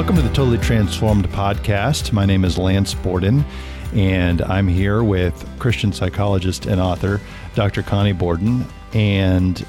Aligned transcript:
Welcome 0.00 0.16
to 0.16 0.22
the 0.22 0.32
Totally 0.32 0.56
Transformed 0.56 1.28
podcast. 1.28 2.10
My 2.10 2.24
name 2.24 2.46
is 2.46 2.56
Lance 2.56 2.94
Borden, 2.94 3.44
and 3.92 4.40
I'm 4.40 4.66
here 4.66 5.04
with 5.04 5.46
Christian 5.58 5.92
psychologist 5.92 6.64
and 6.64 6.80
author 6.80 7.20
Dr. 7.54 7.82
Connie 7.82 8.14
Borden. 8.14 8.64
And, 8.94 9.62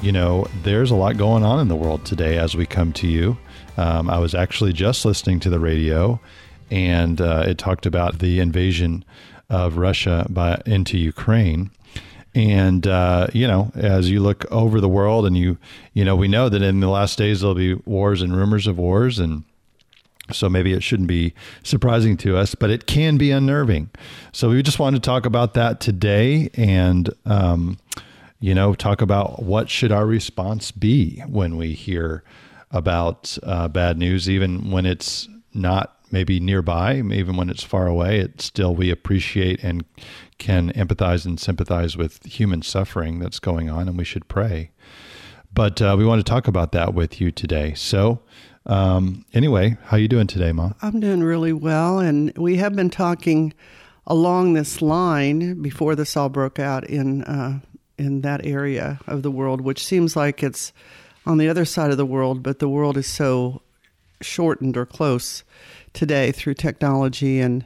you 0.00 0.10
know, 0.10 0.46
there's 0.62 0.90
a 0.90 0.94
lot 0.94 1.18
going 1.18 1.44
on 1.44 1.60
in 1.60 1.68
the 1.68 1.76
world 1.76 2.06
today 2.06 2.38
as 2.38 2.54
we 2.54 2.64
come 2.64 2.94
to 2.94 3.06
you. 3.06 3.36
Um, 3.76 4.08
I 4.08 4.18
was 4.18 4.34
actually 4.34 4.72
just 4.72 5.04
listening 5.04 5.38
to 5.40 5.50
the 5.50 5.60
radio, 5.60 6.18
and 6.70 7.20
uh, 7.20 7.44
it 7.46 7.58
talked 7.58 7.84
about 7.84 8.20
the 8.20 8.40
invasion 8.40 9.04
of 9.50 9.76
Russia 9.76 10.26
by, 10.30 10.62
into 10.64 10.96
Ukraine. 10.96 11.70
And 12.34 12.86
uh, 12.86 13.26
you 13.34 13.46
know, 13.46 13.70
as 13.74 14.08
you 14.08 14.20
look 14.20 14.50
over 14.50 14.80
the 14.80 14.88
world, 14.88 15.26
and 15.26 15.36
you 15.36 15.58
you 15.92 16.06
know, 16.06 16.16
we 16.16 16.26
know 16.26 16.48
that 16.48 16.62
in 16.62 16.80
the 16.80 16.88
last 16.88 17.18
days 17.18 17.42
there'll 17.42 17.54
be 17.54 17.74
wars 17.74 18.22
and 18.22 18.34
rumors 18.34 18.66
of 18.66 18.78
wars, 18.78 19.18
and 19.18 19.44
so 20.32 20.48
maybe 20.48 20.72
it 20.72 20.82
shouldn't 20.82 21.08
be 21.08 21.34
surprising 21.62 22.16
to 22.18 22.36
us, 22.36 22.54
but 22.54 22.70
it 22.70 22.86
can 22.86 23.16
be 23.16 23.30
unnerving. 23.30 23.90
So 24.32 24.50
we 24.50 24.62
just 24.62 24.78
wanted 24.78 25.02
to 25.02 25.06
talk 25.06 25.26
about 25.26 25.54
that 25.54 25.80
today, 25.80 26.50
and 26.54 27.10
um, 27.26 27.78
you 28.40 28.54
know, 28.54 28.74
talk 28.74 29.00
about 29.02 29.42
what 29.42 29.68
should 29.68 29.92
our 29.92 30.06
response 30.06 30.70
be 30.70 31.20
when 31.26 31.56
we 31.56 31.72
hear 31.72 32.22
about 32.70 33.38
uh, 33.42 33.68
bad 33.68 33.98
news, 33.98 34.28
even 34.28 34.70
when 34.70 34.86
it's 34.86 35.28
not 35.54 35.96
maybe 36.10 36.40
nearby, 36.40 36.96
even 36.96 37.36
when 37.36 37.50
it's 37.50 37.62
far 37.62 37.86
away. 37.86 38.20
It 38.20 38.40
still 38.40 38.74
we 38.74 38.90
appreciate 38.90 39.62
and 39.62 39.84
can 40.38 40.72
empathize 40.72 41.26
and 41.26 41.38
sympathize 41.38 41.96
with 41.96 42.24
human 42.24 42.62
suffering 42.62 43.18
that's 43.18 43.38
going 43.38 43.68
on, 43.68 43.88
and 43.88 43.98
we 43.98 44.04
should 44.04 44.28
pray. 44.28 44.70
But 45.52 45.82
uh, 45.82 45.96
we 45.98 46.04
want 46.04 46.24
to 46.24 46.30
talk 46.30 46.46
about 46.46 46.72
that 46.72 46.94
with 46.94 47.20
you 47.20 47.30
today. 47.30 47.74
So, 47.74 48.20
um, 48.68 49.24
anyway, 49.32 49.76
how 49.84 49.96
you 49.96 50.08
doing 50.08 50.26
today, 50.26 50.52
Mom? 50.52 50.74
I'm 50.82 51.00
doing 51.00 51.22
really 51.22 51.52
well, 51.52 51.98
and 51.98 52.36
we 52.36 52.56
have 52.56 52.76
been 52.76 52.90
talking 52.90 53.54
along 54.06 54.54
this 54.54 54.80
line 54.80 55.60
before 55.60 55.94
this 55.94 56.16
all 56.16 56.28
broke 56.28 56.58
out 56.58 56.84
in 56.84 57.24
uh, 57.24 57.60
in 57.98 58.20
that 58.22 58.44
area 58.46 59.00
of 59.06 59.22
the 59.22 59.30
world, 59.30 59.60
which 59.60 59.84
seems 59.84 60.14
like 60.14 60.42
it's 60.42 60.72
on 61.26 61.38
the 61.38 61.48
other 61.48 61.64
side 61.64 61.90
of 61.90 61.96
the 61.96 62.06
world, 62.06 62.42
but 62.42 62.58
the 62.58 62.68
world 62.68 62.96
is 62.96 63.06
so 63.06 63.60
shortened 64.20 64.76
or 64.76 64.86
close 64.86 65.44
today 65.92 66.32
through 66.32 66.54
technology 66.54 67.40
and 67.40 67.64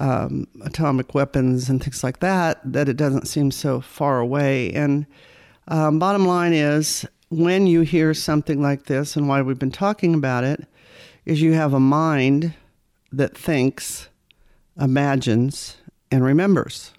um, 0.00 0.46
atomic 0.64 1.14
weapons 1.14 1.68
and 1.68 1.82
things 1.82 2.04
like 2.04 2.20
that, 2.20 2.60
that 2.64 2.88
it 2.88 2.96
doesn't 2.96 3.26
seem 3.26 3.50
so 3.50 3.80
far 3.80 4.20
away. 4.20 4.72
And 4.72 5.06
um, 5.68 5.98
bottom 5.98 6.26
line 6.26 6.52
is, 6.52 7.04
when 7.28 7.66
you 7.66 7.80
hear 7.82 8.14
something 8.14 8.62
like 8.62 8.84
this, 8.84 9.16
and 9.16 9.28
why 9.28 9.42
we've 9.42 9.58
been 9.58 9.70
talking 9.70 10.14
about 10.14 10.44
it, 10.44 10.66
is 11.24 11.42
you 11.42 11.54
have 11.54 11.72
a 11.72 11.80
mind 11.80 12.54
that 13.12 13.36
thinks, 13.36 14.08
imagines, 14.80 15.76
and 16.10 16.24
remembers. 16.24 16.92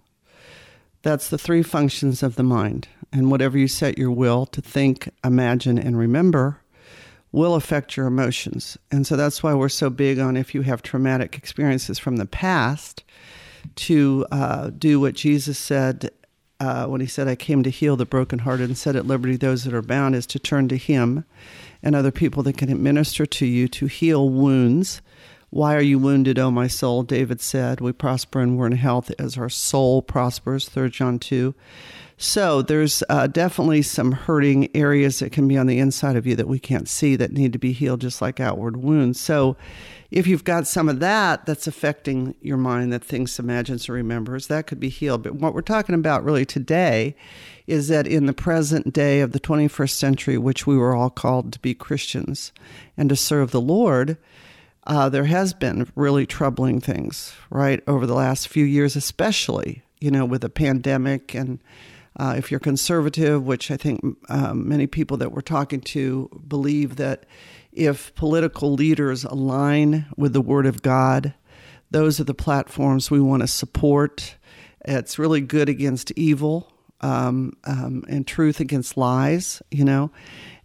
That's 1.01 1.29
the 1.29 1.37
three 1.37 1.63
functions 1.63 2.23
of 2.23 2.35
the 2.35 2.43
mind. 2.43 2.87
And 3.13 3.31
whatever 3.31 3.57
you 3.57 3.69
set 3.69 3.97
your 3.97 4.11
will 4.11 4.45
to 4.47 4.61
think, 4.61 5.09
imagine, 5.23 5.77
and 5.77 5.97
remember 5.97 6.59
will 7.31 7.55
affect 7.55 7.95
your 7.95 8.07
emotions. 8.07 8.77
And 8.91 9.05
so 9.05 9.15
that's 9.15 9.43
why 9.43 9.53
we're 9.53 9.69
so 9.69 9.89
big 9.89 10.19
on 10.19 10.35
if 10.35 10.55
you 10.55 10.61
have 10.63 10.81
traumatic 10.81 11.37
experiences 11.37 11.99
from 11.99 12.17
the 12.17 12.25
past, 12.25 13.03
to 13.75 14.25
uh, 14.31 14.71
do 14.77 14.99
what 14.99 15.13
Jesus 15.13 15.57
said 15.57 16.09
uh, 16.59 16.85
when 16.85 17.01
he 17.01 17.07
said, 17.07 17.27
I 17.27 17.35
came 17.35 17.63
to 17.63 17.69
heal 17.69 17.95
the 17.95 18.05
brokenhearted 18.05 18.67
and 18.67 18.77
set 18.77 18.95
at 18.95 19.05
liberty 19.05 19.35
those 19.35 19.63
that 19.63 19.73
are 19.73 19.81
bound, 19.81 20.15
is 20.15 20.25
to 20.27 20.39
turn 20.39 20.67
to 20.69 20.77
him 20.77 21.25
and 21.83 21.95
other 21.95 22.11
people 22.11 22.43
that 22.43 22.57
can 22.57 22.69
administer 22.69 23.25
to 23.25 23.45
you 23.45 23.67
to 23.67 23.85
heal 23.85 24.29
wounds. 24.29 25.01
Why 25.49 25.75
are 25.75 25.81
you 25.81 25.99
wounded, 25.99 26.37
O 26.39 26.51
my 26.51 26.67
soul? 26.67 27.03
David 27.03 27.39
said, 27.39 27.79
We 27.79 27.93
prosper 27.93 28.41
and 28.41 28.57
we're 28.57 28.67
in 28.67 28.73
health 28.73 29.11
as 29.19 29.37
our 29.37 29.49
soul 29.49 30.01
prospers, 30.01 30.67
3 30.67 30.89
John 30.89 31.19
2. 31.19 31.53
So 32.19 32.63
there's 32.63 33.03
uh, 33.09 33.27
definitely 33.27 33.83
some 33.83 34.11
hurting 34.11 34.75
areas 34.75 35.19
that 35.19 35.31
can 35.31 35.47
be 35.47 35.55
on 35.55 35.67
the 35.67 35.77
inside 35.77 36.15
of 36.15 36.25
you 36.25 36.35
that 36.35 36.47
we 36.47 36.57
can't 36.57 36.89
see 36.89 37.15
that 37.15 37.31
need 37.31 37.53
to 37.53 37.59
be 37.59 37.73
healed, 37.73 38.01
just 38.01 38.23
like 38.23 38.39
outward 38.39 38.77
wounds. 38.77 39.19
So 39.19 39.55
if 40.09 40.25
you've 40.25 40.43
got 40.43 40.65
some 40.65 40.89
of 40.89 40.99
that 40.99 41.45
that's 41.45 41.67
affecting 41.67 42.33
your 42.41 42.57
mind 42.57 42.91
that 42.91 43.03
thinks, 43.03 43.37
imagines, 43.37 43.87
or 43.87 43.93
remembers, 43.93 44.47
that 44.47 44.65
could 44.65 44.79
be 44.79 44.89
healed. 44.89 45.21
But 45.21 45.35
what 45.35 45.53
we're 45.53 45.61
talking 45.61 45.93
about 45.93 46.23
really 46.23 46.45
today 46.45 47.15
is 47.67 47.87
that 47.89 48.07
in 48.07 48.25
the 48.25 48.33
present 48.33 48.93
day 48.93 49.19
of 49.19 49.31
the 49.31 49.39
21st 49.39 49.91
century, 49.91 50.39
which 50.39 50.65
we 50.65 50.75
were 50.75 50.95
all 50.95 51.11
called 51.11 51.53
to 51.53 51.59
be 51.59 51.75
Christians 51.75 52.51
and 52.97 53.09
to 53.09 53.15
serve 53.15 53.51
the 53.51 53.61
Lord, 53.61 54.17
uh, 54.87 55.07
there 55.09 55.25
has 55.25 55.53
been 55.53 55.91
really 55.95 56.25
troubling 56.25 56.81
things, 56.81 57.35
right, 57.51 57.83
over 57.85 58.07
the 58.07 58.15
last 58.15 58.47
few 58.47 58.65
years, 58.65 58.95
especially, 58.95 59.83
you 59.99 60.09
know, 60.09 60.25
with 60.25 60.41
the 60.41 60.49
pandemic 60.49 61.35
and 61.35 61.59
uh, 62.17 62.33
if 62.35 62.49
you're 62.49 62.59
conservative, 62.59 63.45
which 63.45 63.69
I 63.69 63.77
think 63.77 64.01
um, 64.29 64.67
many 64.67 64.87
people 64.87 65.17
that 65.17 65.31
we're 65.31 65.41
talking 65.41 65.81
to 65.81 66.29
believe 66.47 66.95
that 66.95 67.25
if 67.71 68.13
political 68.15 68.73
leaders 68.73 69.23
align 69.23 70.07
with 70.17 70.33
the 70.33 70.41
Word 70.41 70.65
of 70.65 70.81
God, 70.81 71.33
those 71.91 72.19
are 72.19 72.23
the 72.23 72.33
platforms 72.33 73.11
we 73.11 73.19
want 73.19 73.43
to 73.43 73.47
support. 73.47 74.35
It's 74.83 75.19
really 75.19 75.41
good 75.41 75.69
against 75.69 76.11
evil 76.11 76.73
um, 77.01 77.55
um, 77.65 78.03
and 78.09 78.25
truth 78.25 78.59
against 78.59 78.97
lies, 78.97 79.61
you 79.69 79.85
know. 79.85 80.09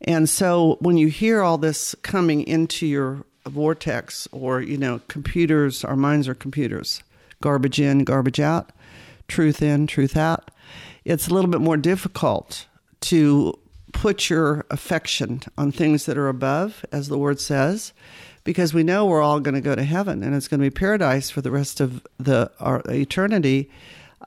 And 0.00 0.28
so 0.28 0.78
when 0.80 0.96
you 0.96 1.08
hear 1.08 1.42
all 1.42 1.58
this 1.58 1.94
coming 2.02 2.46
into 2.46 2.86
your 2.86 3.26
vortex, 3.46 4.26
or, 4.32 4.62
you 4.62 4.78
know, 4.78 5.00
computers, 5.08 5.84
our 5.84 5.96
minds 5.96 6.28
are 6.28 6.34
computers, 6.34 7.02
garbage 7.42 7.78
in, 7.78 8.04
garbage 8.04 8.40
out, 8.40 8.70
truth 9.28 9.60
in, 9.60 9.86
truth 9.86 10.16
out 10.16 10.50
it's 11.04 11.28
a 11.28 11.34
little 11.34 11.50
bit 11.50 11.60
more 11.60 11.76
difficult 11.76 12.66
to 13.00 13.58
put 13.92 14.30
your 14.30 14.64
affection 14.70 15.42
on 15.58 15.72
things 15.72 16.06
that 16.06 16.16
are 16.16 16.28
above, 16.28 16.84
as 16.92 17.08
the 17.08 17.18
word 17.18 17.40
says, 17.40 17.92
because 18.44 18.74
we 18.74 18.82
know 18.82 19.06
we're 19.06 19.22
all 19.22 19.40
going 19.40 19.54
to 19.54 19.60
go 19.60 19.74
to 19.74 19.84
heaven 19.84 20.22
and 20.22 20.34
it's 20.34 20.48
going 20.48 20.60
to 20.60 20.66
be 20.66 20.70
paradise 20.70 21.30
for 21.30 21.40
the 21.40 21.50
rest 21.50 21.80
of 21.80 22.04
the 22.18 22.50
our 22.58 22.82
eternity. 22.88 23.70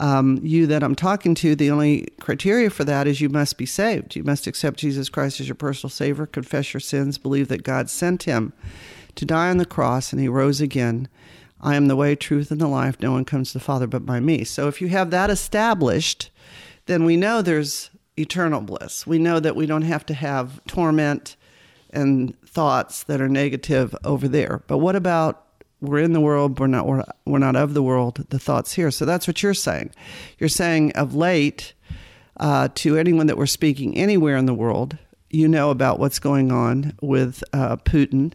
Um, 0.01 0.39
you 0.43 0.67
that 0.67 0.83
I'm 0.83 0.95
talking 0.95 1.35
to, 1.35 1.55
the 1.55 1.71
only 1.71 2.07
criteria 2.19 2.69
for 2.69 2.83
that 2.83 3.07
is 3.07 3.21
you 3.21 3.29
must 3.29 3.57
be 3.57 3.65
saved. 3.65 4.15
You 4.15 4.25
must 4.25 4.45
accept 4.45 4.77
Jesus 4.77 5.07
Christ 5.07 5.39
as 5.39 5.47
your 5.47 5.55
personal 5.55 5.89
Savior, 5.89 6.25
confess 6.25 6.73
your 6.73 6.81
sins, 6.81 7.17
believe 7.17 7.47
that 7.47 7.63
God 7.63 7.89
sent 7.89 8.23
Him 8.23 8.51
to 9.15 9.25
die 9.25 9.49
on 9.49 9.57
the 9.57 9.65
cross 9.65 10.11
and 10.11 10.21
He 10.21 10.27
rose 10.27 10.59
again. 10.59 11.07
I 11.61 11.75
am 11.75 11.87
the 11.87 11.95
way, 11.95 12.15
truth, 12.15 12.51
and 12.51 12.59
the 12.59 12.67
life. 12.67 12.99
No 12.99 13.13
one 13.13 13.23
comes 13.23 13.51
to 13.51 13.57
the 13.57 13.63
Father 13.63 13.87
but 13.87 14.05
by 14.05 14.19
me. 14.19 14.43
So 14.43 14.67
if 14.67 14.81
you 14.81 14.89
have 14.89 15.11
that 15.11 15.29
established, 15.29 16.29
then 16.85 17.05
we 17.05 17.17
know 17.17 17.41
there's 17.41 17.89
eternal 18.17 18.61
bliss. 18.61 19.05
We 19.05 19.19
know 19.19 19.39
that 19.39 19.55
we 19.55 19.65
don't 19.65 19.83
have 19.83 20.05
to 20.07 20.13
have 20.13 20.63
torment 20.65 21.35
and 21.91 22.39
thoughts 22.41 23.03
that 23.03 23.21
are 23.21 23.29
negative 23.29 23.95
over 24.03 24.27
there. 24.27 24.63
But 24.67 24.77
what 24.79 24.95
about 24.95 25.45
we're 25.81 25.99
in 25.99 26.13
the 26.13 26.21
world, 26.21 26.59
we're 26.59 26.67
not 26.67 26.87
we're, 26.87 27.03
we're 27.25 27.39
not 27.39 27.55
of 27.55 27.73
the 27.73 27.83
world, 27.83 28.25
the 28.29 28.39
thoughts 28.39 28.73
here. 28.73 28.91
So 28.91 29.05
that's 29.05 29.27
what 29.27 29.43
you're 29.43 29.53
saying. 29.53 29.91
You're 30.39 30.49
saying 30.49 30.93
of 30.93 31.13
late 31.15 31.73
uh, 32.37 32.69
to 32.75 32.97
anyone 32.97 33.27
that 33.27 33.37
we're 33.37 33.45
speaking 33.45 33.95
anywhere 33.97 34.37
in 34.37 34.45
the 34.45 34.53
world, 34.53 34.97
you 35.29 35.47
know 35.47 35.69
about 35.69 35.99
what's 35.99 36.19
going 36.19 36.51
on 36.51 36.93
with 37.01 37.43
uh, 37.53 37.77
Putin 37.77 38.33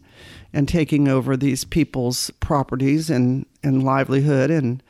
and 0.52 0.68
taking 0.68 1.08
over 1.08 1.36
these 1.36 1.64
people's 1.64 2.30
properties 2.40 3.08
and, 3.08 3.46
and 3.62 3.82
livelihood 3.82 4.50
and 4.50 4.82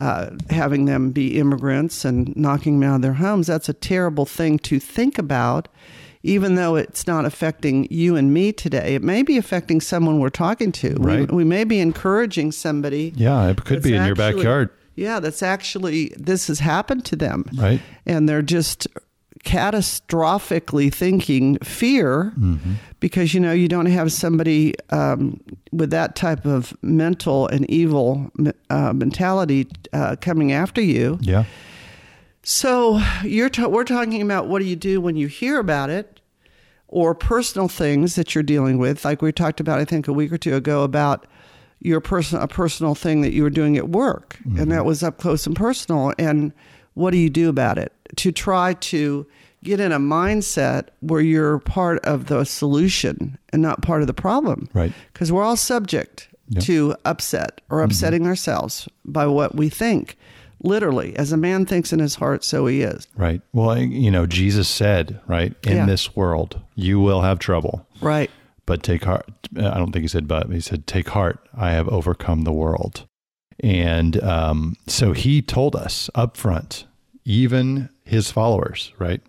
uh, 0.00 0.30
having 0.50 0.84
them 0.84 1.10
be 1.10 1.38
immigrants 1.38 2.04
and 2.04 2.36
knocking 2.36 2.80
them 2.80 2.90
out 2.90 2.96
of 2.96 3.02
their 3.02 3.14
homes, 3.14 3.46
that's 3.46 3.68
a 3.68 3.72
terrible 3.72 4.26
thing 4.26 4.58
to 4.60 4.78
think 4.78 5.18
about, 5.18 5.68
even 6.22 6.54
though 6.54 6.76
it's 6.76 7.06
not 7.06 7.24
affecting 7.24 7.86
you 7.90 8.16
and 8.16 8.32
me 8.32 8.52
today. 8.52 8.94
It 8.94 9.02
may 9.02 9.22
be 9.22 9.36
affecting 9.36 9.80
someone 9.80 10.20
we're 10.20 10.30
talking 10.30 10.72
to. 10.72 10.94
Right. 10.94 11.30
We, 11.30 11.38
we 11.38 11.44
may 11.44 11.64
be 11.64 11.80
encouraging 11.80 12.52
somebody. 12.52 13.12
Yeah, 13.16 13.48
it 13.48 13.64
could 13.64 13.82
be 13.82 13.94
in 13.94 14.02
actually, 14.02 14.06
your 14.06 14.16
backyard. 14.16 14.70
Yeah, 14.94 15.20
that's 15.20 15.42
actually, 15.42 16.12
this 16.16 16.48
has 16.48 16.58
happened 16.58 17.04
to 17.06 17.16
them. 17.16 17.44
Right. 17.56 17.80
And 18.04 18.28
they're 18.28 18.42
just 18.42 18.88
catastrophically 19.44 20.92
thinking 20.92 21.58
fear 21.58 22.32
mm-hmm. 22.38 22.74
because 23.00 23.34
you 23.34 23.40
know 23.40 23.52
you 23.52 23.68
don't 23.68 23.86
have 23.86 24.12
somebody 24.12 24.74
um, 24.90 25.40
with 25.72 25.90
that 25.90 26.16
type 26.16 26.44
of 26.44 26.76
mental 26.82 27.46
and 27.48 27.68
evil 27.70 28.30
uh, 28.70 28.92
mentality 28.92 29.66
uh, 29.92 30.16
coming 30.20 30.52
after 30.52 30.80
you. 30.80 31.18
Yeah. 31.20 31.44
So 32.42 33.00
you're 33.24 33.50
ta- 33.50 33.68
we're 33.68 33.84
talking 33.84 34.22
about 34.22 34.48
what 34.48 34.60
do 34.60 34.64
you 34.64 34.76
do 34.76 35.00
when 35.00 35.16
you 35.16 35.26
hear 35.26 35.58
about 35.58 35.90
it, 35.90 36.20
or 36.88 37.14
personal 37.14 37.68
things 37.68 38.14
that 38.14 38.34
you're 38.34 38.42
dealing 38.42 38.78
with, 38.78 39.04
like 39.04 39.22
we 39.22 39.32
talked 39.32 39.60
about 39.60 39.78
I 39.78 39.84
think 39.84 40.08
a 40.08 40.12
week 40.12 40.32
or 40.32 40.38
two 40.38 40.54
ago 40.54 40.82
about 40.82 41.26
your 41.80 42.00
personal 42.00 42.42
a 42.42 42.48
personal 42.48 42.94
thing 42.94 43.20
that 43.20 43.32
you 43.32 43.42
were 43.42 43.50
doing 43.50 43.76
at 43.76 43.88
work, 43.88 44.38
mm-hmm. 44.40 44.60
and 44.60 44.72
that 44.72 44.84
was 44.84 45.02
up 45.02 45.18
close 45.18 45.46
and 45.46 45.54
personal 45.54 46.12
and 46.18 46.52
what 46.98 47.12
do 47.12 47.16
you 47.16 47.30
do 47.30 47.48
about 47.48 47.78
it? 47.78 47.92
To 48.16 48.32
try 48.32 48.74
to 48.74 49.26
get 49.64 49.80
in 49.80 49.90
a 49.92 49.98
mindset 49.98 50.88
where 51.00 51.20
you're 51.20 51.58
part 51.58 51.98
of 52.04 52.26
the 52.26 52.44
solution 52.44 53.36
and 53.52 53.60
not 53.60 53.82
part 53.82 54.00
of 54.02 54.06
the 54.06 54.14
problem. 54.14 54.68
Right. 54.72 54.92
Because 55.12 55.32
we're 55.32 55.42
all 55.42 55.56
subject 55.56 56.28
Yeah. 56.48 56.60
to 56.60 56.96
upset 57.04 57.60
or 57.68 57.82
upsetting 57.82 58.26
ourselves 58.26 58.88
by 59.04 59.26
what 59.26 59.54
we 59.56 59.68
think. 59.68 60.16
Literally, 60.62 61.14
as 61.16 61.30
a 61.32 61.36
man 61.36 61.66
thinks 61.66 61.92
in 61.92 61.98
his 62.00 62.16
heart, 62.16 62.42
so 62.42 62.66
he 62.66 62.80
is. 62.82 63.06
Right. 63.16 63.42
Well, 63.52 63.78
you 63.78 64.10
know, 64.10 64.26
Jesus 64.26 64.66
said, 64.68 65.20
right, 65.28 65.54
in 65.64 65.76
Yeah. 65.76 65.86
this 65.86 66.16
world, 66.16 66.58
you 66.74 66.98
will 67.00 67.20
have 67.22 67.38
trouble, 67.38 67.86
Right. 68.00 68.28
but 68.66 68.82
take 68.82 69.04
heart. 69.04 69.28
I 69.56 69.74
don't 69.78 69.92
think 69.92 70.02
he 70.02 70.08
said, 70.08 70.26
but 70.26 70.50
he 70.50 70.60
said, 70.60 70.86
take 70.86 71.10
heart. 71.10 71.38
I 71.56 71.70
have 71.72 71.88
overcome 71.88 72.42
the 72.42 72.52
world. 72.52 73.06
And 73.60 74.20
um, 74.22 74.76
so 74.86 75.12
he 75.12 75.42
told 75.42 75.76
us 75.76 76.10
up 76.14 76.36
front, 76.36 76.86
even 77.24 77.88
his 78.08 78.30
followers, 78.30 78.92
right? 78.98 79.20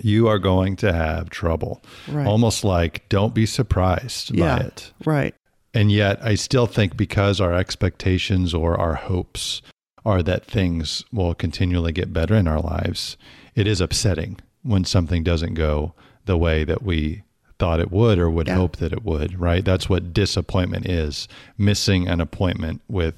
You 0.00 0.26
are 0.28 0.38
going 0.38 0.76
to 0.76 0.92
have 0.92 1.30
trouble. 1.30 1.82
Right. 2.08 2.26
Almost 2.26 2.64
like, 2.64 3.08
don't 3.08 3.34
be 3.34 3.46
surprised 3.46 4.34
Yeah. 4.34 4.58
by 4.58 4.64
it. 4.64 4.92
Right. 5.04 5.34
And 5.74 5.90
yet, 5.92 6.18
I 6.22 6.34
still 6.34 6.66
think 6.66 6.96
because 6.96 7.40
our 7.40 7.54
expectations 7.54 8.52
or 8.54 8.78
our 8.78 8.94
hopes 8.94 9.62
are 10.04 10.22
that 10.22 10.44
things 10.44 11.04
will 11.12 11.34
continually 11.34 11.92
get 11.92 12.12
better 12.12 12.34
in 12.34 12.48
our 12.48 12.60
lives, 12.60 13.16
it 13.54 13.66
is 13.66 13.80
upsetting 13.80 14.38
when 14.62 14.84
something 14.84 15.22
doesn't 15.22 15.54
go 15.54 15.94
the 16.24 16.36
way 16.36 16.64
that 16.64 16.82
we 16.82 17.22
thought 17.58 17.80
it 17.80 17.92
would 17.92 18.18
or 18.18 18.28
would 18.28 18.48
Yeah. 18.48 18.56
hope 18.56 18.76
that 18.78 18.92
it 18.92 19.04
would, 19.04 19.38
right? 19.38 19.64
That's 19.64 19.88
what 19.88 20.12
disappointment 20.12 20.86
is 20.86 21.28
missing 21.56 22.08
an 22.08 22.20
appointment 22.20 22.80
with 22.88 23.14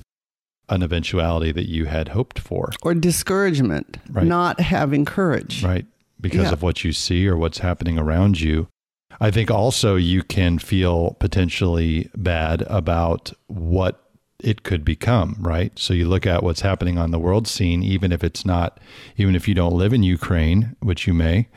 an 0.69 0.83
eventuality 0.83 1.53
that 1.53 1.69
you 1.69 1.85
had 1.87 2.09
hoped 2.09 2.39
for, 2.39 2.71
Or 2.83 2.95
discouragement, 2.95 3.99
Right. 4.11 4.27
not 4.27 4.61
having 4.61 5.05
courage. 5.05 5.63
right? 5.63 5.87
Because 6.21 6.47
Yeah. 6.47 6.53
of 6.53 6.63
what 6.63 6.85
you 6.85 6.93
see 6.93 7.27
or 7.29 7.37
what's 7.37 7.59
happening 7.59 7.99
around 7.99 8.41
you. 8.41 8.69
I 9.21 9.31
think 9.31 9.51
also 9.51 9.95
you 9.97 10.23
can 10.23 10.59
feel 10.59 11.17
potentially 11.21 12.09
bad 12.17 12.63
about 12.63 13.33
what 13.47 14.01
it 14.41 14.63
could 14.63 14.85
become, 14.85 15.37
right? 15.41 15.73
So 15.79 15.95
you 15.95 16.09
look 16.09 16.27
at 16.27 16.43
what's 16.43 16.63
happening 16.63 16.99
on 16.99 17.11
the 17.13 17.19
world 17.19 17.47
scene, 17.47 17.83
even 17.83 18.11
if 18.13 18.25
it's 18.25 18.45
not, 18.45 18.81
even 19.17 19.35
if 19.37 19.47
you 19.47 19.55
don't 19.55 19.75
live 19.77 19.93
in 19.93 20.03
Ukraine, 20.03 20.75
which 20.81 21.07
you 21.07 21.15
may, 21.15 21.49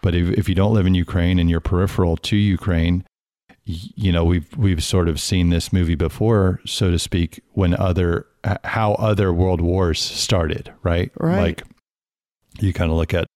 but 0.00 0.14
if, 0.14 0.30
if 0.38 0.48
you 0.48 0.54
don't 0.54 0.72
live 0.74 0.86
in 0.86 0.94
Ukraine 0.94 1.38
and 1.38 1.50
you're 1.50 1.60
peripheral 1.60 2.16
to 2.16 2.36
Ukraine, 2.36 3.04
you 3.64 4.10
know 4.10 4.24
we've 4.24 4.48
we've 4.56 4.82
sort 4.82 5.08
of 5.08 5.20
seen 5.20 5.50
this 5.50 5.72
movie 5.72 5.94
before, 5.94 6.60
so 6.66 6.90
to 6.90 6.98
speak, 6.98 7.40
when 7.52 7.74
other 7.74 8.26
how 8.64 8.92
other 8.94 9.32
world 9.32 9.60
wars 9.60 10.00
started, 10.00 10.72
right? 10.82 11.10
Right. 11.18 11.40
Like 11.40 11.62
you 12.60 12.72
kind 12.72 12.90
of 12.90 12.96
look 12.96 13.14
at 13.14 13.26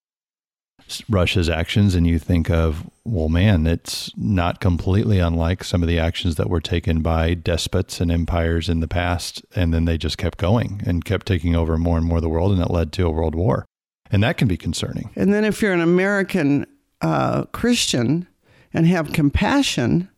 Russia's 1.09 1.49
actions 1.49 1.95
and 1.95 2.07
you 2.07 2.17
think 2.17 2.49
of, 2.49 2.89
well, 3.03 3.29
man, 3.29 3.67
it's 3.67 4.11
not 4.15 4.61
completely 4.61 5.19
unlike 5.19 5.63
some 5.63 5.81
of 5.81 5.89
the 5.89 5.99
actions 5.99 6.35
that 6.35 6.49
were 6.49 6.61
taken 6.61 7.01
by 7.01 7.33
despots 7.33 7.99
and 7.99 8.11
empires 8.11 8.69
in 8.69 8.79
the 8.79 8.87
past. 8.87 9.45
And 9.55 9.73
then 9.73 9.85
they 9.85 9.97
just 9.97 10.17
kept 10.17 10.37
going 10.37 10.81
and 10.85 11.03
kept 11.03 11.25
taking 11.25 11.55
over 11.55 11.77
more 11.77 11.97
and 11.97 12.05
more 12.05 12.17
of 12.17 12.23
the 12.23 12.29
world. 12.29 12.51
And 12.53 12.61
it 12.61 12.71
led 12.71 12.93
to 12.93 13.05
a 13.05 13.11
world 13.11 13.35
war. 13.35 13.65
And 14.09 14.23
that 14.23 14.37
can 14.37 14.47
be 14.47 14.57
concerning. 14.57 15.09
And 15.15 15.33
then 15.33 15.43
if 15.43 15.61
you're 15.61 15.73
an 15.73 15.81
American 15.81 16.65
uh, 17.01 17.43
Christian 17.45 18.27
and 18.73 18.87
have 18.87 19.11
compassion, 19.11 20.09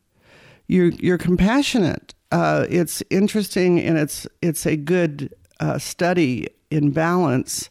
you're 0.68 0.90
you're 0.90 1.18
compassionate. 1.18 2.14
Uh, 2.32 2.66
it's 2.70 3.02
interesting 3.10 3.80
and 3.80 3.98
it's 3.98 4.28
it's 4.42 4.66
a 4.66 4.76
good 4.76 5.34
uh, 5.60 5.78
study 5.80 6.48
in 6.70 6.92
balance 6.92 7.70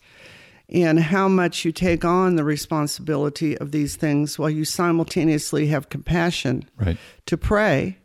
in 0.69 0.97
how 0.99 1.29
much 1.29 1.65
you 1.65 1.73
take 1.73 2.05
on 2.05 2.37
the 2.37 2.45
responsibility 2.45 3.57
of 3.59 3.71
these 3.71 3.97
things 3.97 4.39
while 4.39 4.51
you 4.51 4.65
simultaneously 4.65 5.69
have 5.69 5.89
compassion 5.89 6.69
Right. 6.77 6.99
to 7.27 7.37
pray, 7.39 7.97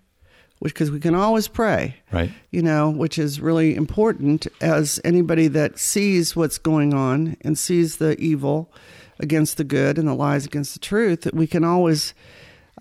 which 0.59 0.73
because 0.73 0.89
we 0.91 0.99
can 0.99 1.15
always 1.15 1.47
pray 1.49 1.95
Right. 2.11 2.31
you 2.51 2.61
know, 2.61 2.89
which 2.89 3.17
is 3.19 3.41
really 3.41 3.75
important 3.75 4.47
as 4.61 4.99
anybody 5.03 5.47
that 5.49 5.77
sees 5.79 6.35
what's 6.35 6.57
going 6.57 6.93
on 6.93 7.35
and 7.41 7.57
sees 7.57 7.97
the 7.97 8.17
evil 8.19 8.71
against 9.19 9.57
the 9.57 9.63
good 9.65 9.97
and 9.97 10.07
the 10.07 10.13
lies 10.13 10.45
against 10.45 10.73
the 10.73 10.79
truth, 10.79 11.21
that 11.21 11.33
we 11.33 11.47
can 11.47 11.63
always 11.65 12.13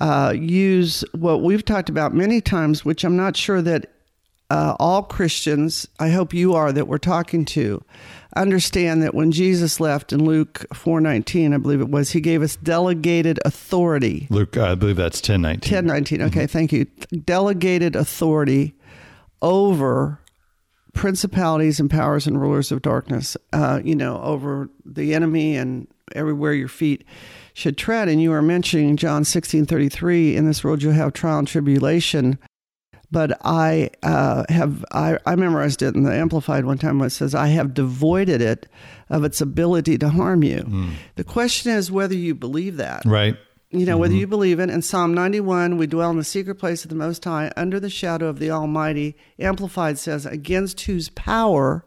uh, 0.00 0.34
use 0.36 1.04
what 1.12 1.42
we've 1.42 1.64
talked 1.64 1.88
about 1.88 2.14
many 2.14 2.40
times, 2.40 2.84
which 2.84 3.04
I'm 3.04 3.16
not 3.16 3.36
sure 3.36 3.62
that 3.62 3.86
uh, 4.50 4.76
all 4.78 5.02
Christians, 5.02 5.88
I 5.98 6.10
hope 6.10 6.34
you 6.34 6.54
are 6.54 6.72
that 6.72 6.86
we're 6.86 6.98
talking 6.98 7.44
to, 7.46 7.82
understand 8.36 9.02
that 9.02 9.14
when 9.14 9.32
Jesus 9.32 9.80
left 9.80 10.12
in 10.12 10.24
Luke 10.24 10.66
4:19, 10.74 11.54
I 11.54 11.56
believe 11.58 11.80
it 11.80 11.88
was, 11.88 12.10
he 12.10 12.20
gave 12.20 12.42
us 12.42 12.56
delegated 12.56 13.38
authority. 13.44 14.26
Luke, 14.30 14.56
I 14.56 14.74
believe 14.74 14.96
that's 14.96 15.20
1019. 15.20 15.74
1019. 15.74 16.22
Okay, 16.22 16.46
thank 16.46 16.72
you. 16.72 16.84
Delegated 17.24 17.96
authority 17.96 18.74
over 19.40 20.21
principalities 20.92 21.80
and 21.80 21.90
powers 21.90 22.26
and 22.26 22.40
rulers 22.40 22.70
of 22.70 22.82
darkness, 22.82 23.36
uh, 23.52 23.80
you 23.84 23.94
know, 23.94 24.20
over 24.22 24.68
the 24.84 25.14
enemy 25.14 25.56
and 25.56 25.86
everywhere 26.14 26.52
your 26.52 26.68
feet 26.68 27.04
should 27.54 27.78
tread. 27.78 28.08
And 28.08 28.20
you 28.20 28.30
were 28.30 28.42
mentioning 28.42 28.96
John 28.96 29.24
16 29.24 29.66
33, 29.66 30.36
in 30.36 30.46
this 30.46 30.62
world 30.62 30.82
you'll 30.82 30.92
have 30.92 31.12
trial 31.12 31.38
and 31.38 31.48
tribulation. 31.48 32.38
But 33.10 33.38
I 33.44 33.90
uh, 34.02 34.44
have, 34.48 34.84
I, 34.90 35.18
I 35.26 35.36
memorized 35.36 35.82
it 35.82 35.94
in 35.94 36.02
the 36.02 36.14
Amplified 36.14 36.64
one 36.64 36.78
time 36.78 36.98
where 36.98 37.08
it 37.08 37.10
says, 37.10 37.34
I 37.34 37.48
have 37.48 37.74
devoided 37.74 38.40
it 38.40 38.66
of 39.10 39.22
its 39.22 39.42
ability 39.42 39.98
to 39.98 40.08
harm 40.08 40.42
you. 40.42 40.88
The 41.16 41.24
question 41.24 41.72
is 41.72 41.92
whether 41.92 42.14
you 42.14 42.34
believe 42.34 42.78
that 42.78 43.02
Right. 43.04 43.36
You 43.72 43.86
know, 43.86 43.96
whether 43.96 44.12
mm-hmm. 44.12 44.20
you 44.20 44.26
believe 44.26 44.60
it. 44.60 44.70
In 44.70 44.82
Psalm 44.82 45.14
91, 45.14 45.78
we 45.78 45.86
dwell 45.86 46.10
in 46.10 46.18
the 46.18 46.24
secret 46.24 46.56
place 46.56 46.84
of 46.84 46.90
the 46.90 46.94
Most 46.94 47.24
High, 47.24 47.50
under 47.56 47.80
the 47.80 47.90
shadow 47.90 48.28
of 48.28 48.38
the 48.38 48.50
Almighty. 48.50 49.16
Amplified 49.38 49.98
says, 49.98 50.26
against 50.26 50.82
whose 50.82 51.08
power 51.10 51.84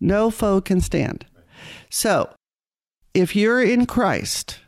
no 0.00 0.30
foe 0.30 0.60
can 0.60 0.80
stand. 0.80 1.24
So, 1.88 2.32
if 3.14 3.36
you're 3.36 3.62
in 3.62 3.86
Christ, 3.86 4.60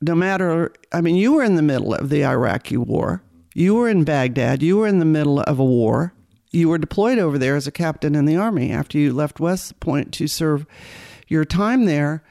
no 0.00 0.14
matter, 0.14 0.72
I 0.92 1.00
mean, 1.00 1.16
you 1.16 1.32
were 1.32 1.42
in 1.42 1.56
the 1.56 1.62
middle 1.62 1.94
of 1.94 2.10
the 2.10 2.24
Iraqi 2.24 2.76
war, 2.76 3.22
you 3.54 3.74
were 3.74 3.88
in 3.88 4.04
Baghdad, 4.04 4.62
you 4.62 4.76
were 4.76 4.86
in 4.86 4.98
the 4.98 5.04
middle 5.04 5.40
of 5.40 5.58
a 5.58 5.64
war, 5.64 6.12
you 6.50 6.68
were 6.68 6.78
deployed 6.78 7.18
over 7.18 7.38
there 7.38 7.56
as 7.56 7.66
a 7.66 7.72
captain 7.72 8.14
in 8.14 8.24
the 8.24 8.36
army 8.36 8.70
after 8.70 8.98
you 8.98 9.12
left 9.12 9.40
West 9.40 9.78
Point 9.80 10.12
to 10.14 10.26
serve 10.26 10.66
your 11.28 11.44
time 11.44 11.86
there. 11.86 12.22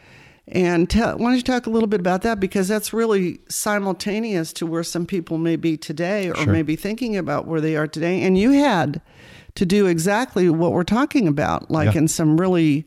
And 0.47 0.87
tell, 0.89 1.17
why 1.17 1.29
don't 1.29 1.37
you 1.37 1.41
talk 1.41 1.65
a 1.65 1.71
little 1.71 1.87
bit 1.87 1.99
about 1.99 2.21
that? 2.21 2.39
Because 2.39 2.67
that's 2.67 2.93
really 2.93 3.39
simultaneous 3.49 4.53
to 4.53 4.65
where 4.67 4.83
some 4.83 5.05
people 5.07 5.37
may 5.39 5.55
be 5.55 5.75
today 5.75 6.29
or 6.29 6.35
Sure. 6.35 6.53
maybe 6.53 6.75
thinking 6.75 7.17
about 7.17 7.47
where 7.47 7.59
they 7.59 7.75
are 7.75 7.87
today. 7.87 8.21
And 8.21 8.37
you 8.37 8.51
had 8.51 9.01
to 9.55 9.65
do 9.65 9.87
exactly 9.87 10.49
what 10.49 10.71
we're 10.71 10.83
talking 10.83 11.27
about, 11.27 11.71
like 11.71 11.93
Yeah. 11.95 12.01
in 12.01 12.07
some 12.07 12.39
really, 12.39 12.85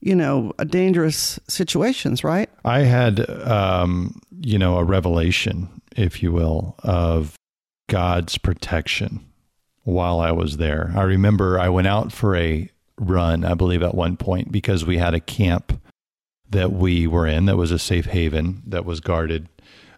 you 0.00 0.14
know, 0.14 0.52
dangerous 0.68 1.38
situations, 1.46 2.24
right? 2.24 2.48
I 2.64 2.80
had, 2.80 3.28
um, 3.46 4.18
you 4.40 4.58
know, 4.58 4.78
a 4.78 4.84
revelation, 4.84 5.68
if 5.96 6.22
you 6.22 6.32
will, 6.32 6.74
of 6.82 7.34
God's 7.90 8.38
protection 8.38 9.20
while 9.82 10.20
I 10.20 10.32
was 10.32 10.56
there. 10.56 10.90
I 10.96 11.02
remember 11.02 11.58
I 11.60 11.68
went 11.68 11.86
out 11.86 12.12
for 12.12 12.34
a 12.34 12.70
run, 12.98 13.44
I 13.44 13.52
believe, 13.52 13.82
at 13.82 13.94
one 13.94 14.16
point 14.16 14.50
because 14.50 14.86
we 14.86 14.96
had 14.96 15.12
a 15.12 15.20
camp 15.20 15.78
that 16.50 16.72
we 16.72 17.06
were 17.06 17.26
in 17.26 17.46
that 17.46 17.56
was 17.56 17.70
a 17.70 17.78
safe 17.78 18.06
haven 18.06 18.62
that 18.66 18.84
was 18.84 19.00
guarded 19.00 19.48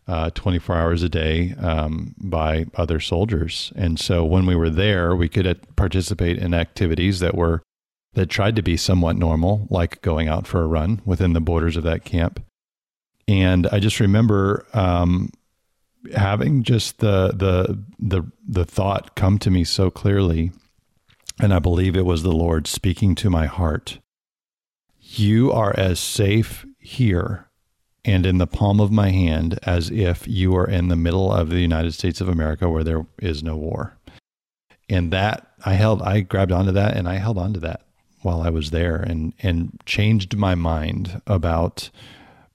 uh, 0.09 0.31
24 0.31 0.77
hours 0.77 1.03
a 1.03 1.09
day 1.09 1.55
um, 1.59 2.15
by 2.19 2.67
other 2.77 3.01
soldiers. 3.01 3.73
And 3.75 3.99
so 3.99 4.25
when 4.25 4.47
we 4.47 4.55
were 4.55 4.71
there, 4.71 5.17
we 5.17 5.29
could 5.29 5.47
uh, 5.47 5.55
participate 5.75 6.39
in 6.39 6.55
activities 6.55 7.21
that 7.21 7.35
were 7.35 7.63
that 8.15 8.31
tried 8.31 8.57
to 8.57 8.63
be 8.63 8.79
somewhat 8.79 9.17
normal, 9.17 9.67
like 9.69 10.01
going 10.01 10.27
out 10.27 10.47
for 10.47 10.63
a 10.63 10.67
run 10.67 11.03
within 11.05 11.35
the 11.35 11.41
borders 11.41 11.77
of 11.77 11.83
that 11.83 12.05
camp. 12.05 12.43
And 13.29 13.67
I 13.67 13.79
just 13.79 14.01
remember 14.01 14.67
um, 14.73 15.31
having 16.15 16.63
just 16.63 16.99
the 16.99 17.33
the 17.35 17.83
the 17.99 18.23
the 18.47 18.65
thought 18.65 19.17
come 19.17 19.39
to 19.41 19.51
me 19.51 19.65
so 19.65 19.91
clearly, 19.91 20.53
and 21.41 21.53
I 21.53 21.59
believe 21.59 21.97
it 21.97 22.07
was 22.07 22.23
the 22.23 22.33
Lord 22.33 22.67
speaking 22.67 23.15
to 23.17 23.29
my 23.29 23.47
heart. 23.47 23.99
You 25.09 25.53
are 25.53 25.75
as 25.77 26.01
safe 26.01 26.67
here 26.79 27.49
and 28.05 28.27
in 28.27 28.39
the 28.39 28.47
palm 28.47 28.81
of 28.81 28.93
my 28.93 29.11
hand 29.11 29.59
as 29.63 29.91
if 29.91 30.29
you 30.29 30.55
are 30.57 30.69
in 30.69 30.89
the 30.89 30.97
middle 30.97 31.33
of 31.33 31.51
the 31.51 31.61
United 31.61 31.93
States 31.93 32.21
of 32.21 32.29
America 32.29 32.69
where 32.69 32.85
there 32.85 33.07
is 33.21 33.43
no 33.43 33.57
war. 33.57 33.97
And 34.89 35.13
that 35.13 35.49
I 35.65 35.75
held 35.75 36.03
I 36.03 36.21
grabbed 36.21 36.53
onto 36.53 36.73
that 36.73 36.97
and 36.97 37.09
I 37.09 37.17
held 37.17 37.39
onto 37.39 37.61
that 37.61 37.83
while 38.23 38.43
I 38.43 38.51
was 38.51 38.71
there 38.71 38.97
and 38.97 39.33
and 39.43 39.81
changed 39.87 40.37
my 40.37 40.55
mind 40.55 41.21
about 41.27 41.91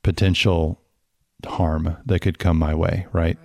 potential 0.03 0.79
harm 1.45 1.97
that 2.05 2.19
could 2.19 2.39
come 2.39 2.57
my 2.57 2.73
way, 2.73 3.07
right? 3.11 3.37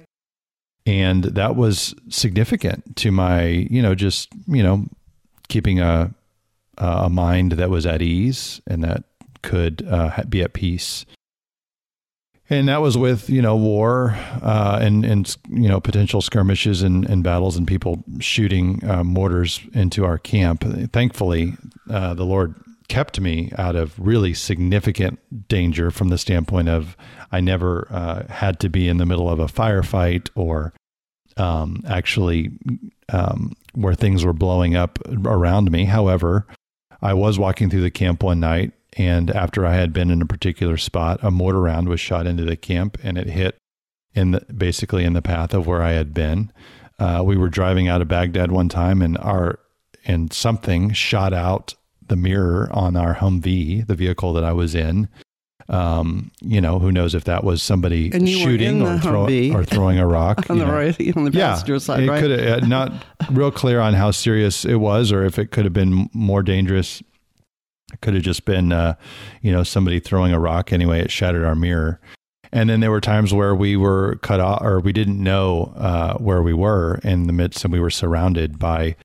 And 0.84 1.24
that 1.24 1.56
was 1.56 1.94
significant 2.08 2.96
to 2.96 3.10
my, 3.10 3.46
you 3.46 3.82
know, 3.82 3.94
just, 3.94 4.28
you 4.46 4.62
know, 4.62 4.86
keeping 5.48 5.80
a 5.80 6.14
a 6.78 7.08
mind 7.08 7.52
that 7.52 7.70
was 7.70 7.86
at 7.86 8.02
ease 8.02 8.60
and 8.66 8.82
that 8.84 9.04
could 9.42 9.86
uh, 9.88 10.22
be 10.28 10.42
at 10.42 10.52
peace. 10.52 11.06
And 12.48 12.68
that 12.68 12.80
was 12.80 12.96
with 12.96 13.28
you 13.28 13.42
know 13.42 13.56
war 13.56 14.14
uh, 14.40 14.78
and 14.80 15.04
and 15.04 15.36
you 15.50 15.68
know 15.68 15.80
potential 15.80 16.20
skirmishes 16.20 16.82
and, 16.82 17.04
and 17.08 17.24
battles 17.24 17.56
and 17.56 17.66
people 17.66 18.04
shooting 18.20 18.88
uh, 18.88 19.02
mortars 19.02 19.60
into 19.72 20.04
our 20.04 20.16
camp. 20.16 20.64
Thankfully, 20.92 21.54
uh, 21.90 22.14
the 22.14 22.24
Lord 22.24 22.54
kept 22.88 23.20
me 23.20 23.52
out 23.58 23.74
of 23.74 23.98
really 23.98 24.32
significant 24.32 25.48
danger 25.48 25.90
from 25.90 26.08
the 26.08 26.18
standpoint 26.18 26.68
of 26.68 26.96
I 27.32 27.40
never 27.40 27.88
uh, 27.90 28.26
had 28.28 28.60
to 28.60 28.68
be 28.68 28.86
in 28.86 28.98
the 28.98 29.06
middle 29.06 29.28
of 29.28 29.40
a 29.40 29.46
firefight 29.46 30.30
or 30.36 30.72
um, 31.36 31.82
actually 31.88 32.52
um, 33.08 33.52
where 33.74 33.94
things 33.94 34.24
were 34.24 34.32
blowing 34.32 34.76
up 34.76 34.98
around 35.24 35.70
me. 35.70 35.84
However, 35.84 36.46
I 37.02 37.14
was 37.14 37.38
walking 37.38 37.70
through 37.70 37.82
the 37.82 37.90
camp 37.90 38.22
one 38.22 38.40
night 38.40 38.72
and 38.96 39.30
after 39.30 39.66
I 39.66 39.74
had 39.74 39.92
been 39.92 40.10
in 40.10 40.22
a 40.22 40.26
particular 40.26 40.76
spot, 40.76 41.20
a 41.22 41.30
mortar 41.30 41.60
round 41.60 41.88
was 41.88 42.00
shot 42.00 42.26
into 42.26 42.44
the 42.44 42.56
camp 42.56 42.98
and 43.02 43.18
it 43.18 43.28
hit 43.28 43.58
in 44.14 44.30
the, 44.32 44.40
basically 44.52 45.04
in 45.04 45.12
the 45.12 45.22
path 45.22 45.52
of 45.52 45.66
where 45.66 45.82
I 45.82 45.92
had 45.92 46.14
been. 46.14 46.50
Uh, 46.98 47.22
we 47.24 47.36
were 47.36 47.50
driving 47.50 47.88
out 47.88 48.00
of 48.00 48.08
Baghdad 48.08 48.50
one 48.50 48.68
time 48.68 49.02
and 49.02 49.18
our 49.18 49.58
and 50.06 50.32
something 50.32 50.92
shot 50.92 51.32
out 51.32 51.74
the 52.06 52.16
mirror 52.16 52.68
on 52.72 52.96
our 52.96 53.16
Humvee, 53.16 53.86
the 53.86 53.96
vehicle 53.96 54.32
that 54.34 54.44
I 54.44 54.52
was 54.52 54.74
in. 54.74 55.08
Um, 55.68 56.30
you 56.40 56.60
know, 56.60 56.78
who 56.78 56.92
knows 56.92 57.14
if 57.14 57.24
that 57.24 57.42
was 57.42 57.62
somebody 57.62 58.10
shooting 58.10 58.82
or, 58.82 58.98
throw, 58.98 59.24
or, 59.52 59.64
throwing 59.64 59.98
a 59.98 60.06
rock 60.06 60.48
on 60.50 60.58
the 60.58 60.66
know. 60.66 60.72
right 60.72 61.16
on 61.16 61.24
the 61.24 61.32
passenger 61.32 61.72
yeah, 61.72 61.78
side. 61.78 62.02
It 62.04 62.08
right? 62.08 62.20
could 62.20 62.38
have 62.38 62.68
not 62.68 62.92
real 63.32 63.50
clear 63.50 63.80
on 63.80 63.94
how 63.94 64.12
serious 64.12 64.64
it 64.64 64.76
was, 64.76 65.10
or 65.10 65.24
if 65.24 65.38
it 65.38 65.50
could 65.50 65.64
have 65.64 65.72
been 65.74 66.08
more 66.12 66.42
dangerous 66.42 67.02
it 67.92 68.00
could 68.00 68.14
have 68.14 68.22
just 68.22 68.44
been, 68.44 68.72
uh, 68.72 68.94
you 69.42 69.52
know, 69.52 69.62
somebody 69.62 70.00
throwing 70.00 70.32
a 70.32 70.40
rock. 70.40 70.72
Anyway, 70.72 71.00
it 71.00 71.10
shattered 71.10 71.44
our 71.44 71.54
mirror. 71.54 72.00
And 72.52 72.70
then 72.70 72.80
there 72.80 72.90
were 72.90 73.00
times 73.00 73.32
where 73.32 73.54
we 73.54 73.76
were 73.76 74.16
cut 74.22 74.40
off, 74.40 74.62
or 74.62 74.80
we 74.80 74.92
didn't 74.92 75.22
know 75.22 75.72
uh, 75.76 76.14
where 76.14 76.42
we 76.42 76.52
were 76.52 77.00
in 77.04 77.26
the 77.26 77.32
midst, 77.32 77.64
and 77.64 77.72
we 77.72 77.80
were 77.80 77.90
surrounded 77.90 78.58
by, 78.58 78.96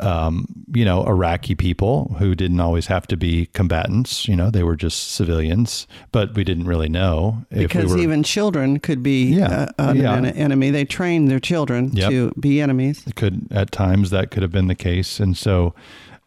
um, 0.00 0.46
you 0.74 0.84
know, 0.84 1.04
Iraqi 1.06 1.54
people 1.54 2.14
who 2.18 2.34
didn't 2.34 2.60
always 2.60 2.86
have 2.86 3.06
to 3.08 3.16
be 3.16 3.46
combatants. 3.46 4.28
You 4.28 4.36
know, 4.36 4.50
they 4.50 4.62
were 4.62 4.76
just 4.76 5.12
civilians, 5.12 5.86
but 6.12 6.34
we 6.34 6.44
didn't 6.44 6.66
really 6.66 6.88
know 6.88 7.44
because 7.50 7.86
we 7.86 7.92
were, 7.92 7.98
even 8.02 8.22
children 8.22 8.78
could 8.78 9.02
be 9.02 9.34
yeah, 9.34 9.70
uh, 9.78 9.94
an 9.96 9.96
yeah. 9.96 10.32
enemy. 10.34 10.70
They 10.70 10.84
trained 10.84 11.30
their 11.30 11.40
children 11.40 11.90
yep. 11.92 12.10
to 12.10 12.32
be 12.40 12.60
enemies. 12.60 13.06
It 13.06 13.16
could 13.16 13.46
at 13.50 13.72
times 13.72 14.10
that 14.10 14.30
could 14.30 14.42
have 14.42 14.52
been 14.52 14.66
the 14.66 14.74
case, 14.74 15.20
and 15.20 15.36
so 15.36 15.74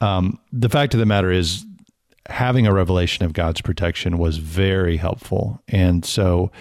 um, 0.02 0.40
the 0.52 0.70
fact 0.70 0.94
of 0.94 1.00
the 1.00 1.06
matter 1.06 1.32
is 1.32 1.66
having 2.28 2.68
a 2.68 2.74
revelation 2.74 3.26
of 3.26 3.34
God's 3.34 3.62
protection 3.62 4.18
was 4.18 4.38
very 4.38 4.98
helpful. 4.98 5.62
And 5.68 6.06
so, 6.06 6.52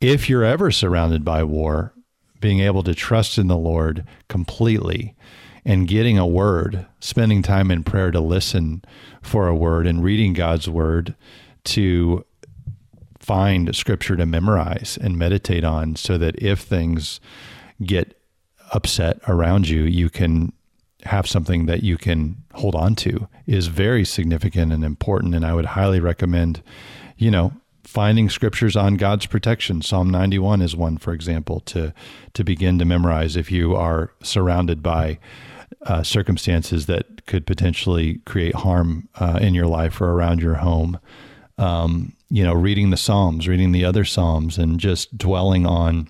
if 0.00 0.28
you're 0.28 0.44
ever 0.44 0.70
surrounded 0.70 1.24
by 1.24 1.44
war, 1.44 1.94
being 2.40 2.60
able 2.60 2.82
to 2.82 2.94
trust 2.94 3.38
in 3.38 3.46
the 3.46 3.56
Lord 3.56 4.04
completely 4.28 5.13
and 5.64 5.88
getting 5.88 6.18
a 6.18 6.26
word, 6.26 6.86
spending 7.00 7.42
time 7.42 7.70
in 7.70 7.82
prayer 7.82 8.10
to 8.10 8.20
listen 8.20 8.82
for 9.22 9.48
a 9.48 9.54
word 9.54 9.86
and 9.86 10.04
reading 10.04 10.32
God's 10.32 10.68
word 10.68 11.14
to 11.64 12.24
find 13.18 13.74
scripture 13.74 14.16
to 14.16 14.26
memorize 14.26 14.98
and 15.00 15.18
meditate 15.18 15.64
on 15.64 15.96
so 15.96 16.18
that 16.18 16.40
if 16.42 16.60
things 16.60 17.20
get 17.82 18.20
upset 18.72 19.18
around 19.26 19.68
you, 19.68 19.82
you 19.82 20.10
can 20.10 20.52
have 21.04 21.26
something 21.26 21.66
that 21.66 21.82
you 21.82 21.96
can 21.96 22.36
hold 22.54 22.74
on 22.74 22.94
to 22.94 23.28
is 23.46 23.66
very 23.66 24.04
significant 24.04 24.72
and 24.72 24.84
important. 24.84 25.34
And 25.34 25.44
I 25.44 25.54
would 25.54 25.66
highly 25.66 26.00
recommend, 26.00 26.62
you 27.16 27.30
know, 27.30 27.52
finding 27.82 28.30
scriptures 28.30 28.76
on 28.76 28.96
God's 28.96 29.26
protection. 29.26 29.82
Psalm 29.82 30.10
91 30.10 30.62
is 30.62 30.74
one, 30.74 30.96
for 30.98 31.12
example, 31.12 31.60
to 31.60 31.92
to 32.32 32.44
begin 32.44 32.78
to 32.78 32.84
memorize 32.84 33.36
if 33.36 33.50
you 33.50 33.74
are 33.74 34.12
surrounded 34.22 34.82
by 34.82 35.18
uh, 35.82 36.02
circumstances 36.02 36.86
that 36.86 37.26
could 37.26 37.46
potentially 37.46 38.20
create 38.26 38.54
harm 38.54 39.08
uh, 39.16 39.38
in 39.40 39.54
your 39.54 39.66
life 39.66 40.00
or 40.00 40.10
around 40.10 40.40
your 40.40 40.54
home. 40.54 40.98
Um, 41.58 42.14
you 42.30 42.42
know, 42.42 42.52
reading 42.52 42.90
the 42.90 42.96
Psalms, 42.96 43.46
reading 43.46 43.72
the 43.72 43.84
other 43.84 44.04
Psalms, 44.04 44.58
and 44.58 44.80
just 44.80 45.16
dwelling 45.16 45.66
on 45.66 46.08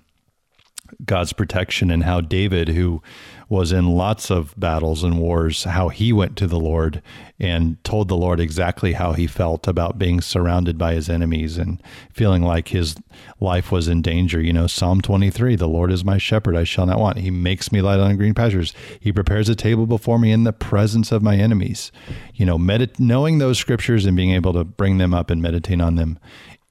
God's 1.03 1.33
protection 1.33 1.91
and 1.91 2.03
how 2.03 2.21
David, 2.21 2.69
who 2.69 3.01
was 3.47 3.71
in 3.71 3.91
lots 3.91 4.31
of 4.31 4.53
battles 4.57 5.03
and 5.03 5.19
wars, 5.19 5.63
how 5.65 5.89
he 5.89 6.11
went 6.11 6.35
to 6.37 6.47
the 6.47 6.59
Lord 6.59 7.01
and 7.39 7.83
told 7.83 8.07
the 8.07 8.17
Lord 8.17 8.39
exactly 8.39 8.93
how 8.93 9.13
he 9.13 9.27
felt 9.27 9.67
about 9.67 9.99
being 9.99 10.21
surrounded 10.21 10.77
by 10.77 10.93
his 10.93 11.09
enemies 11.09 11.57
and 11.57 11.81
feeling 12.13 12.41
like 12.41 12.69
his 12.69 12.95
life 13.39 13.71
was 13.71 13.87
in 13.87 14.01
danger. 14.01 14.41
You 14.41 14.53
know, 14.53 14.67
Psalm 14.67 15.01
23 15.01 15.55
The 15.55 15.67
Lord 15.67 15.91
is 15.91 16.03
my 16.03 16.17
shepherd, 16.17 16.55
I 16.55 16.63
shall 16.63 16.85
not 16.85 16.99
want. 16.99 17.17
He 17.17 17.31
makes 17.31 17.71
me 17.71 17.81
lie 17.81 17.97
down 17.97 18.11
in 18.11 18.17
green 18.17 18.33
pastures. 18.33 18.73
He 18.99 19.11
prepares 19.11 19.49
a 19.49 19.55
table 19.55 19.85
before 19.85 20.17
me 20.17 20.31
in 20.31 20.43
the 20.43 20.53
presence 20.53 21.11
of 21.11 21.21
my 21.21 21.35
enemies. 21.35 21.91
You 22.33 22.45
know, 22.45 22.57
medit- 22.57 22.99
knowing 22.99 23.37
those 23.37 23.59
scriptures 23.59 24.05
and 24.05 24.17
being 24.17 24.31
able 24.31 24.53
to 24.53 24.63
bring 24.63 24.97
them 24.97 25.13
up 25.13 25.29
and 25.29 25.41
meditate 25.41 25.81
on 25.81 25.95
them 25.95 26.19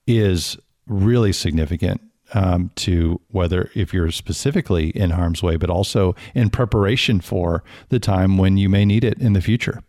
is 0.06 0.56
really 0.86 1.32
significant 1.32 2.00
um, 2.32 2.70
to 2.76 3.20
whether 3.30 3.70
if 3.74 3.92
you're 3.92 4.10
specifically 4.10 4.90
in 4.90 5.10
harm's 5.10 5.42
way, 5.42 5.56
but 5.56 5.70
also 5.70 6.14
in 6.34 6.50
preparation 6.50 7.20
for 7.20 7.62
the 7.90 7.98
time 7.98 8.38
when 8.38 8.56
you 8.56 8.68
may 8.68 8.84
need 8.84 9.04
it 9.04 9.18
in 9.18 9.34
the 9.34 9.40
future. 9.40 9.82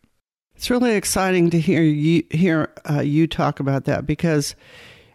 It's 0.56 0.70
really 0.70 0.96
exciting 0.96 1.50
to 1.50 1.60
hear 1.60 1.82
you 1.82 2.24
hear 2.32 2.74
uh, 2.90 3.02
you 3.02 3.28
talk 3.28 3.60
about 3.60 3.86
that 3.86 4.06
because 4.06 4.56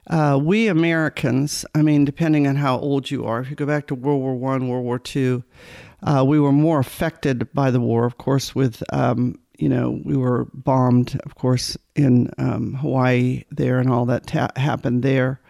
uh, 0.09 0.39
we 0.43 0.69
Americans, 0.69 1.65
I 1.75 1.83
mean, 1.83 2.05
depending 2.05 2.47
on 2.47 2.57
how 2.57 2.79
old 2.79 3.11
you 3.11 3.25
are, 3.25 3.41
if 3.41 3.49
you 3.49 3.57
go 3.57 3.67
back 3.67 3.87
to 3.87 3.95
World 3.95 4.21
War 4.21 4.35
One, 4.35 4.69
World 4.69 4.85
War 4.85 4.99
Two, 4.99 5.43
uh, 6.03 6.25
we 6.27 6.39
were 6.39 6.53
more 6.53 6.79
affected 6.79 7.53
by 7.55 7.71
the 7.71 7.81
war. 7.81 8.05
Of 8.05 8.19
course, 8.19 8.55
with 8.55 8.83
um, 8.93 9.37
you 9.59 9.69
know, 9.69 10.00
we 10.05 10.17
were 10.17 10.49
bombed, 10.53 11.21
of 11.25 11.35
course, 11.35 11.77
in 11.95 12.31
um, 12.39 12.75
Hawaii 12.75 13.45
there, 13.50 13.79
and 13.79 13.91
all 13.91 14.07
that 14.07 14.27
ta- 14.27 14.50
happened 14.57 15.03
there 15.03 15.41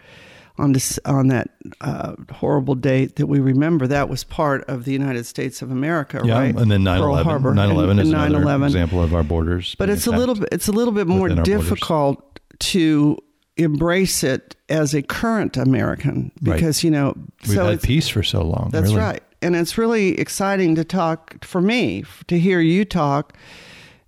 on 0.57 0.73
this, 0.73 0.99
on 1.05 1.27
that 1.27 1.49
uh, 1.81 2.15
horrible 2.31 2.75
date 2.75 3.15
that 3.15 3.27
we 3.27 3.39
remember. 3.39 3.87
That 3.87 4.09
was 4.09 4.23
part 4.23 4.63
of 4.65 4.85
the 4.85 4.91
United 4.91 5.25
States 5.25 5.61
of 5.61 5.71
America, 5.71 6.21
yeah, 6.23 6.39
right? 6.39 6.55
and 6.55 6.71
then 6.71 6.83
9/11. 6.83 7.55
9/11 7.55 7.99
is 7.99 8.09
another 8.09 8.39
9/11. 8.39 8.65
example 8.65 9.03
of 9.03 9.15
our 9.15 9.23
borders. 9.23 9.75
But 9.77 9.89
it's 9.89 10.07
a 10.07 10.11
little 10.11 10.35
bit 10.35 10.49
it's 10.51 10.67
a 10.67 10.71
little 10.71 10.93
bit 10.93 11.07
more 11.07 11.29
difficult 11.29 12.19
borders. 12.19 12.57
to 12.59 13.17
embrace 13.57 14.23
it 14.23 14.55
as 14.69 14.93
a 14.93 15.01
current 15.01 15.57
American 15.57 16.31
because 16.41 16.77
right. 16.77 16.83
you 16.83 16.91
know 16.91 17.15
we've 17.47 17.55
so 17.55 17.65
had 17.65 17.81
peace 17.81 18.07
for 18.07 18.23
so 18.23 18.41
long. 18.41 18.69
That's 18.71 18.89
really. 18.89 18.97
right, 18.97 19.23
and 19.41 19.55
it's 19.55 19.77
really 19.77 20.19
exciting 20.19 20.75
to 20.75 20.83
talk 20.83 21.43
for 21.43 21.61
me 21.61 22.03
to 22.27 22.39
hear 22.39 22.59
you 22.59 22.85
talk. 22.85 23.37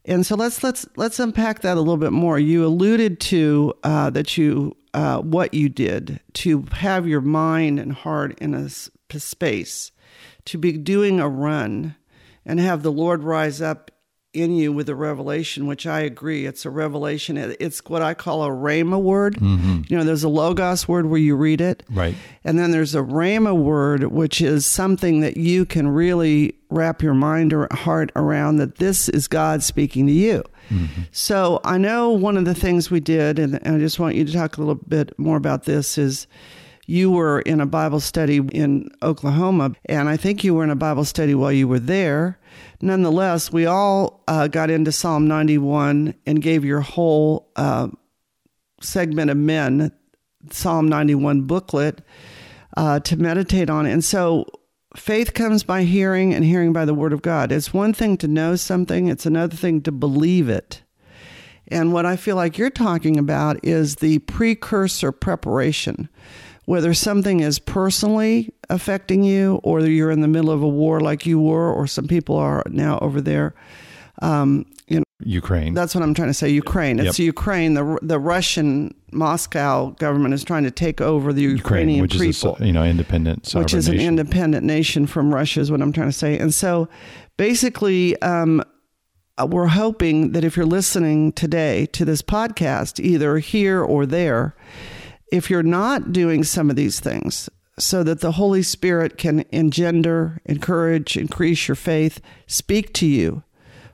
And 0.06 0.26
so 0.26 0.36
let's 0.36 0.64
let's 0.64 0.86
let's 0.98 1.20
unpack 1.20 1.62
that 1.62 1.78
a 1.78 1.80
little 1.80 1.98
bit 1.98 2.12
more. 2.12 2.38
You 2.38 2.66
alluded 2.66 3.20
to 3.22 3.74
uh, 3.84 4.10
that 4.10 4.38
you 4.38 4.76
uh, 4.94 5.20
what 5.20 5.54
you 5.54 5.70
did 5.70 6.20
to 6.34 6.66
have 6.72 7.08
your 7.08 7.22
mind 7.22 7.80
and 7.80 7.94
heart 7.94 8.38
in 8.40 8.54
a 8.54 8.70
space, 8.70 9.92
to 10.46 10.58
be 10.58 10.72
doing 10.74 11.20
a 11.20 11.30
run 11.30 11.96
and 12.46 12.60
have 12.60 12.84
the 12.84 12.92
Lord 12.92 13.24
rise 13.24 13.62
up 13.62 13.92
in 14.34 14.56
you 14.56 14.74
with 14.74 14.90
a 14.90 14.96
revelation, 14.96 15.68
which 15.68 15.86
I 15.86 16.00
agree, 16.02 16.46
it's 16.46 16.66
a 16.66 16.70
revelation. 16.70 17.38
It's 17.38 17.80
what 17.86 18.02
I 18.02 18.14
call 18.14 18.44
a 18.44 18.50
rhema 18.50 19.02
word. 19.02 19.36
Mm-hmm. 19.36 19.82
You 19.88 19.98
know, 19.98 20.04
there's 20.04 20.24
a 20.24 20.30
logos 20.30 20.88
word 20.88 21.06
where 21.06 21.20
you 21.20 21.36
read 21.36 21.62
it, 21.62 21.84
right, 21.92 22.16
and 22.44 22.58
then 22.58 22.72
there's 22.72 22.96
a 22.96 23.02
rhema 23.02 23.56
word, 23.56 24.06
which 24.06 24.42
is 24.42 24.66
something 24.66 25.20
that 25.20 25.38
you 25.38 25.66
can 25.66 25.88
really 25.88 26.56
wrap 26.70 27.04
your 27.04 27.14
mind 27.14 27.54
or 27.54 27.68
heart 27.72 28.12
around. 28.16 28.58
That 28.58 28.78
this 28.78 29.08
is 29.08 29.28
God 29.28 29.62
speaking 29.62 30.08
to 30.08 30.14
you. 30.14 30.44
Mm-hmm. 30.70 31.04
So 31.12 31.62
I 31.64 31.78
know 31.78 32.10
one 32.10 32.38
of 32.38 32.46
the 32.46 32.56
things 32.56 32.90
we 32.90 33.00
did, 33.00 33.38
and 33.38 33.60
I 33.64 33.78
just 33.78 34.00
want 34.00 34.16
you 34.16 34.26
to 34.26 34.34
talk 34.34 34.58
a 34.58 34.62
little 34.62 34.76
bit 34.76 35.18
more 35.20 35.38
about 35.38 35.66
this 35.66 35.98
is 35.98 36.26
you 36.86 37.12
were 37.12 37.42
in 37.42 37.62
a 37.62 37.66
Bible 37.66 38.00
study 38.00 38.38
in 38.38 38.90
Oklahoma, 39.02 39.74
and 39.86 40.10
I 40.10 40.18
think 40.18 40.44
you 40.44 40.54
were 40.54 40.64
in 40.64 40.70
a 40.70 40.76
Bible 40.76 41.06
study 41.06 41.36
while 41.36 41.52
you 41.52 41.68
were 41.68 41.80
there. 41.80 42.40
Nonetheless, 42.82 43.52
we 43.52 43.66
all 43.66 44.24
uh, 44.28 44.48
got 44.48 44.70
into 44.70 44.92
Psalm 44.92 45.28
91 45.28 46.16
and 46.26 46.42
gave 46.42 46.66
your 46.66 46.82
whole 46.82 47.50
uh, 47.56 47.88
segment 48.82 49.32
of 49.32 49.38
men 49.38 49.92
Psalm 50.52 50.88
91 50.90 51.44
booklet 51.44 52.02
uh, 52.76 53.00
to 53.02 53.18
meditate 53.18 53.70
on. 53.70 53.86
And 53.86 54.04
so 54.04 54.46
faith 54.96 55.34
comes 55.34 55.64
by 55.64 55.84
hearing, 55.84 56.34
and 56.34 56.44
hearing 56.44 56.74
by 56.74 56.86
the 56.86 56.94
word 56.94 57.14
of 57.14 57.22
God. 57.22 57.52
It's 57.52 57.74
one 57.74 57.94
thing 57.94 58.18
to 58.18 58.28
know 58.28 58.56
something, 58.56 59.08
it's 59.08 59.26
another 59.26 59.56
thing 59.56 59.82
to 59.82 59.92
believe 59.92 60.50
it. 60.50 60.84
And 61.70 61.94
what 61.94 62.06
I 62.06 62.18
feel 62.18 62.36
like 62.36 62.58
you're 62.58 62.70
talking 62.70 63.18
about 63.18 63.64
is 63.64 63.96
the 63.96 64.20
precursor 64.20 65.12
preparation 65.12 66.10
whether 66.66 66.94
something 66.94 67.42
is 67.42 67.60
personally 67.60 68.54
affecting 68.70 69.24
you 69.24 69.60
or 69.64 69.82
you're 69.82 70.12
in 70.12 70.22
the 70.22 70.28
middle 70.28 70.52
of 70.52 70.62
a 70.62 70.68
war 70.68 71.00
like 71.00 71.26
you 71.26 71.40
were 71.40 71.72
or 71.72 71.88
some 71.88 72.08
people 72.08 72.36
are 72.38 72.64
now 72.70 72.98
over 73.00 73.20
there 73.22 73.54
um, 74.22 74.66
in 74.88 75.04
Ukraine. 75.26 75.74
That's 75.74 75.94
what 75.96 76.04
I'm 76.04 76.14
trying 76.14 76.30
to 76.30 76.34
say. 76.34 76.50
Ukraine. 76.50 77.00
It's 77.00 77.20
Yep. 77.20 77.26
Ukraine. 77.26 77.74
The 77.74 77.98
the 78.02 78.20
Russian 78.20 78.94
Moscow 79.12 79.92
government 80.00 80.34
is 80.34 80.44
trying 80.44 80.64
to 80.64 80.72
take 80.72 81.02
over 81.02 81.34
the 81.34 81.42
Ukraine, 81.42 81.58
Ukrainian 81.90 82.02
which 82.02 82.16
is 82.16 82.22
a 82.22 82.26
people, 82.52 82.66
you 82.66 82.74
know 82.74 82.84
independent, 82.84 83.52
which 83.54 83.74
is 83.74 83.88
an 83.88 83.96
nation. 83.96 84.08
independent 84.08 84.66
nation 84.66 85.08
from 85.08 85.34
Russia, 85.34 85.60
is 85.62 85.72
what 85.72 85.82
I'm 85.82 85.92
trying 85.92 86.10
to 86.10 86.14
say. 86.14 86.38
And 86.38 86.54
so, 86.54 86.90
basically, 87.38 88.20
um, 88.22 88.64
uh, 89.38 89.48
we're 89.50 89.68
hoping 89.68 90.32
that 90.34 90.44
if 90.44 90.56
you're 90.56 90.66
listening 90.66 91.32
today 91.34 91.86
to 91.88 92.06
this 92.06 92.22
podcast, 92.22 93.00
either 93.00 93.38
here 93.40 93.82
or 93.82 94.06
there, 94.06 94.56
if 95.34 95.50
you're 95.50 95.64
not 95.64 96.14
doing 96.14 96.44
some 96.44 96.70
of 96.70 96.76
these 96.76 97.00
things, 97.00 97.50
so 97.80 98.04
that 98.04 98.22
the 98.22 98.34
Holy 98.34 98.62
Spirit 98.62 99.18
can 99.18 99.44
engender, 99.52 100.40
encourage, 100.46 101.18
increase 101.18 101.68
your 101.68 101.74
faith, 101.74 102.22
speak 102.46 102.94
to 102.94 103.08
you 103.08 103.42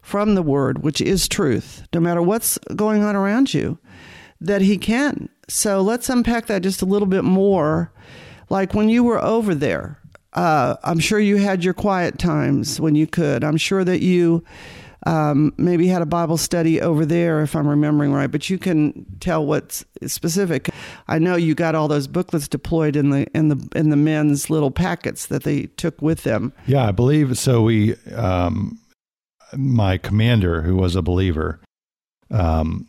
from 0.02 0.36
the 0.36 0.42
Word, 0.42 0.84
which 0.84 1.00
is 1.00 1.30
truth, 1.30 1.88
no 1.94 2.02
matter 2.02 2.22
what's 2.22 2.58
going 2.76 3.06
on 3.06 3.16
around 3.16 3.54
you, 3.54 3.78
that 4.42 4.62
He 4.62 4.78
can. 4.78 5.30
So 5.48 5.80
let's 5.80 6.10
unpack 6.10 6.48
that 6.48 6.62
just 6.62 6.82
a 6.82 6.86
little 6.86 7.08
bit 7.08 7.24
more. 7.24 7.94
Like 8.50 8.74
when 8.74 8.90
you 8.90 9.06
were 9.06 9.24
over 9.24 9.56
there, 9.56 9.98
uh, 10.34 10.76
I'm 10.84 11.00
sure 11.00 11.20
you 11.20 11.38
had 11.38 11.64
your 11.64 11.74
quiet 11.74 12.20
times 12.20 12.82
when 12.82 12.96
you 12.96 13.08
could. 13.08 13.46
I'm 13.46 13.58
sure 13.58 13.86
that 13.86 14.02
you 14.02 14.44
um, 15.06 15.54
maybe 15.58 15.88
had 15.88 16.02
a 16.02 16.06
Bible 16.06 16.38
study 16.38 16.82
over 16.82 17.06
there, 17.06 17.42
if 17.42 17.56
I'm 17.56 17.68
remembering 17.68 18.12
right. 18.12 18.30
But 18.30 18.50
you 18.50 18.58
can 18.58 19.06
tell 19.20 19.46
what's 19.46 19.86
specific. 20.06 20.70
I 21.08 21.20
know 21.20 21.36
you 21.36 21.56
got 21.56 21.76
all 21.76 21.88
those 21.88 22.08
booklets 22.08 22.48
deployed 22.48 22.96
in 22.96 23.10
the 23.10 23.28
in 23.34 23.48
the 23.50 23.70
in 23.76 23.90
the 23.90 23.96
men's 23.96 24.50
little 24.50 24.72
packets 24.72 25.28
that 25.28 25.44
they 25.44 25.68
took 25.78 26.02
with 26.02 26.24
them. 26.24 26.54
Yeah, 26.66 26.88
I 26.88 26.92
believe 26.92 27.38
so. 27.38 27.62
We, 27.62 27.96
um, 28.16 28.80
my 29.56 29.98
commander, 29.98 30.62
who 30.62 30.76
was 30.76 30.96
a 30.96 31.02
believer, 31.02 31.62
um, 32.32 32.88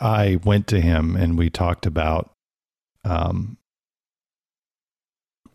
I 0.00 0.38
went 0.44 0.66
to 0.68 0.80
him 0.80 1.16
and 1.16 1.36
we 1.36 1.50
talked 1.50 1.86
about. 1.86 2.30
Um, 3.04 3.56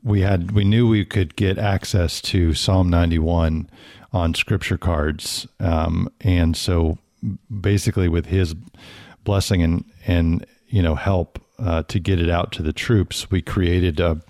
we 0.04 0.22
had 0.22 0.52
we 0.52 0.66
knew 0.66 0.88
we 0.88 1.06
could 1.06 1.36
get 1.38 1.58
access 1.58 2.20
to 2.22 2.54
Psalm 2.54 2.90
ninety 2.90 3.20
one 3.20 3.70
on 4.14 4.34
scripture 4.34 4.78
cards, 4.78 5.48
um, 5.60 6.10
and 6.22 6.56
so 6.56 6.98
basically 7.62 8.08
with 8.08 8.28
his 8.28 8.56
blessing 9.24 9.62
and 9.64 9.86
and 10.06 10.46
you 10.68 10.82
know 10.82 10.96
help 10.96 11.40
uh, 11.60 11.84
to 11.84 12.00
get 12.00 12.20
it 12.20 12.30
out 12.30 12.52
to 12.54 12.62
the 12.62 12.74
troops, 12.74 13.30
we 13.32 13.42
created 13.42 14.00
a. 14.00 14.22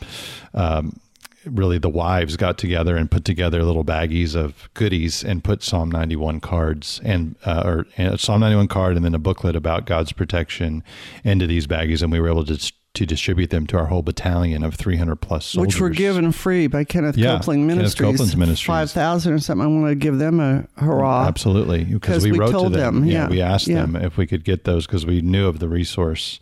Um, 0.54 1.00
really 1.46 1.78
the 1.78 1.90
wives 1.90 2.38
got 2.38 2.58
together 2.58 2.96
and 2.96 3.12
put 3.12 3.26
together 3.26 3.64
little 3.64 3.84
baggies 3.84 4.34
of 4.34 4.70
goodies 4.76 5.26
and 5.26 5.44
put 5.44 5.62
Psalm 5.62 5.92
91 5.92 6.40
cards 6.40 7.02
and 7.04 7.36
uh, 7.46 7.64
or 7.66 7.86
and 7.98 8.14
a 8.14 8.18
Psalm 8.18 8.40
91 8.40 8.70
card 8.70 8.96
and 8.96 9.04
then 9.04 9.14
a 9.14 9.20
booklet 9.20 9.54
about 9.54 9.86
God's 9.86 10.14
protection 10.14 10.86
into 11.26 11.46
these 11.46 11.68
baggies 11.68 12.02
and 12.02 12.14
we 12.14 12.20
were 12.22 12.30
able 12.30 12.46
to 12.46 12.72
to 12.94 13.06
distribute 13.08 13.50
them 13.50 13.66
to 13.68 13.78
our 13.78 13.88
whole 13.88 14.04
battalion 14.04 14.64
of 14.64 14.76
300 14.76 15.16
plus 15.16 15.48
soldiers 15.48 15.74
Which 15.76 15.82
were 15.82 15.90
given 15.90 16.32
free 16.32 16.68
by 16.68 16.84
Kenneth 16.84 17.18
Yeah, 17.18 17.38
Copeland 17.38 17.62
Kenneth 17.62 17.78
Ministries. 17.78 18.12
Copeland's 18.12 18.38
ministries. 18.38 18.68
Five 18.68 18.92
thousand 18.92 19.34
or 19.34 19.40
something. 19.40 19.66
I 19.66 19.68
want 19.68 19.88
to 19.88 19.96
give 19.96 20.20
them 20.20 20.40
a 20.40 20.68
hurrah. 20.78 21.26
Absolutely, 21.28 21.86
Because 21.86 22.24
we, 22.24 22.32
we 22.34 22.38
wrote 22.40 22.52
told 22.52 22.74
to 22.74 22.80
them. 22.80 23.02
them, 23.02 23.06
yeah, 23.06 23.28
we 23.28 23.42
asked 23.42 23.68
yeah. 23.68 23.82
them 23.82 23.96
if 23.96 24.18
we 24.18 24.28
could 24.28 24.44
get 24.44 24.66
those 24.66 24.86
because 24.86 25.06
we 25.06 25.22
knew 25.22 25.48
of 25.48 25.58
the 25.58 25.68
resource 25.68 26.40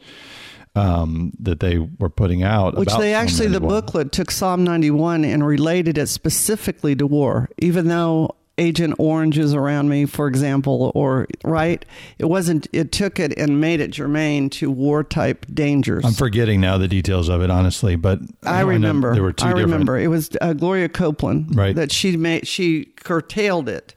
um, 0.75 1.31
that 1.39 1.61
they 1.61 1.77
were 1.77 2.09
putting 2.09 2.43
out. 2.43 2.75
Which 2.75 2.93
they 2.97 3.13
actually, 3.13 3.47
the 3.47 3.61
booklet 3.61 4.11
took 4.11 4.29
Psalm 4.29 4.63
91 4.63 5.23
and 5.25 5.45
related 5.45 5.97
it 5.97 6.07
specifically 6.07 6.95
to 6.95 7.07
war, 7.07 7.49
even 7.59 7.87
though 7.87 8.35
Agent 8.61 8.93
Orange 8.99 9.37
is 9.39 9.53
around 9.55 9.89
me, 9.89 10.05
for 10.05 10.27
example, 10.27 10.91
or 10.93 11.27
right? 11.43 11.83
It 12.19 12.25
wasn't, 12.25 12.67
it 12.71 12.91
took 12.91 13.19
it 13.19 13.35
and 13.37 13.59
made 13.59 13.79
it 13.79 13.89
germane 13.91 14.49
to 14.51 14.69
war 14.69 15.03
type 15.03 15.45
dangers. 15.51 16.05
I'm 16.05 16.13
forgetting 16.13 16.61
now 16.61 16.77
the 16.77 16.87
details 16.87 17.27
of 17.27 17.41
it, 17.41 17.49
honestly, 17.49 17.95
but 17.95 18.19
I 18.43 18.61
know 18.61 18.67
remember. 18.67 19.13
there 19.15 19.23
were 19.23 19.33
two 19.33 19.45
I 19.45 19.49
different. 19.49 19.71
remember. 19.71 19.97
It 19.97 20.07
was 20.09 20.29
uh, 20.41 20.53
Gloria 20.53 20.87
Copeland 20.89 21.55
Right. 21.55 21.69
Mm-hmm. 21.71 21.79
that 21.79 21.91
she 21.91 22.17
made. 22.17 22.47
She 22.47 22.85
curtailed 23.03 23.67
it 23.67 23.93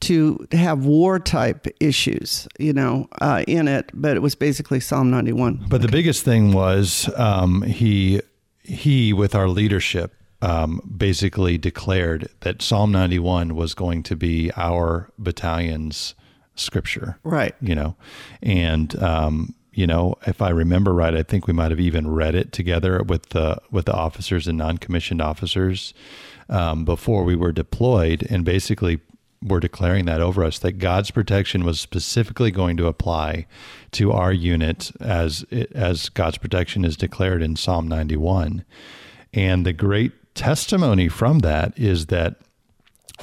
to 0.00 0.46
have 0.52 0.86
war 0.86 1.18
type 1.18 1.66
issues, 1.78 2.48
you 2.58 2.72
know, 2.72 3.08
uh, 3.20 3.44
in 3.46 3.68
it. 3.68 3.90
But 3.92 4.16
it 4.16 4.20
was 4.20 4.34
basically 4.34 4.80
Psalm 4.80 5.10
91. 5.10 5.66
But 5.68 5.82
the 5.82 5.88
biggest 5.88 6.24
thing 6.24 6.52
was 6.52 7.10
um, 7.16 7.60
he 7.62 8.22
he 8.62 9.12
with 9.12 9.34
our 9.34 9.48
leadership 9.48 10.14
um, 10.46 10.80
basically 10.96 11.58
declared 11.58 12.28
that 12.40 12.62
Psalm 12.62 12.92
91 12.92 13.56
was 13.56 13.74
going 13.74 14.04
to 14.04 14.14
be 14.14 14.52
our 14.56 15.10
battalion's 15.18 16.14
scripture. 16.54 17.18
Right. 17.24 17.56
You 17.60 17.74
know, 17.74 17.96
and 18.42 18.94
um, 19.02 19.56
you 19.72 19.88
know, 19.88 20.14
if 20.24 20.40
I 20.40 20.50
remember 20.50 20.94
right, 20.94 21.16
I 21.16 21.24
think 21.24 21.48
we 21.48 21.52
might 21.52 21.72
have 21.72 21.80
even 21.80 22.08
read 22.08 22.36
it 22.36 22.52
together 22.52 23.02
with 23.02 23.30
the 23.30 23.58
with 23.72 23.86
the 23.86 23.92
officers 23.92 24.46
and 24.46 24.56
non-commissioned 24.56 25.20
officers 25.20 25.92
um, 26.48 26.84
before 26.84 27.24
we 27.24 27.34
were 27.34 27.52
deployed, 27.52 28.24
and 28.30 28.44
basically 28.44 29.00
were 29.42 29.60
declaring 29.60 30.04
that 30.04 30.20
over 30.20 30.44
us 30.44 30.60
that 30.60 30.78
God's 30.78 31.10
protection 31.10 31.64
was 31.64 31.80
specifically 31.80 32.52
going 32.52 32.76
to 32.76 32.86
apply 32.86 33.46
to 33.92 34.12
our 34.12 34.32
unit 34.32 34.92
as 35.00 35.44
as 35.74 36.08
God's 36.08 36.38
protection 36.38 36.84
is 36.84 36.96
declared 36.96 37.42
in 37.42 37.56
Psalm 37.56 37.88
91. 37.88 38.64
And 39.34 39.66
the 39.66 39.72
great 39.72 40.12
testimony 40.36 41.08
from 41.08 41.40
that 41.40 41.76
is 41.76 42.06
that 42.06 42.36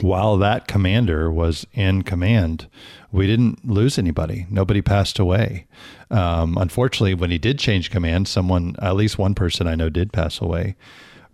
while 0.02 0.38
that 0.38 0.68
commander 0.68 1.32
was 1.32 1.66
in 1.74 2.02
command, 2.02 2.68
we 3.12 3.28
didn't 3.28 3.68
lose 3.68 3.98
anybody. 4.00 4.48
Nobody 4.50 4.82
passed 4.82 5.20
away. 5.20 5.68
Um, 6.10 6.58
unfortunately, 6.58 7.14
when 7.14 7.32
he 7.32 7.38
did 7.38 7.60
change 7.60 7.92
command, 7.92 8.28
someone, 8.28 8.76
at 8.82 8.96
least 8.96 9.18
one 9.18 9.36
person 9.36 9.68
I 9.68 9.76
know, 9.76 9.90
did 9.90 10.12
pass 10.12 10.42
away. 10.42 10.76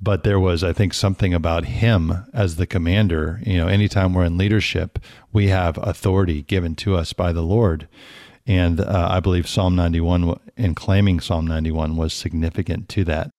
But 0.02 0.24
there 0.24 0.40
was, 0.40 0.64
I 0.64 0.74
think, 0.74 0.94
something 0.94 1.34
about 1.34 1.66
him 1.66 2.26
as 2.34 2.56
the 2.56 2.68
commander. 2.68 3.42
You 3.46 3.58
know, 3.58 3.68
anytime 3.68 4.14
we're 4.14 4.26
in 4.26 4.38
leadership, 4.38 5.00
we 5.34 5.48
have 5.48 5.78
authority 5.78 6.44
given 6.44 6.76
to 6.78 6.96
us 6.96 7.14
by 7.14 7.34
the 7.34 7.42
Lord. 7.42 7.88
And 8.46 8.80
uh, 8.80 9.08
I 9.12 9.20
believe 9.20 9.48
Psalm 9.48 9.76
91 9.76 10.40
and 10.58 10.76
claiming 10.76 11.20
Psalm 11.20 11.46
91 11.48 11.98
was 11.98 12.14
significant 12.14 12.90
to 12.90 13.04
that. 13.06 13.30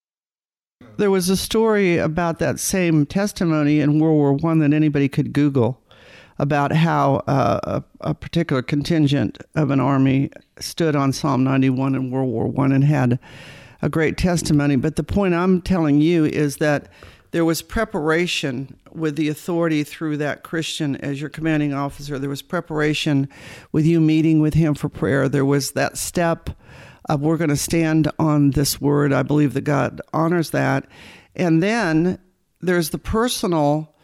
There 1.01 1.09
was 1.09 1.31
a 1.31 1.35
story 1.35 1.97
about 1.97 2.37
that 2.37 2.59
same 2.59 3.07
testimony 3.07 3.79
in 3.79 3.97
World 3.97 4.17
War 4.17 4.33
One 4.33 4.59
that 4.59 4.71
anybody 4.71 5.09
could 5.09 5.33
Google 5.33 5.81
about 6.37 6.71
how 6.73 7.23
uh, 7.25 7.81
a, 8.01 8.09
a 8.09 8.13
particular 8.13 8.61
contingent 8.61 9.39
of 9.55 9.71
an 9.71 9.79
army 9.79 10.29
stood 10.59 10.95
on 10.95 11.11
Psalm 11.11 11.43
91 11.43 11.95
in 11.95 12.11
World 12.11 12.29
War 12.29 12.45
One 12.45 12.71
and 12.71 12.83
had 12.83 13.17
a 13.81 13.89
great 13.89 14.15
testimony. 14.15 14.75
But 14.75 14.95
the 14.95 15.03
point 15.03 15.33
I'm 15.33 15.59
telling 15.63 16.01
you 16.01 16.23
is 16.23 16.57
that 16.57 16.87
there 17.31 17.45
was 17.45 17.63
preparation 17.63 18.77
with 18.91 19.15
the 19.15 19.27
authority 19.27 19.83
through 19.83 20.17
that 20.17 20.43
Christian 20.43 20.97
as 20.97 21.19
your 21.19 21.31
commanding 21.31 21.73
officer. 21.73 22.19
There 22.19 22.29
was 22.29 22.43
preparation 22.43 23.27
with 23.71 23.87
you 23.87 23.99
meeting 23.99 24.39
with 24.39 24.53
him 24.53 24.75
for 24.75 24.87
prayer. 24.87 25.27
There 25.27 25.45
was 25.45 25.71
that 25.71 25.97
step 25.97 26.51
of 27.05 27.21
we're 27.21 27.37
going 27.37 27.49
to 27.49 27.55
stand 27.55 28.11
on 28.19 28.51
this 28.51 28.79
word. 28.79 29.13
I 29.13 29.23
believe 29.23 29.53
that 29.53 29.61
God 29.61 30.01
honors 30.13 30.51
that. 30.51 30.85
And 31.35 31.61
then 31.61 32.19
there's 32.61 32.91
the 32.91 32.99
personal 32.99 33.95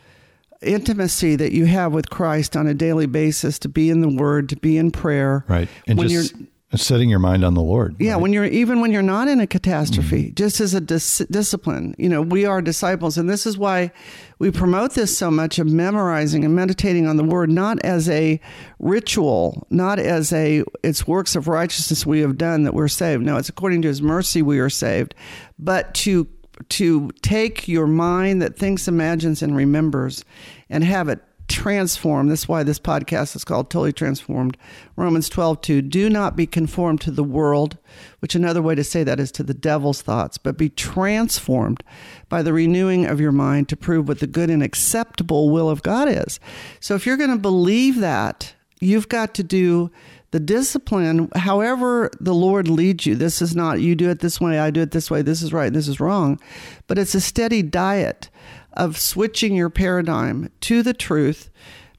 intimacy 0.61 1.35
that 1.35 1.51
you 1.51 1.65
have 1.65 1.93
with 1.93 2.09
Christ 2.09 2.55
on 2.55 2.67
a 2.67 2.73
daily 2.73 3.05
basis 3.05 3.59
to 3.59 3.69
be 3.69 3.89
in 3.89 4.01
the 4.01 4.09
word, 4.09 4.49
to 4.49 4.55
be 4.55 4.77
in 4.77 4.91
prayer. 4.91 5.45
Right. 5.47 5.69
And 5.85 5.97
When 5.97 6.09
just 6.09 6.35
setting 6.75 7.09
your 7.09 7.19
mind 7.19 7.45
on 7.45 7.53
the 7.53 7.61
Lord. 7.61 7.95
Yeah, 7.97 8.13
right? 8.13 8.21
when 8.21 8.33
you're 8.33 8.45
even 8.45 8.81
when 8.81 8.91
you're 8.91 9.01
not 9.01 9.27
in 9.27 9.39
a 9.39 9.47
catastrophe, 9.47 10.25
mm-hmm. 10.25 10.35
just 10.35 10.59
as 10.59 10.73
a 10.73 10.81
dis- 10.81 11.25
discipline, 11.31 11.95
you 11.97 12.09
know, 12.09 12.21
we 12.21 12.45
are 12.45 12.61
disciples, 12.61 13.17
and 13.17 13.29
this 13.29 13.45
is 13.45 13.57
why 13.57 13.91
we 14.39 14.51
promote 14.51 14.93
this 14.93 15.17
so 15.17 15.31
much 15.31 15.59
of 15.59 15.67
memorizing 15.67 16.43
and 16.43 16.55
meditating 16.55 17.07
on 17.07 17.15
the 17.15 17.23
Word, 17.23 17.49
not 17.49 17.79
as 17.85 18.09
a 18.09 18.39
ritual, 18.79 19.65
not 19.69 19.97
as 19.97 20.33
a 20.33 20.63
it's 20.83 21.07
works 21.07 21.35
of 21.35 21.47
righteousness 21.47 22.05
we 22.05 22.19
have 22.19 22.37
done 22.37 22.63
that 22.63 22.73
we're 22.73 22.89
saved. 22.89 23.23
No, 23.23 23.37
it's 23.37 23.49
according 23.49 23.81
to 23.83 23.87
His 23.87 24.01
mercy 24.01 24.41
we 24.41 24.59
are 24.59 24.69
saved, 24.69 25.15
but 25.57 25.93
to 25.95 26.27
to 26.69 27.11
take 27.21 27.67
your 27.67 27.87
mind 27.87 28.41
that 28.41 28.57
thinks, 28.57 28.87
imagines, 28.87 29.41
and 29.41 29.55
remembers, 29.55 30.25
and 30.69 30.83
have 30.83 31.07
it 31.07 31.21
transformed. 31.47 32.31
That's 32.31 32.47
why 32.47 32.63
this 32.63 32.79
podcast 32.79 33.35
is 33.35 33.43
called 33.43 33.69
Totally 33.69 33.93
Transformed. 33.93 34.57
Romans 34.95 35.29
12, 35.29 35.61
2. 35.61 35.81
Do 35.81 36.09
not 36.09 36.35
be 36.35 36.45
conformed 36.45 37.01
to 37.01 37.11
the 37.11 37.23
world, 37.23 37.77
which 38.19 38.35
another 38.35 38.61
way 38.61 38.75
to 38.75 38.83
say 38.83 39.03
that 39.03 39.19
is 39.19 39.31
to 39.33 39.43
the 39.43 39.53
devil's 39.53 40.01
thoughts, 40.01 40.37
but 40.37 40.57
be 40.57 40.69
transformed 40.69 41.83
by 42.29 42.41
the 42.41 42.53
renewing 42.53 43.05
of 43.05 43.19
your 43.19 43.31
mind 43.31 43.69
to 43.69 43.77
prove 43.77 44.07
what 44.07 44.19
the 44.19 44.27
good 44.27 44.49
and 44.49 44.63
acceptable 44.63 45.49
will 45.49 45.69
of 45.69 45.83
God 45.83 46.09
is. 46.09 46.39
So 46.79 46.95
if 46.95 47.05
you're 47.05 47.17
going 47.17 47.29
to 47.29 47.37
believe 47.37 47.97
that, 47.97 48.53
you've 48.79 49.09
got 49.09 49.33
to 49.35 49.43
do 49.43 49.91
the 50.31 50.39
discipline, 50.39 51.29
however 51.35 52.11
the 52.19 52.33
Lord 52.33 52.67
leads 52.67 53.05
you. 53.05 53.15
This 53.15 53.41
is 53.41 53.55
not 53.55 53.79
you 53.79 53.95
do 53.95 54.09
it 54.09 54.19
this 54.19 54.41
way, 54.41 54.59
I 54.59 54.71
do 54.71 54.81
it 54.81 54.91
this 54.91 55.09
way, 55.09 55.21
this 55.21 55.41
is 55.41 55.53
right, 55.53 55.71
this 55.71 55.87
is 55.87 55.99
wrong. 55.99 56.39
But 56.87 56.97
it's 56.97 57.15
a 57.15 57.21
steady 57.21 57.61
diet 57.61 58.29
of 58.77 58.97
switching 58.97 59.55
your 59.55 59.69
paradigm 59.69 60.49
to 60.61 60.81
the 60.81 60.93
truth 60.93 61.49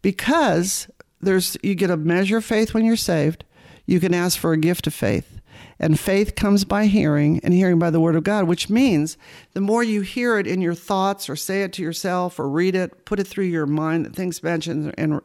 because 0.01 0.89
there's 1.21 1.57
you 1.63 1.75
get 1.75 1.91
a 1.91 1.97
measure 1.97 2.39
of 2.39 2.45
faith 2.45 2.73
when 2.73 2.85
you're 2.85 2.97
saved. 2.97 3.45
You 3.85 4.01
can 4.01 4.15
ask 4.15 4.39
for 4.39 4.53
a 4.53 4.59
gift 4.59 4.87
of 4.87 4.95
faith. 4.95 5.35
And 5.81 5.99
faith 5.99 6.35
comes 6.35 6.65
by 6.65 6.87
hearing, 6.87 7.41
and 7.45 7.55
hearing 7.55 7.79
by 7.79 7.91
the 7.91 8.01
word 8.01 8.17
of 8.17 8.25
God, 8.25 8.45
which 8.45 8.69
means 8.69 9.17
the 9.55 9.61
more 9.61 9.83
you 9.85 10.01
hear 10.01 10.39
it 10.39 10.47
in 10.47 10.61
your 10.61 10.75
thoughts, 10.75 11.29
or 11.31 11.37
say 11.37 11.63
it 11.63 11.73
to 11.75 11.83
yourself, 11.83 12.41
or 12.41 12.49
read 12.49 12.75
it, 12.75 13.05
put 13.05 13.21
it 13.21 13.27
through 13.27 13.45
your 13.45 13.67
mind 13.67 14.05
that 14.05 14.15
thinks, 14.15 14.41
imagines, 14.41 14.93
and 14.99 15.21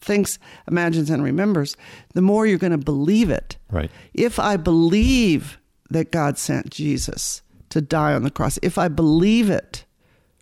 thinks, 0.00 0.38
imagines, 0.68 1.10
and 1.10 1.24
remembers, 1.24 1.76
the 2.14 2.22
more 2.22 2.46
you're 2.46 2.58
going 2.58 2.70
to 2.70 2.78
believe 2.78 3.30
it. 3.30 3.56
Right. 3.70 3.90
If 4.14 4.38
I 4.38 4.56
believe 4.56 5.58
that 5.90 6.12
God 6.12 6.38
sent 6.38 6.70
Jesus 6.70 7.42
to 7.70 7.80
die 7.80 8.14
on 8.14 8.22
the 8.22 8.30
cross, 8.30 8.60
if 8.62 8.78
I 8.78 8.86
believe 8.86 9.50
it, 9.50 9.85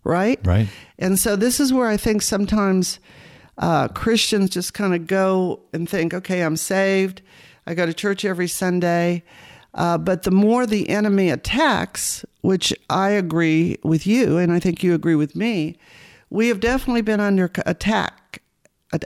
right? 0.05 0.39
Right. 0.45 0.69
And 0.99 1.19
so 1.19 1.37
this 1.37 1.59
is 1.59 1.73
where 1.73 1.89
I 1.89 1.97
think 1.97 2.23
sometimes 2.23 3.01
uh, 3.59 3.89
Christians 3.89 4.51
just 4.51 4.75
kind 4.75 4.95
of 4.95 5.07
go 5.07 5.61
and 5.73 5.89
think, 5.89 6.15
okay, 6.15 6.43
I'm 6.43 6.57
saved. 6.57 7.23
I 7.67 7.75
go 7.75 7.87
to 7.87 7.95
church 7.95 8.25
every 8.25 8.49
Sunday. 8.49 9.23
Uh, 9.75 9.99
but 9.99 10.23
the 10.23 10.31
more 10.31 10.67
the 10.67 10.89
enemy 10.89 11.31
attacks, 11.31 12.25
which 12.43 12.73
I 12.89 13.11
agree 13.11 13.77
with 13.83 14.07
you, 14.07 14.39
and 14.39 14.53
I 14.53 14.61
think 14.61 14.83
you 14.83 14.95
agree 14.95 15.17
with 15.17 15.35
me, 15.35 15.77
we 16.31 16.49
have 16.49 16.61
definitely 16.61 17.03
been 17.03 17.21
under 17.21 17.51
attack 17.67 18.43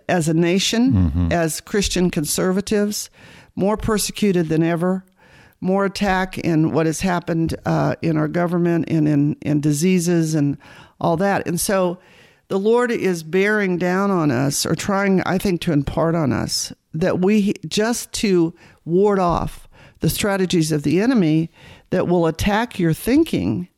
as 0.08 0.28
a 0.28 0.34
nation, 0.34 0.92
mm-hmm. 0.92 1.32
as 1.32 1.60
Christian 1.60 2.10
conservatives, 2.10 3.08
more 3.56 3.76
persecuted 3.76 4.48
than 4.48 4.62
ever, 4.62 5.04
more 5.60 5.84
attack 5.84 6.38
in 6.38 6.72
what 6.72 6.86
has 6.86 7.00
happened 7.00 7.56
uh, 7.64 7.96
in 8.02 8.16
our 8.16 8.28
government 8.28 8.88
and 8.88 9.08
in, 9.08 9.34
in 9.40 9.60
diseases 9.60 10.34
and 10.34 10.58
all 11.00 11.16
that. 11.18 11.46
And 11.46 11.60
so 11.60 11.98
the 12.48 12.58
Lord 12.58 12.90
is 12.90 13.22
bearing 13.22 13.76
down 13.78 14.10
on 14.10 14.30
us, 14.30 14.64
or 14.64 14.74
trying, 14.74 15.20
I 15.22 15.38
think, 15.38 15.60
to 15.62 15.72
impart 15.72 16.14
on 16.14 16.32
us 16.32 16.72
that 16.94 17.20
we 17.20 17.54
just 17.66 18.12
to 18.14 18.54
ward 18.84 19.18
off 19.18 19.68
the 20.00 20.08
strategies 20.08 20.72
of 20.72 20.82
the 20.82 21.00
enemy 21.00 21.50
that 21.90 22.08
will 22.08 22.26
attack 22.26 22.78
your 22.78 22.92
thinking, 22.92 23.68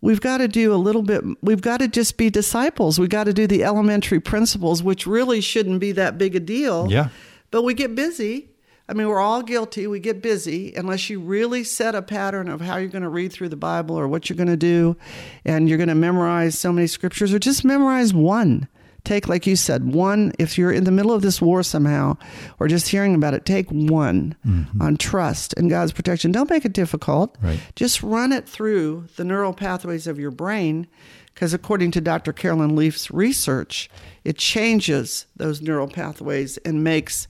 we've 0.00 0.20
got 0.20 0.38
to 0.38 0.48
do 0.48 0.74
a 0.74 0.76
little 0.76 1.02
bit, 1.02 1.22
we've 1.40 1.62
got 1.62 1.78
to 1.78 1.88
just 1.88 2.16
be 2.16 2.28
disciples. 2.28 2.98
We've 2.98 3.08
got 3.08 3.24
to 3.24 3.32
do 3.32 3.46
the 3.46 3.64
elementary 3.64 4.20
principles, 4.20 4.82
which 4.82 5.06
really 5.06 5.40
shouldn't 5.40 5.80
be 5.80 5.92
that 5.92 6.18
big 6.18 6.36
a 6.36 6.40
deal. 6.40 6.90
Yeah. 6.90 7.08
But 7.50 7.62
we 7.62 7.74
get 7.74 7.94
busy. 7.94 8.50
I 8.92 8.94
mean, 8.94 9.08
we're 9.08 9.20
all 9.20 9.40
guilty. 9.40 9.86
We 9.86 10.00
get 10.00 10.20
busy 10.20 10.74
unless 10.74 11.08
you 11.08 11.18
really 11.18 11.64
set 11.64 11.94
a 11.94 12.02
pattern 12.02 12.50
of 12.50 12.60
how 12.60 12.76
you're 12.76 12.90
going 12.90 13.00
to 13.00 13.08
read 13.08 13.32
through 13.32 13.48
the 13.48 13.56
Bible 13.56 13.98
or 13.98 14.06
what 14.06 14.28
you're 14.28 14.36
going 14.36 14.48
to 14.50 14.56
do, 14.56 14.98
and 15.46 15.66
you're 15.66 15.78
going 15.78 15.88
to 15.88 15.94
memorize 15.94 16.58
so 16.58 16.74
many 16.74 16.86
scriptures 16.86 17.32
or 17.32 17.38
just 17.38 17.64
memorize 17.64 18.12
one 18.12 18.68
take, 19.04 19.28
like 19.28 19.46
you 19.46 19.56
said, 19.56 19.94
one, 19.94 20.30
if 20.38 20.58
you're 20.58 20.70
in 20.70 20.84
the 20.84 20.90
middle 20.90 21.12
of 21.12 21.22
this 21.22 21.40
war 21.40 21.62
somehow 21.62 22.18
or 22.60 22.68
just 22.68 22.88
hearing 22.88 23.14
about 23.14 23.32
it, 23.32 23.46
take 23.46 23.68
one 23.70 24.36
mm-hmm. 24.46 24.82
on 24.82 24.96
trust 24.98 25.54
and 25.54 25.70
God's 25.70 25.92
protection. 25.92 26.30
Don't 26.30 26.50
make 26.50 26.66
it 26.66 26.74
difficult. 26.74 27.36
Right. 27.42 27.58
Just 27.74 28.02
run 28.02 28.30
it 28.30 28.46
through 28.46 29.08
the 29.16 29.24
neural 29.24 29.54
pathways 29.54 30.06
of 30.06 30.18
your 30.18 30.30
brain 30.30 30.86
because 31.34 31.54
according 31.54 31.90
to 31.92 32.00
Dr. 32.00 32.32
Carolyn 32.32 32.76
Leaf's 32.76 33.10
research, 33.10 33.90
it 34.22 34.36
changes 34.36 35.26
those 35.34 35.62
neural 35.62 35.88
pathways 35.88 36.58
and 36.58 36.84
makes 36.84 37.26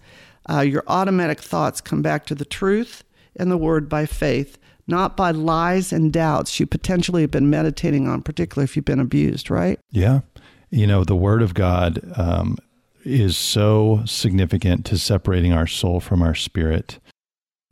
uh, 0.50 0.60
your 0.60 0.84
automatic 0.86 1.40
thoughts 1.40 1.80
come 1.80 2.02
back 2.02 2.26
to 2.26 2.34
the 2.34 2.44
truth 2.44 3.04
and 3.36 3.50
the 3.50 3.56
word 3.56 3.88
by 3.88 4.06
faith, 4.06 4.58
not 4.86 5.16
by 5.16 5.30
lies 5.30 5.92
and 5.92 6.12
doubts 6.12 6.58
you 6.60 6.66
potentially 6.66 7.22
have 7.22 7.30
been 7.30 7.50
meditating 7.50 8.08
on, 8.08 8.22
particularly 8.22 8.64
if 8.64 8.76
you've 8.76 8.84
been 8.84 9.00
abused, 9.00 9.50
right? 9.50 9.78
Yeah 9.90 10.20
you 10.72 10.86
know, 10.86 11.04
the 11.04 11.14
Word 11.14 11.42
of 11.42 11.54
God 11.54 12.00
um, 12.16 12.56
is 13.04 13.36
so 13.36 14.02
significant 14.06 14.84
to 14.86 14.98
separating 14.98 15.52
our 15.52 15.66
soul 15.66 16.00
from 16.00 16.22
our 16.22 16.34
spirit 16.34 16.98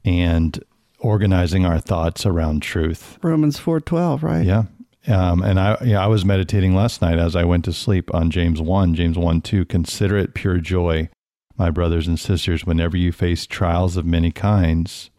and 0.04 0.62
organizing 0.98 1.64
our 1.64 1.80
thoughts 1.80 2.26
around 2.26 2.62
truth. 2.62 3.18
Romans 3.22 3.58
four 3.58 3.80
twelve, 3.80 4.22
right? 4.22 4.44
Yeah. 4.44 4.64
Um, 5.08 5.42
and 5.42 5.58
I, 5.58 5.78
yeah, 5.82 6.04
I 6.04 6.08
was 6.08 6.26
meditating 6.26 6.74
last 6.74 7.00
night 7.00 7.18
as 7.18 7.34
I 7.34 7.44
went 7.44 7.64
to 7.64 7.72
sleep 7.72 8.14
on 8.14 8.30
James 8.30 8.60
one, 8.60 8.94
James 8.94 9.16
one 9.16 9.40
two. 9.40 9.64
Consider 9.64 10.18
it 10.18 10.34
pure 10.34 10.58
joy, 10.58 11.08
my 11.60 11.70
brothers 11.70 12.08
and 12.08 12.18
sisters, 12.18 12.64
whenever 12.64 12.96
you 12.96 13.12
face 13.12 13.46
trials 13.46 13.98
of 13.98 14.06
many 14.06 14.30
kinds, 14.32 15.10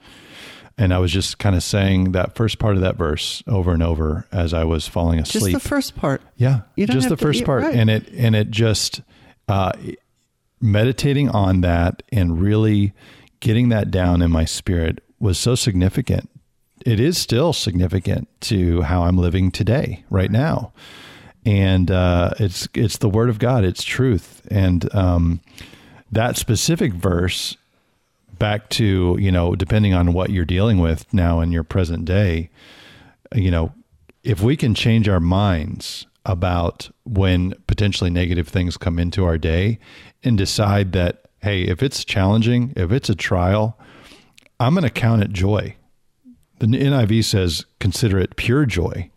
and 0.75 0.91
I 0.91 0.97
was 0.97 1.11
just 1.11 1.37
kind 1.37 1.55
of 1.55 1.61
saying 1.61 2.13
that 2.13 2.33
first 2.33 2.57
part 2.57 2.75
of 2.75 2.81
that 2.81 2.95
verse 2.95 3.43
over 3.45 3.71
and 3.71 3.83
over 3.83 4.25
as 4.31 4.51
I 4.51 4.63
was 4.63 4.87
falling 4.87 5.19
asleep. 5.19 5.53
Just 5.53 5.63
the 5.63 5.69
first 5.69 5.95
part. 5.95 6.23
Yeah, 6.37 6.61
just 6.75 7.09
the 7.09 7.15
first 7.15 7.45
part, 7.45 7.61
right. 7.61 7.75
and 7.75 7.91
it 7.91 8.09
and 8.09 8.35
it 8.35 8.49
just 8.49 9.01
uh, 9.47 9.73
meditating 10.59 11.29
on 11.29 11.61
that 11.61 12.01
and 12.11 12.41
really 12.41 12.93
getting 13.39 13.69
that 13.69 13.91
down 13.91 14.23
in 14.23 14.31
my 14.31 14.45
spirit 14.45 15.03
was 15.19 15.37
so 15.37 15.53
significant. 15.53 16.27
It 16.83 16.99
is 16.99 17.19
still 17.19 17.53
significant 17.53 18.27
to 18.41 18.81
how 18.81 19.03
I'm 19.03 19.17
living 19.17 19.51
today, 19.51 20.03
right 20.09 20.31
now, 20.31 20.73
and 21.45 21.91
uh, 21.91 22.31
it's 22.39 22.67
it's 22.73 22.97
the 22.97 23.09
Word 23.09 23.29
of 23.29 23.37
God. 23.37 23.63
It's 23.63 23.83
truth, 23.83 24.41
and 24.49 24.91
um, 24.95 25.41
that 26.11 26.37
specific 26.37 26.93
verse 26.93 27.57
back 28.37 28.69
to, 28.69 29.17
you 29.19 29.31
know, 29.31 29.55
depending 29.55 29.93
on 29.93 30.13
what 30.13 30.31
you're 30.31 30.45
dealing 30.45 30.79
with 30.79 31.11
now 31.13 31.41
in 31.41 31.51
your 31.51 31.63
present 31.63 32.05
day, 32.05 32.49
you 33.35 33.51
know, 33.51 33.71
if 34.23 34.41
we 34.41 34.57
can 34.57 34.73
change 34.73 35.07
our 35.07 35.19
minds 35.19 36.07
about 36.25 36.89
when 37.03 37.53
potentially 37.67 38.09
negative 38.09 38.47
things 38.47 38.77
come 38.77 38.97
into 38.97 39.25
our 39.25 39.37
day 39.37 39.79
and 40.23 40.37
decide 40.37 40.91
that, 40.93 41.25
hey, 41.41 41.63
if 41.63 41.83
it's 41.83 42.03
challenging, 42.03 42.73
if 42.75 42.91
it's 42.91 43.09
a 43.09 43.15
trial, 43.15 43.77
I'm 44.59 44.73
going 44.73 44.83
to 44.83 44.89
count 44.89 45.21
it 45.21 45.31
joy. 45.31 45.75
The 46.59 46.67
NIV 46.67 47.25
says, 47.25 47.65
consider 47.79 48.17
it 48.17 48.35
pure 48.37 48.65
joy 48.65 49.10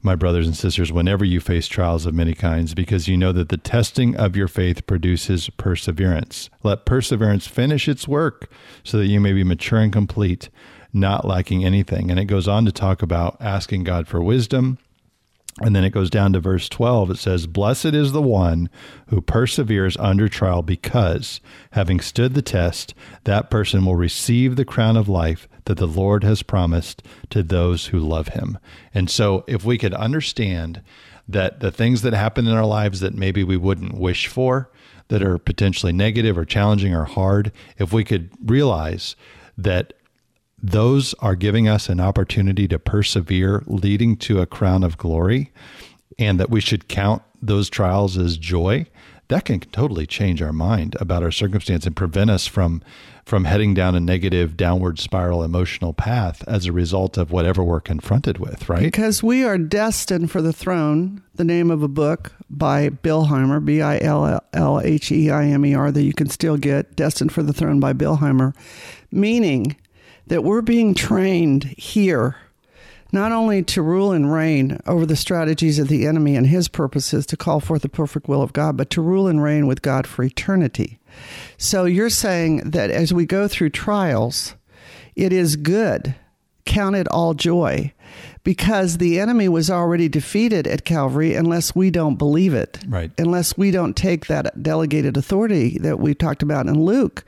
my 0.00 0.14
brothers 0.14 0.46
and 0.46 0.56
sisters, 0.56 0.92
whenever 0.92 1.24
you 1.24 1.40
face 1.40 1.66
trials 1.66 2.06
of 2.06 2.14
many 2.14 2.34
kinds, 2.34 2.74
because 2.74 3.08
you 3.08 3.16
know 3.16 3.32
that 3.32 3.48
the 3.48 3.56
testing 3.56 4.16
of 4.16 4.36
your 4.36 4.48
faith 4.48 4.86
produces 4.86 5.50
perseverance. 5.50 6.50
Let 6.62 6.84
perseverance 6.84 7.46
finish 7.46 7.88
its 7.88 8.06
work 8.06 8.50
so 8.84 8.98
that 8.98 9.06
you 9.06 9.20
may 9.20 9.32
be 9.32 9.44
mature 9.44 9.80
and 9.80 9.92
complete, 9.92 10.50
not 10.92 11.24
lacking 11.24 11.64
anything. 11.64 12.10
And 12.10 12.20
it 12.20 12.26
goes 12.26 12.46
on 12.46 12.64
to 12.64 12.72
talk 12.72 13.02
about 13.02 13.36
asking 13.40 13.84
God 13.84 14.06
for 14.06 14.22
wisdom 14.22 14.78
and 15.60 15.74
then 15.74 15.84
it 15.84 15.90
goes 15.90 16.10
down 16.10 16.32
to 16.32 16.40
verse 16.40 16.68
12. 16.68 17.10
It 17.10 17.18
says, 17.18 17.46
Blessed 17.46 17.86
is 17.86 18.12
the 18.12 18.22
one 18.22 18.68
who 19.08 19.20
perseveres 19.20 19.96
under 19.96 20.28
trial, 20.28 20.62
because, 20.62 21.40
having 21.72 22.00
stood 22.00 22.34
the 22.34 22.42
test, 22.42 22.94
that 23.24 23.50
person 23.50 23.84
will 23.84 23.96
receive 23.96 24.56
the 24.56 24.64
crown 24.64 24.96
of 24.96 25.08
life 25.08 25.48
that 25.64 25.78
the 25.78 25.86
Lord 25.86 26.24
has 26.24 26.42
promised 26.42 27.02
to 27.30 27.42
those 27.42 27.86
who 27.86 27.98
love 27.98 28.28
him. 28.28 28.58
And 28.94 29.10
so, 29.10 29.44
if 29.46 29.64
we 29.64 29.78
could 29.78 29.94
understand 29.94 30.82
that 31.28 31.60
the 31.60 31.72
things 31.72 32.02
that 32.02 32.14
happen 32.14 32.46
in 32.46 32.54
our 32.54 32.66
lives 32.66 33.00
that 33.00 33.14
maybe 33.14 33.44
we 33.44 33.56
wouldn't 33.56 33.98
wish 33.98 34.28
for, 34.28 34.70
that 35.08 35.22
are 35.22 35.38
potentially 35.38 35.92
negative 35.92 36.38
or 36.38 36.44
challenging 36.44 36.94
or 36.94 37.04
hard, 37.04 37.52
if 37.78 37.92
we 37.92 38.04
could 38.04 38.30
realize 38.44 39.16
that 39.56 39.92
those 40.62 41.14
are 41.14 41.36
giving 41.36 41.68
us 41.68 41.88
an 41.88 42.00
opportunity 42.00 42.66
to 42.68 42.78
persevere, 42.78 43.62
leading 43.66 44.16
to 44.16 44.40
a 44.40 44.46
crown 44.46 44.82
of 44.82 44.98
glory, 44.98 45.52
and 46.18 46.40
that 46.40 46.50
we 46.50 46.60
should 46.60 46.88
count 46.88 47.22
those 47.40 47.70
trials 47.70 48.18
as 48.18 48.36
joy, 48.36 48.86
that 49.28 49.44
can 49.44 49.60
totally 49.60 50.06
change 50.06 50.40
our 50.40 50.52
mind 50.52 50.96
about 51.00 51.22
our 51.22 51.30
circumstance 51.30 51.86
and 51.86 51.94
prevent 51.94 52.30
us 52.30 52.46
from 52.46 52.82
from 53.24 53.44
heading 53.44 53.74
down 53.74 53.94
a 53.94 54.00
negative 54.00 54.56
downward 54.56 54.98
spiral 54.98 55.42
emotional 55.42 55.92
path 55.92 56.42
as 56.48 56.64
a 56.64 56.72
result 56.72 57.18
of 57.18 57.30
whatever 57.30 57.62
we're 57.62 57.78
confronted 57.78 58.38
with, 58.38 58.70
right? 58.70 58.80
Because 58.80 59.22
we 59.22 59.44
are 59.44 59.58
destined 59.58 60.30
for 60.30 60.40
the 60.40 60.52
throne, 60.52 61.22
the 61.34 61.44
name 61.44 61.70
of 61.70 61.82
a 61.82 61.88
book 61.88 62.32
by 62.48 62.88
Billheimer, 62.88 63.62
B 63.62 63.82
I 63.82 63.98
L 63.98 64.42
L 64.54 64.80
H 64.80 65.12
E 65.12 65.30
I 65.30 65.44
M 65.44 65.66
E 65.66 65.74
R, 65.74 65.92
that 65.92 66.02
you 66.02 66.14
can 66.14 66.30
still 66.30 66.56
get, 66.56 66.96
Destined 66.96 67.30
for 67.30 67.42
the 67.42 67.52
Throne 67.52 67.80
by 67.80 67.92
Billheimer, 67.92 68.54
meaning 69.12 69.76
that 70.28 70.44
we're 70.44 70.62
being 70.62 70.94
trained 70.94 71.64
here 71.76 72.36
not 73.10 73.32
only 73.32 73.62
to 73.62 73.82
rule 73.82 74.12
and 74.12 74.32
reign 74.32 74.78
over 74.86 75.06
the 75.06 75.16
strategies 75.16 75.78
of 75.78 75.88
the 75.88 76.06
enemy 76.06 76.36
and 76.36 76.46
his 76.46 76.68
purposes 76.68 77.24
to 77.26 77.36
call 77.36 77.60
forth 77.60 77.82
the 77.82 77.88
perfect 77.88 78.28
will 78.28 78.42
of 78.42 78.52
God, 78.52 78.76
but 78.76 78.90
to 78.90 79.00
rule 79.00 79.26
and 79.26 79.42
reign 79.42 79.66
with 79.66 79.82
God 79.82 80.06
for 80.06 80.22
eternity. 80.22 80.98
So 81.56 81.84
you're 81.84 82.10
saying 82.10 82.70
that 82.70 82.90
as 82.90 83.12
we 83.12 83.24
go 83.24 83.48
through 83.48 83.70
trials, 83.70 84.54
it 85.16 85.32
is 85.32 85.56
good, 85.56 86.14
count 86.66 86.96
it 86.96 87.08
all 87.08 87.32
joy, 87.32 87.94
because 88.44 88.98
the 88.98 89.18
enemy 89.18 89.48
was 89.48 89.70
already 89.70 90.08
defeated 90.08 90.66
at 90.66 90.84
Calvary 90.84 91.34
unless 91.34 91.74
we 91.74 91.90
don't 91.90 92.16
believe 92.16 92.54
it. 92.54 92.78
Right. 92.86 93.10
Unless 93.18 93.56
we 93.56 93.70
don't 93.70 93.96
take 93.96 94.26
that 94.26 94.62
delegated 94.62 95.16
authority 95.16 95.78
that 95.78 95.98
we 95.98 96.14
talked 96.14 96.42
about 96.42 96.66
in 96.66 96.84
Luke 96.84 97.24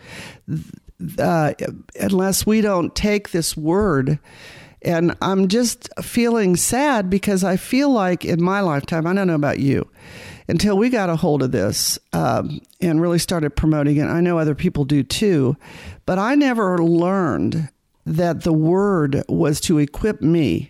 uh, 1.18 1.54
unless 1.98 2.46
we 2.46 2.60
don't 2.60 2.94
take 2.94 3.30
this 3.30 3.56
word. 3.56 4.18
And 4.82 5.14
I'm 5.20 5.48
just 5.48 5.90
feeling 6.02 6.56
sad 6.56 7.10
because 7.10 7.44
I 7.44 7.56
feel 7.56 7.90
like 7.90 8.24
in 8.24 8.42
my 8.42 8.60
lifetime, 8.60 9.06
I 9.06 9.12
don't 9.12 9.26
know 9.26 9.34
about 9.34 9.58
you, 9.58 9.88
until 10.48 10.78
we 10.78 10.88
got 10.88 11.10
a 11.10 11.16
hold 11.16 11.42
of 11.42 11.52
this 11.52 11.98
um, 12.12 12.60
and 12.80 13.00
really 13.00 13.18
started 13.18 13.50
promoting 13.50 13.98
it. 13.98 14.06
I 14.06 14.20
know 14.20 14.38
other 14.38 14.54
people 14.54 14.84
do 14.84 15.02
too, 15.02 15.56
but 16.06 16.18
I 16.18 16.34
never 16.34 16.78
learned 16.78 17.68
that 18.06 18.42
the 18.42 18.54
word 18.54 19.22
was 19.28 19.60
to 19.62 19.78
equip 19.78 20.22
me 20.22 20.69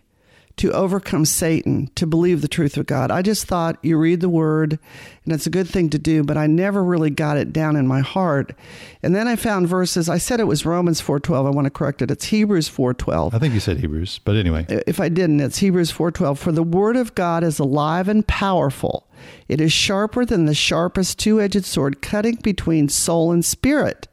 to 0.61 0.71
overcome 0.73 1.25
Satan, 1.25 1.91
to 1.95 2.07
believe 2.07 2.43
the 2.43 2.49
truth 2.49 2.77
of 2.77 2.85
God. 2.85 3.11
I 3.11 3.23
just 3.23 3.47
thought 3.47 3.79
you 3.83 3.97
read 3.97 4.21
the 4.21 4.29
word 4.29 4.79
and 5.25 5.33
it's 5.33 5.47
a 5.47 5.51
good 5.51 5.67
thing 5.67 5.89
to 5.89 5.99
do, 5.99 6.23
but 6.23 6.37
I 6.37 6.47
never 6.47 6.85
really 6.85 7.09
got 7.09 7.39
it 7.39 7.51
down 7.51 7.77
in 7.77 7.87
my 7.87 8.01
heart. 8.01 8.55
And 9.03 9.15
then 9.15 9.27
I 9.27 9.37
found 9.37 9.69
verses. 9.69 10.11
I 10.11 10.19
said 10.19 10.39
it 10.39 10.45
was 10.45 10.67
Romans 10.67 11.01
4:12. 11.01 11.47
I 11.47 11.51
want 11.51 11.65
to 11.65 11.71
correct 11.71 12.03
it. 12.03 12.11
It's 12.11 12.27
Hebrews 12.27 12.69
4:12. 12.69 13.35
I 13.35 13.39
think 13.39 13.55
you 13.55 13.61
said 13.61 13.79
Hebrews, 13.79 14.21
but 14.23 14.37
anyway. 14.37 14.67
If 14.87 15.01
I 15.01 15.09
didn't, 15.09 15.41
it's 15.41 15.61
Hebrews 15.61 15.93
4:12. 15.93 16.39
For 16.39 16.53
the 16.53 16.63
word 16.63 16.97
of 16.97 17.15
God 17.15 17.43
is 17.43 17.59
alive 17.59 18.07
and 18.07 18.27
powerful. 18.27 19.09
It 19.49 19.63
is 19.63 19.73
sharper 19.73 20.27
than 20.27 20.45
the 20.45 20.55
sharpest 20.55 21.19
two-edged 21.19 21.65
sword, 21.65 22.03
cutting 22.03 22.37
between 22.43 22.91
soul 22.91 23.33
and 23.33 23.43
spirit 23.43 24.09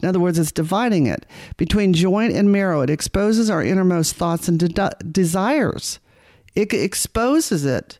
in 0.00 0.08
other 0.08 0.20
words, 0.20 0.38
it's 0.38 0.52
dividing 0.52 1.06
it 1.06 1.26
between 1.56 1.92
joint 1.92 2.34
and 2.34 2.52
marrow. 2.52 2.82
It 2.82 2.90
exposes 2.90 3.48
our 3.48 3.62
innermost 3.62 4.14
thoughts 4.14 4.48
and 4.48 4.58
de- 4.58 4.96
desires. 5.10 5.98
It 6.54 6.72
exposes 6.72 7.64
it. 7.64 7.98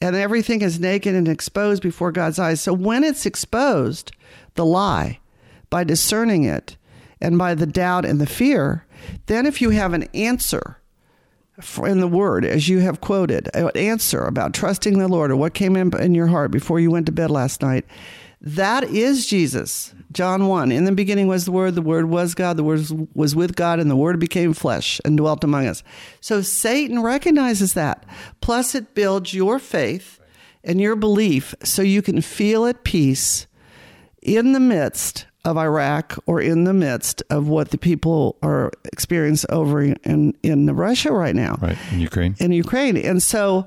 And 0.00 0.16
everything 0.16 0.62
is 0.62 0.80
naked 0.80 1.14
and 1.14 1.28
exposed 1.28 1.82
before 1.82 2.10
God's 2.10 2.38
eyes. 2.38 2.60
So 2.60 2.72
when 2.72 3.04
it's 3.04 3.26
exposed, 3.26 4.12
the 4.54 4.64
lie, 4.64 5.20
by 5.68 5.84
discerning 5.84 6.44
it 6.44 6.76
and 7.20 7.36
by 7.36 7.54
the 7.54 7.66
doubt 7.66 8.04
and 8.04 8.20
the 8.20 8.26
fear, 8.26 8.86
then 9.26 9.46
if 9.46 9.60
you 9.60 9.70
have 9.70 9.92
an 9.92 10.04
answer 10.14 10.79
in 11.78 12.00
the 12.00 12.08
word, 12.08 12.44
as 12.44 12.68
you 12.68 12.78
have 12.80 13.00
quoted, 13.00 13.48
an 13.54 13.70
answer 13.74 14.22
about 14.24 14.54
trusting 14.54 14.98
the 14.98 15.08
Lord 15.08 15.30
or 15.30 15.36
what 15.36 15.54
came 15.54 15.76
in, 15.76 15.96
in 16.00 16.14
your 16.14 16.26
heart 16.28 16.50
before 16.50 16.80
you 16.80 16.90
went 16.90 17.06
to 17.06 17.12
bed 17.12 17.30
last 17.30 17.62
night, 17.62 17.84
that 18.40 18.84
is 18.84 19.26
Jesus. 19.26 19.94
John 20.12 20.46
1. 20.46 20.72
In 20.72 20.84
the 20.84 20.92
beginning 20.92 21.26
was 21.26 21.44
the 21.44 21.52
Word, 21.52 21.74
the 21.74 21.82
Word 21.82 22.06
was 22.06 22.34
God, 22.34 22.56
the 22.56 22.64
Word 22.64 22.80
was 23.14 23.36
with 23.36 23.54
God, 23.54 23.78
and 23.78 23.90
the 23.90 23.96
Word 23.96 24.18
became 24.18 24.54
flesh 24.54 25.00
and 25.04 25.16
dwelt 25.16 25.44
among 25.44 25.66
us. 25.66 25.82
So 26.20 26.40
Satan 26.40 27.02
recognizes 27.02 27.74
that. 27.74 28.04
Plus, 28.40 28.74
it 28.74 28.94
builds 28.94 29.34
your 29.34 29.58
faith 29.58 30.20
and 30.64 30.80
your 30.80 30.96
belief 30.96 31.54
so 31.62 31.82
you 31.82 32.02
can 32.02 32.22
feel 32.22 32.64
at 32.64 32.82
peace 32.82 33.46
in 34.22 34.52
the 34.52 34.60
midst 34.60 35.26
of 35.44 35.56
Iraq 35.56 36.18
or 36.26 36.40
in 36.40 36.64
the 36.64 36.74
midst 36.74 37.22
of 37.30 37.48
what 37.48 37.70
the 37.70 37.78
people 37.78 38.36
are 38.42 38.70
experiencing 38.84 39.50
over 39.50 39.82
in, 39.82 40.34
in 40.42 40.66
Russia 40.74 41.12
right 41.12 41.34
now. 41.34 41.58
Right, 41.60 41.78
in 41.92 42.00
Ukraine. 42.00 42.36
In 42.38 42.52
Ukraine. 42.52 42.96
And 42.96 43.22
so 43.22 43.66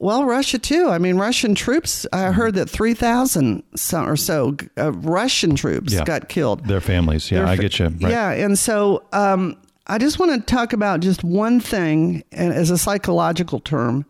well, 0.00 0.24
Russia 0.24 0.58
too. 0.58 0.88
I 0.88 0.96
mean, 0.96 1.16
Russian 1.16 1.54
troops. 1.54 2.06
I 2.10 2.16
mm-hmm. 2.16 2.32
heard 2.32 2.54
that 2.54 2.70
three 2.70 2.94
thousand 2.94 3.62
or 3.92 4.16
so 4.16 4.56
uh, 4.78 4.92
Russian 4.92 5.54
troops 5.54 5.92
yeah. 5.92 6.04
got 6.04 6.30
killed. 6.30 6.66
Their 6.66 6.80
families. 6.80 7.30
Yeah, 7.30 7.40
Their, 7.40 7.48
I 7.48 7.56
get 7.56 7.78
you. 7.78 7.88
Right. 7.88 8.10
Yeah, 8.10 8.30
and 8.30 8.58
so 8.58 9.04
um, 9.12 9.58
I 9.86 9.98
just 9.98 10.18
want 10.18 10.32
to 10.32 10.54
talk 10.54 10.72
about 10.72 11.00
just 11.00 11.22
one 11.22 11.60
thing 11.60 12.24
as 12.32 12.70
a 12.70 12.78
psychological 12.78 13.60
term. 13.60 14.06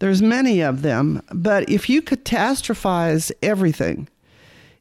There's 0.00 0.20
many 0.22 0.60
of 0.60 0.82
them, 0.82 1.22
but 1.32 1.68
if 1.70 1.88
you 1.88 2.02
catastrophize 2.02 3.30
everything, 3.40 4.08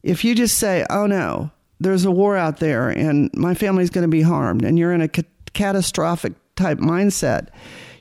if 0.01 0.25
you 0.25 0.33
just 0.33 0.57
say, 0.57 0.87
"Oh 0.89 1.05
no, 1.05 1.51
there's 1.79 2.05
a 2.05 2.11
war 2.11 2.37
out 2.37 2.57
there, 2.57 2.89
and 2.89 3.29
my 3.33 3.53
family's 3.53 3.89
going 3.89 4.03
to 4.03 4.07
be 4.07 4.21
harmed," 4.21 4.63
and 4.63 4.77
you're 4.77 4.93
in 4.93 5.01
a 5.01 5.07
ca- 5.07 5.23
catastrophic 5.53 6.33
type 6.55 6.79
mindset 6.79 7.49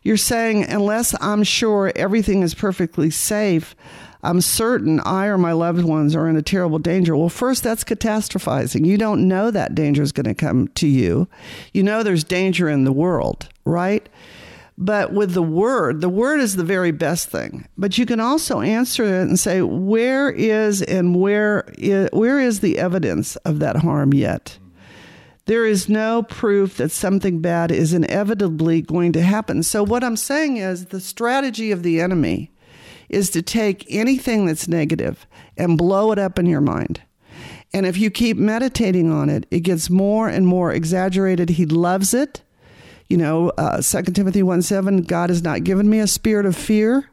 you're 0.07 0.17
saying, 0.17 0.63
unless 0.67 1.21
I'm 1.21 1.43
sure 1.43 1.91
everything 1.97 2.43
is 2.43 2.55
perfectly 2.55 3.11
safe, 3.11 3.75
I'm 4.23 4.41
certain 4.41 5.01
I 5.01 5.27
or 5.27 5.37
my 5.37 5.51
loved 5.51 5.83
ones 5.83 6.15
are 6.15 6.29
in 6.29 6.37
a 6.37 6.43
terrible 6.43 6.79
danger. 6.79 7.17
Well, 7.17 7.29
first, 7.29 7.65
that's 7.65 7.83
catastrophizing. 7.83 8.87
You 8.87 8.99
don't 8.99 9.27
know 9.27 9.51
that 9.51 9.75
danger 9.75 10.05
is 10.05 10.13
going 10.13 10.27
to 10.27 10.35
come 10.35 10.69
to 10.77 10.87
you. 10.87 11.27
You 11.75 11.83
know 11.83 12.05
there's 12.05 12.23
danger 12.23 12.69
in 12.69 12.85
the 12.85 12.93
world, 12.93 13.49
right? 13.65 14.09
But 14.79 15.13
with 15.13 15.33
the 15.33 15.43
word, 15.43 16.03
the 16.03 16.09
word 16.09 16.41
is 16.41 16.57
the 16.57 16.65
very 16.65 16.91
best 16.91 17.31
thing. 17.31 17.67
But 17.79 17.97
you 17.97 18.05
can 18.05 18.21
also 18.21 18.61
answer 18.61 19.05
it 19.05 19.23
and 19.23 19.39
say, 19.39 19.63
where 19.63 20.31
is 20.31 20.83
and 20.83 21.17
where 21.17 21.65
is, 21.79 22.11
where 22.13 22.39
is 22.39 22.61
the 22.61 22.79
evidence 22.79 23.37
of 23.37 23.59
that 23.61 23.77
harm 23.77 24.13
yet? 24.13 24.59
there 25.47 25.65
is 25.65 25.89
no 25.89 26.25
proof 26.25 26.77
that 26.77 26.91
something 26.91 27.41
bad 27.41 27.71
is 27.71 27.95
inevitably 27.95 28.83
going 28.83 29.13
to 29.13 29.23
happen. 29.23 29.63
So, 29.63 29.83
what 29.83 30.05
I'm 30.05 30.17
saying 30.17 30.59
is 30.59 30.87
the 30.87 31.01
strategy 31.01 31.71
of 31.71 31.83
the 31.83 32.01
enemy 32.01 32.53
is 33.09 33.31
to 33.31 33.43
take 33.43 33.87
anything 33.89 34.47
that's 34.47 34.69
negative 34.69 35.27
and 35.57 35.79
blow 35.79 36.11
it 36.11 36.19
up 36.19 36.39
in 36.39 36.47
your 36.47 36.61
mind. 36.61 37.01
And 37.73 37.87
if 37.87 37.97
you 37.97 38.11
keep 38.11 38.37
meditating 38.37 39.11
on 39.11 39.31
it, 39.31 39.47
it 39.51 39.61
gets 39.61 39.89
more 39.89 40.29
and 40.29 40.47
more 40.47 40.73
exaggerated. 40.73 41.51
He 41.51 41.67
loves 41.67 42.13
it. 42.13 42.43
You 43.09 43.17
know, 43.17 43.51
uh, 43.51 43.81
2 43.83 44.03
Timothy 44.13 44.43
1 44.43 44.63
7, 44.63 45.03
God 45.03 45.31
has 45.31 45.43
not 45.43 45.65
given 45.65 45.89
me 45.89 46.01
a 46.01 46.07
spirit 46.07 46.47
of 46.47 46.57
fear, 46.57 47.11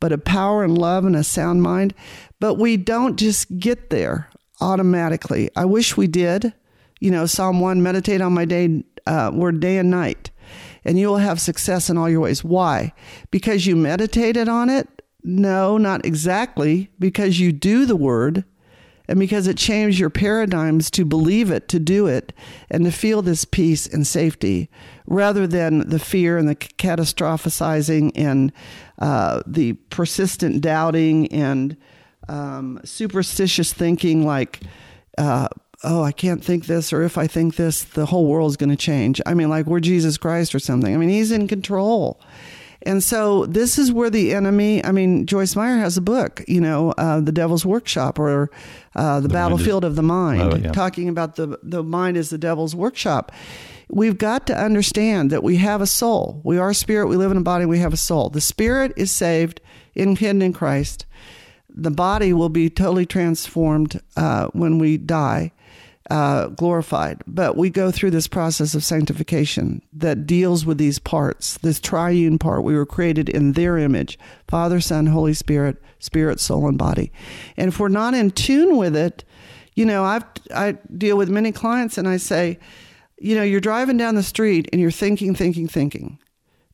but 0.00 0.12
a 0.12 0.18
power 0.18 0.62
and 0.64 0.78
love 0.78 1.04
and 1.04 1.16
a 1.16 1.24
sound 1.24 1.62
mind. 1.62 1.94
But 2.40 2.54
we 2.54 2.76
don't 2.76 3.16
just 3.16 3.58
get 3.58 3.90
there 3.90 4.28
automatically. 4.60 5.50
I 5.56 5.64
wish 5.64 5.96
we 5.96 6.06
did 6.06 6.52
you 7.02 7.10
know, 7.10 7.26
Psalm 7.26 7.58
1, 7.58 7.82
meditate 7.82 8.20
on 8.20 8.32
my 8.32 8.44
day, 8.44 8.84
uh, 9.08 9.32
word 9.34 9.58
day 9.58 9.76
and 9.78 9.90
night, 9.90 10.30
and 10.84 10.96
you 10.96 11.08
will 11.08 11.16
have 11.16 11.40
success 11.40 11.90
in 11.90 11.98
all 11.98 12.08
your 12.08 12.20
ways. 12.20 12.44
Why? 12.44 12.92
Because 13.32 13.66
you 13.66 13.74
meditated 13.74 14.48
on 14.48 14.70
it? 14.70 15.02
No, 15.24 15.78
not 15.78 16.06
exactly. 16.06 16.90
Because 17.00 17.40
you 17.40 17.50
do 17.50 17.86
the 17.86 17.96
word 17.96 18.44
and 19.08 19.18
because 19.18 19.48
it 19.48 19.56
changed 19.56 19.98
your 19.98 20.10
paradigms 20.10 20.92
to 20.92 21.04
believe 21.04 21.50
it, 21.50 21.66
to 21.70 21.80
do 21.80 22.06
it, 22.06 22.32
and 22.70 22.84
to 22.84 22.92
feel 22.92 23.20
this 23.20 23.44
peace 23.44 23.84
and 23.84 24.06
safety 24.06 24.70
rather 25.06 25.46
than 25.46 25.88
the 25.88 25.98
fear 25.98 26.38
and 26.38 26.48
the 26.48 26.56
catastrophizing 26.56 28.12
and 28.14 28.52
uh, 28.98 29.42
the 29.46 29.72
persistent 29.90 30.60
doubting 30.60 31.30
and 31.32 31.76
um, 32.28 32.80
superstitious 32.84 33.72
thinking 33.72 34.24
like, 34.24 34.60
uh, 35.18 35.48
oh, 35.84 36.02
I 36.02 36.12
can't 36.12 36.44
think 36.44 36.66
this, 36.66 36.92
or 36.92 37.02
if 37.02 37.18
I 37.18 37.26
think 37.26 37.56
this, 37.56 37.82
the 37.82 38.06
whole 38.06 38.26
world's 38.26 38.56
going 38.56 38.70
to 38.70 38.76
change. 38.76 39.20
I 39.26 39.34
mean, 39.34 39.48
like 39.48 39.66
we're 39.66 39.80
Jesus 39.80 40.16
Christ 40.16 40.54
or 40.54 40.58
something. 40.58 40.94
I 40.94 40.96
mean, 40.96 41.08
he's 41.08 41.32
in 41.32 41.48
control. 41.48 42.20
And 42.84 43.02
so 43.02 43.46
this 43.46 43.78
is 43.78 43.92
where 43.92 44.10
the 44.10 44.34
enemy, 44.34 44.84
I 44.84 44.90
mean, 44.90 45.26
Joyce 45.26 45.54
Meyer 45.54 45.78
has 45.78 45.96
a 45.96 46.00
book, 46.00 46.42
you 46.48 46.60
know, 46.60 46.92
uh, 46.92 47.20
The 47.20 47.32
Devil's 47.32 47.64
Workshop 47.64 48.18
or 48.18 48.50
uh, 48.96 49.20
The, 49.20 49.28
the 49.28 49.32
Battlefield 49.32 49.84
is, 49.84 49.90
of 49.90 49.96
the 49.96 50.02
Mind, 50.02 50.42
oh, 50.42 50.56
yeah. 50.56 50.72
talking 50.72 51.08
about 51.08 51.36
the, 51.36 51.58
the 51.62 51.82
mind 51.82 52.16
is 52.16 52.30
the 52.30 52.38
devil's 52.38 52.74
workshop. 52.74 53.30
We've 53.88 54.18
got 54.18 54.46
to 54.46 54.58
understand 54.58 55.30
that 55.30 55.42
we 55.42 55.56
have 55.56 55.80
a 55.80 55.86
soul. 55.86 56.40
We 56.44 56.58
are 56.58 56.72
spirit, 56.72 57.08
we 57.08 57.16
live 57.16 57.30
in 57.30 57.36
a 57.36 57.42
body, 57.42 57.66
we 57.66 57.80
have 57.80 57.92
a 57.92 57.98
soul. 57.98 58.30
The 58.30 58.40
spirit 58.40 58.92
is 58.96 59.10
saved, 59.10 59.60
in, 59.94 60.16
hidden 60.16 60.42
in 60.42 60.52
Christ. 60.52 61.06
The 61.68 61.90
body 61.90 62.32
will 62.32 62.48
be 62.48 62.68
totally 62.68 63.06
transformed 63.06 64.00
uh, 64.16 64.48
when 64.48 64.78
we 64.78 64.98
die 64.98 65.52
uh, 66.10 66.48
glorified. 66.48 67.22
But 67.26 67.56
we 67.56 67.70
go 67.70 67.90
through 67.90 68.10
this 68.10 68.28
process 68.28 68.74
of 68.74 68.84
sanctification 68.84 69.82
that 69.92 70.26
deals 70.26 70.66
with 70.66 70.78
these 70.78 70.98
parts, 70.98 71.58
this 71.58 71.80
triune 71.80 72.38
part. 72.38 72.64
We 72.64 72.74
were 72.74 72.86
created 72.86 73.28
in 73.28 73.52
their 73.52 73.78
image 73.78 74.18
Father, 74.48 74.80
Son, 74.80 75.06
Holy 75.06 75.32
Spirit, 75.32 75.76
spirit, 76.00 76.40
soul, 76.40 76.68
and 76.68 76.76
body. 76.76 77.12
And 77.56 77.68
if 77.68 77.80
we're 77.80 77.88
not 77.88 78.14
in 78.14 78.30
tune 78.30 78.76
with 78.76 78.96
it, 78.96 79.24
you 79.74 79.86
know, 79.86 80.04
I've, 80.04 80.24
I 80.54 80.72
deal 80.72 81.16
with 81.16 81.30
many 81.30 81.50
clients 81.50 81.96
and 81.96 82.06
I 82.06 82.18
say, 82.18 82.58
you 83.22 83.36
know, 83.36 83.42
you're 83.42 83.60
driving 83.60 83.96
down 83.96 84.16
the 84.16 84.22
street 84.22 84.68
and 84.72 84.80
you're 84.80 84.90
thinking, 84.90 85.34
thinking, 85.34 85.68
thinking, 85.68 86.18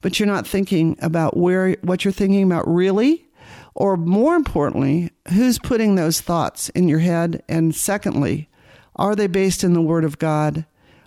but 0.01 0.19
you're 0.19 0.27
not 0.27 0.47
thinking 0.47 0.97
about 1.01 1.37
where, 1.37 1.77
what 1.83 2.05
you're 2.05 2.13
thinking 2.13 2.43
about 2.43 2.67
really. 2.67 3.27
Or 3.75 3.97
more 3.97 4.35
importantly, 4.35 5.11
who's 5.33 5.59
putting 5.59 5.95
those 5.95 6.21
thoughts 6.21 6.69
in 6.71 6.89
your 6.89 6.99
head? 7.01 7.43
And 7.49 7.75
secondly, 7.75 8.49
are 8.97 9.15
they 9.15 9.27
based 9.27 9.63
in 9.63 9.75
the 9.75 9.83
Word 9.83 10.05
of 10.05 10.19
God? 10.19 10.65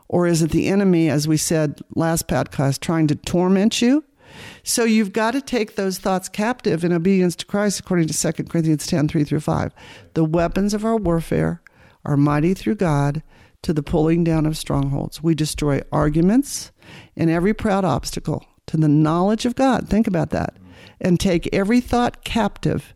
Or 0.08 0.28
is 0.28 0.42
it 0.42 0.52
the 0.52 0.68
enemy, 0.68 1.10
as 1.10 1.28
we 1.28 1.38
said 1.38 1.82
last 1.96 2.28
podcast, 2.28 2.80
trying 2.80 3.08
to 3.08 3.16
torment 3.16 3.82
you? 3.82 4.04
So 4.64 4.84
you've 4.84 5.12
got 5.12 5.32
to 5.32 5.42
take 5.42 5.76
those 5.76 5.98
thoughts 5.98 6.30
captive 6.30 6.86
in 6.86 6.94
obedience 6.94 7.36
to 7.38 7.46
Christ, 7.46 7.80
according 7.80 8.08
to 8.08 8.34
2 8.34 8.44
Corinthians 8.44 8.88
10 8.88 9.08
3 9.08 9.24
through 9.24 9.40
5. 9.40 9.74
The 10.14 10.24
weapons 10.24 10.74
of 10.74 10.86
our 10.86 10.96
warfare 10.96 11.62
are 12.06 12.16
mighty 12.16 12.54
through 12.54 12.76
God 12.76 13.24
to 13.64 13.74
the 13.74 13.84
pulling 13.84 14.24
down 14.24 14.46
of 14.46 14.58
strongholds. 14.58 15.22
We 15.22 15.36
destroy 15.36 15.82
arguments 15.92 16.72
and 17.16 17.30
every 17.30 17.54
proud 17.54 17.86
obstacle 17.86 18.46
to 18.68 18.78
the 18.78 18.88
knowledge 18.88 19.46
of 19.46 19.56
God. 19.56 19.88
Think 19.88 20.08
about 20.08 20.32
that. 20.32 20.56
And 21.00 21.20
take 21.20 21.50
every 21.54 21.82
thought 21.82 22.24
captive 22.24 22.94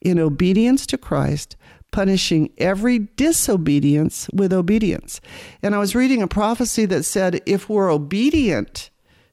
in 0.00 0.18
obedience 0.18 0.86
to 0.86 0.98
Christ 0.98 1.56
punishing 1.90 2.50
every 2.58 2.98
disobedience 2.98 4.28
with 4.32 4.52
obedience. 4.52 5.20
And 5.62 5.74
I 5.74 5.78
was 5.78 5.94
reading 5.94 6.22
a 6.22 6.28
prophecy 6.28 6.84
that 6.86 7.04
said 7.04 7.40
if 7.46 7.68
we're 7.68 7.90
obedient 7.90 8.90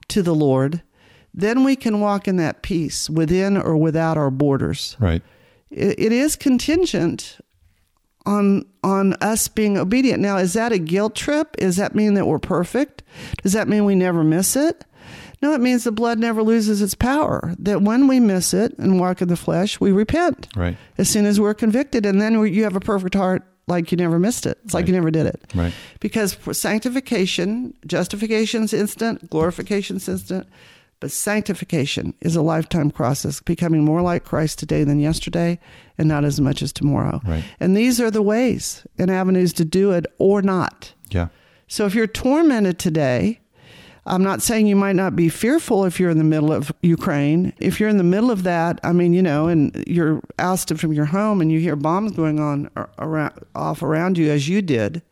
to 0.08 0.22
the 0.22 0.36
Lord, 0.36 0.82
then 1.34 1.64
we 1.64 1.76
can 1.76 2.00
walk 2.00 2.28
in 2.28 2.38
that 2.38 2.62
peace 2.62 3.10
within 3.10 3.58
or 3.58 3.76
without 3.76 4.18
our 4.18 4.32
borders. 4.32 4.96
Right. 5.00 5.22
it, 5.70 6.12
is 6.12 6.36
contingent 6.36 7.38
on 8.26 8.66
on 8.84 9.14
us 9.16 9.48
being 9.48 9.78
obedient. 9.78 10.22
Now, 10.22 10.38
is 10.38 10.54
that 10.54 10.72
a 10.72 10.80
guilt 10.80 11.16
trip? 11.16 11.58
Does 11.58 11.76
that 11.78 11.96
mean 11.96 12.14
that 12.16 12.28
we're 12.28 12.40
perfect? 12.40 13.04
Does 13.42 13.54
that 13.54 13.68
mean 13.68 13.86
we 13.86 13.96
never 13.96 14.24
miss 14.24 14.56
it? 14.56 14.86
No, 15.42 15.54
it 15.54 15.62
means 15.62 15.84
the 15.84 15.92
blood 15.92 16.18
never 16.18 16.42
loses 16.42 16.82
its 16.82 16.96
power. 16.96 17.54
That 17.60 17.82
when 17.82 18.08
we 18.08 18.20
miss 18.20 18.54
it 18.54 18.78
and 18.78 19.00
walk 19.00 19.22
in 19.22 19.28
the 19.28 19.36
flesh, 19.36 19.80
we 19.80 19.92
repent. 19.92 20.48
Right. 20.56 20.78
As 20.98 21.10
soon 21.10 21.26
as 21.26 21.40
we're 21.40 21.54
convicted, 21.54 22.06
and 22.06 22.22
then 22.22 22.34
you 22.48 22.64
have 22.64 22.76
a 22.76 22.80
perfect 22.80 23.16
heart 23.16 23.44
like 23.68 23.92
you 23.92 23.98
never 23.98 24.20
missed 24.20 24.46
it. 24.46 24.60
It's 24.64 24.74
like 24.74 24.88
you 24.88 24.94
never 24.94 25.12
did 25.12 25.26
it. 25.26 25.42
Right. 25.54 25.74
Because 26.00 26.38
sanctification, 26.52 27.74
justification's 27.86 28.74
instant, 28.74 29.30
glorification's 29.30 30.08
instant, 30.08 30.48
but 31.06 31.12
sanctification 31.12 32.16
is 32.22 32.36
a 32.36 32.42
lifetime 32.42 32.90
process, 32.90 33.40
becoming 33.40 33.86
more 33.86 34.02
like 34.02 34.24
Christ 34.24 34.58
today 34.58 34.84
than 34.84 35.00
yesterday 35.00 35.60
and 36.00 36.08
not 36.08 36.26
as 36.26 36.42
much 36.42 36.64
as 36.64 36.74
tomorrow. 36.74 37.22
Right. 37.24 37.44
And 37.60 37.78
these 37.78 38.02
are 38.02 38.10
the 38.10 38.24
ways 38.24 38.88
and 38.98 39.12
avenues 39.12 39.54
to 39.54 39.66
do 39.66 39.92
it 39.92 40.08
or 40.18 40.42
not. 40.42 40.96
Yeah. 41.12 41.28
So 41.68 41.86
if 41.86 41.94
you're 41.94 42.08
tormented 42.08 42.80
today, 42.80 43.40
I'm 44.08 44.24
not 44.24 44.42
saying 44.42 44.66
you 44.66 44.76
might 44.76 44.96
not 44.96 45.16
be 45.16 45.30
fearful 45.30 45.86
if 45.86 46.00
you're 46.00 46.10
in 46.10 46.18
the 46.18 46.24
middle 46.24 46.52
of 46.52 46.72
Ukraine. 46.82 47.54
If 47.60 47.80
you're 47.80 47.90
in 47.90 47.98
the 47.98 48.04
middle 48.04 48.32
of 48.32 48.42
that, 48.42 48.80
I 48.84 48.92
mean, 48.92 49.14
you 49.14 49.22
know, 49.22 49.48
and 49.48 49.84
you're 49.86 50.24
ousted 50.40 50.80
from 50.80 50.92
your 50.92 51.06
home 51.06 51.40
and 51.40 51.52
you 51.52 51.60
hear 51.60 51.76
bombs 51.76 52.14
going 52.14 52.40
on 52.40 52.68
around, 52.98 53.40
off 53.54 53.84
around 53.84 54.18
you 54.18 54.32
as 54.32 54.50
you 54.50 54.64
did, 54.64 55.04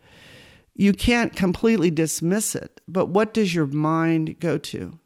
you 0.74 0.92
can't 0.92 1.36
completely 1.36 1.92
dismiss 1.92 2.56
it. 2.56 2.82
But 2.88 3.10
what 3.10 3.32
does 3.32 3.54
your 3.54 3.68
mind 3.68 4.40
go 4.40 4.58
to? 4.58 4.98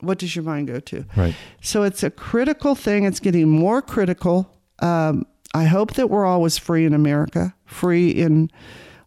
What 0.00 0.18
does 0.18 0.34
your 0.34 0.44
mind 0.44 0.68
go 0.68 0.80
to? 0.80 1.04
Right. 1.16 1.34
So 1.60 1.82
it's 1.82 2.02
a 2.02 2.10
critical 2.10 2.74
thing. 2.74 3.04
It's 3.04 3.20
getting 3.20 3.48
more 3.48 3.82
critical. 3.82 4.50
Um, 4.80 5.26
I 5.54 5.64
hope 5.64 5.94
that 5.94 6.08
we're 6.10 6.26
always 6.26 6.58
free 6.58 6.84
in 6.84 6.94
America, 6.94 7.54
free 7.66 8.10
in 8.10 8.50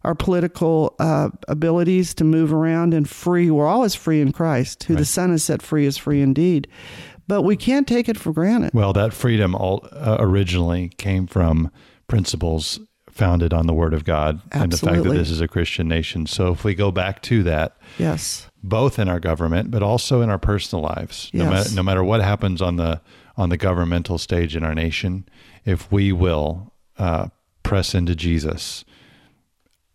our 0.04 0.14
political 0.14 0.94
uh, 0.98 1.30
abilities 1.48 2.12
to 2.14 2.24
move 2.24 2.52
around, 2.52 2.92
and 2.92 3.08
free. 3.08 3.50
We're 3.50 3.66
always 3.66 3.94
free 3.94 4.20
in 4.20 4.32
Christ, 4.32 4.84
who 4.84 4.94
the 4.96 5.06
Son 5.06 5.30
has 5.30 5.42
set 5.42 5.62
free 5.62 5.86
is 5.86 5.96
free 5.96 6.20
indeed. 6.20 6.68
But 7.26 7.40
we 7.42 7.56
can't 7.56 7.88
take 7.88 8.08
it 8.10 8.18
for 8.18 8.32
granted. 8.34 8.72
Well, 8.74 8.92
that 8.92 9.14
freedom 9.14 9.54
all, 9.54 9.88
uh, 9.92 10.18
originally 10.20 10.90
came 10.98 11.26
from 11.26 11.70
principles 12.06 12.80
founded 13.08 13.54
on 13.54 13.66
the 13.66 13.72
Word 13.72 13.94
of 13.94 14.04
God 14.04 14.42
and 14.52 14.72
the 14.72 14.76
fact 14.76 15.04
that 15.04 15.10
this 15.10 15.30
is 15.30 15.40
a 15.40 15.48
Christian 15.48 15.88
nation. 15.88 16.26
So 16.26 16.52
if 16.52 16.64
we 16.64 16.74
go 16.74 16.90
back 16.90 17.22
to 17.22 17.42
that, 17.44 17.76
Yes. 17.98 18.48
Both 18.66 18.98
in 18.98 19.08
our 19.08 19.20
government, 19.20 19.70
but 19.70 19.82
also 19.82 20.22
in 20.22 20.30
our 20.30 20.38
personal 20.38 20.82
lives, 20.82 21.30
no, 21.32 21.44
Yes. 21.44 21.52
matter, 21.52 21.76
no 21.76 21.82
matter 21.82 22.02
what 22.04 22.20
happens 22.22 22.60
on 22.62 22.76
the 22.76 23.00
on 23.36 23.48
the 23.50 23.56
governmental 23.56 24.16
stage 24.16 24.54
in 24.56 24.62
our 24.64 24.74
nation, 24.74 25.24
if 25.64 25.90
we 25.92 26.12
will 26.12 26.72
uh, 26.98 27.26
press 27.64 27.94
into 27.94 28.14
Jesus, 28.14 28.84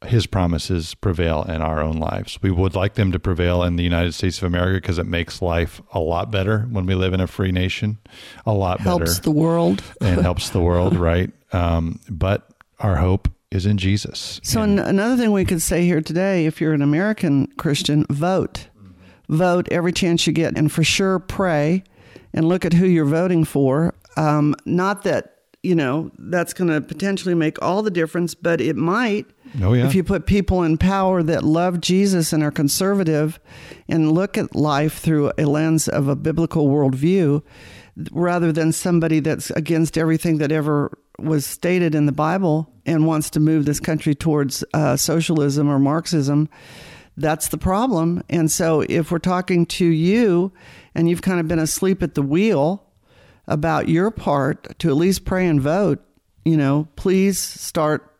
His 0.05 0.25
promises 0.27 0.93
prevail 0.95 1.43
in 1.43 1.61
our 1.61 1.81
own 1.81 1.97
lives. 1.97 2.37
We 2.41 2.51
would 2.51 2.75
like 2.75 2.93
them 2.95 3.11
to 3.13 3.19
prevail 3.19 3.63
in 3.63 3.75
the 3.77 3.83
United 3.83 4.13
States 4.13 4.37
of 4.37 4.43
America 4.43 4.75
because 4.81 4.99
it 4.99 5.05
makes 5.07 5.41
life 5.41 5.81
a 5.93 5.99
lot 5.99 6.31
better 6.31 6.67
when 6.71 6.85
we 6.85 6.95
live 6.95 7.13
in 7.13 7.19
a 7.21 7.27
free 7.27 7.51
nation, 7.51 7.97
a 8.45 8.53
lot 8.53 8.81
Helps 8.81 8.99
better 8.99 9.05
helps 9.11 9.19
the 9.19 9.31
world. 9.31 9.83
and 10.01 10.21
helps 10.21 10.49
the 10.51 10.59
world, 10.61 10.95
right? 11.09 11.31
Um, 11.53 11.99
but 12.09 12.49
our 12.79 12.97
hope 12.97 13.29
is 13.51 13.65
in 13.65 13.77
Jesus. 13.77 14.39
So, 14.43 14.61
And- 14.61 14.79
an- 14.79 14.85
another 14.85 15.17
thing 15.17 15.31
we 15.31 15.45
could 15.45 15.61
say 15.61 15.85
here 15.85 16.01
today 16.01 16.45
if 16.45 16.61
you're 16.61 16.73
an 16.73 16.81
American 16.81 17.47
Christian, 17.57 18.05
vote. 18.09 18.67
Vote 19.27 19.67
every 19.71 19.91
chance 19.91 20.25
you 20.25 20.33
get, 20.33 20.57
and 20.57 20.71
for 20.71 20.83
sure 20.83 21.19
pray 21.19 21.83
and 22.33 22.47
look 22.47 22.65
at 22.65 22.73
who 22.73 22.85
you're 22.85 23.05
voting 23.05 23.43
for. 23.43 23.93
Um, 24.17 24.55
not 24.65 25.03
that, 25.03 25.35
you 25.61 25.75
know, 25.75 26.09
that's 26.17 26.53
going 26.53 26.69
to 26.69 26.81
potentially 26.81 27.35
make 27.35 27.61
all 27.61 27.81
the 27.83 27.91
difference, 27.91 28.33
but 28.33 28.59
it 28.59 28.75
might. 28.75 29.25
Oh, 29.61 29.73
yeah. 29.73 29.85
If 29.85 29.93
you 29.95 30.03
put 30.03 30.25
people 30.25 30.63
in 30.63 30.77
power 30.77 31.21
that 31.23 31.43
love 31.43 31.79
Jesus 31.81 32.33
and 32.33 32.43
are 32.43 32.51
conservative 32.51 33.39
and 33.87 34.11
look 34.11 34.37
at 34.37 34.55
life 34.55 34.97
through 34.99 35.31
a 35.37 35.45
lens 35.45 35.87
of 35.87 36.07
a 36.07 36.15
biblical 36.15 36.67
worldview, 36.69 37.41
rather 38.11 38.51
than 38.51 38.71
somebody 38.71 39.19
that's 39.19 39.51
against 39.51 39.97
everything 39.97 40.37
that 40.39 40.51
ever 40.51 40.97
was 41.21 41.45
stated 41.45 41.95
in 41.95 42.05
the 42.05 42.11
Bible 42.11 42.71
and 42.85 43.05
wants 43.05 43.29
to 43.31 43.39
move 43.39 43.65
this 43.65 43.79
country 43.79 44.15
towards 44.15 44.63
uh, 44.73 44.95
socialism 44.95 45.69
or 45.69 45.79
Marxism, 45.79 46.49
that's 47.17 47.49
the 47.49 47.57
problem. 47.57 48.23
And 48.29 48.49
so, 48.49 48.81
if 48.81 49.11
we're 49.11 49.19
talking 49.19 49.65
to 49.67 49.85
you 49.85 50.51
and 50.95 51.09
you've 51.09 51.21
kind 51.21 51.39
of 51.39 51.47
been 51.47 51.59
asleep 51.59 52.01
at 52.01 52.15
the 52.15 52.21
wheel 52.21 52.85
about 53.47 53.89
your 53.89 54.11
part 54.11 54.77
to 54.79 54.89
at 54.89 54.95
least 54.95 55.25
pray 55.25 55.47
and 55.47 55.59
vote, 55.59 56.03
you 56.45 56.55
know, 56.55 56.87
please 56.95 57.37
start 57.37 58.13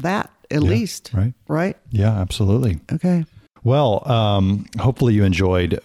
that 0.00 0.30
at 0.50 0.62
least. 0.62 1.10
right. 1.14 1.34
Right? 1.48 1.76
yeah, 1.90 2.12
absolutely. 2.12 2.80
Okay. 2.92 3.24
Well, 3.62 4.06
um, 4.10 4.66
hopefully 4.78 5.14
you 5.14 5.24
enjoyed 5.24 5.80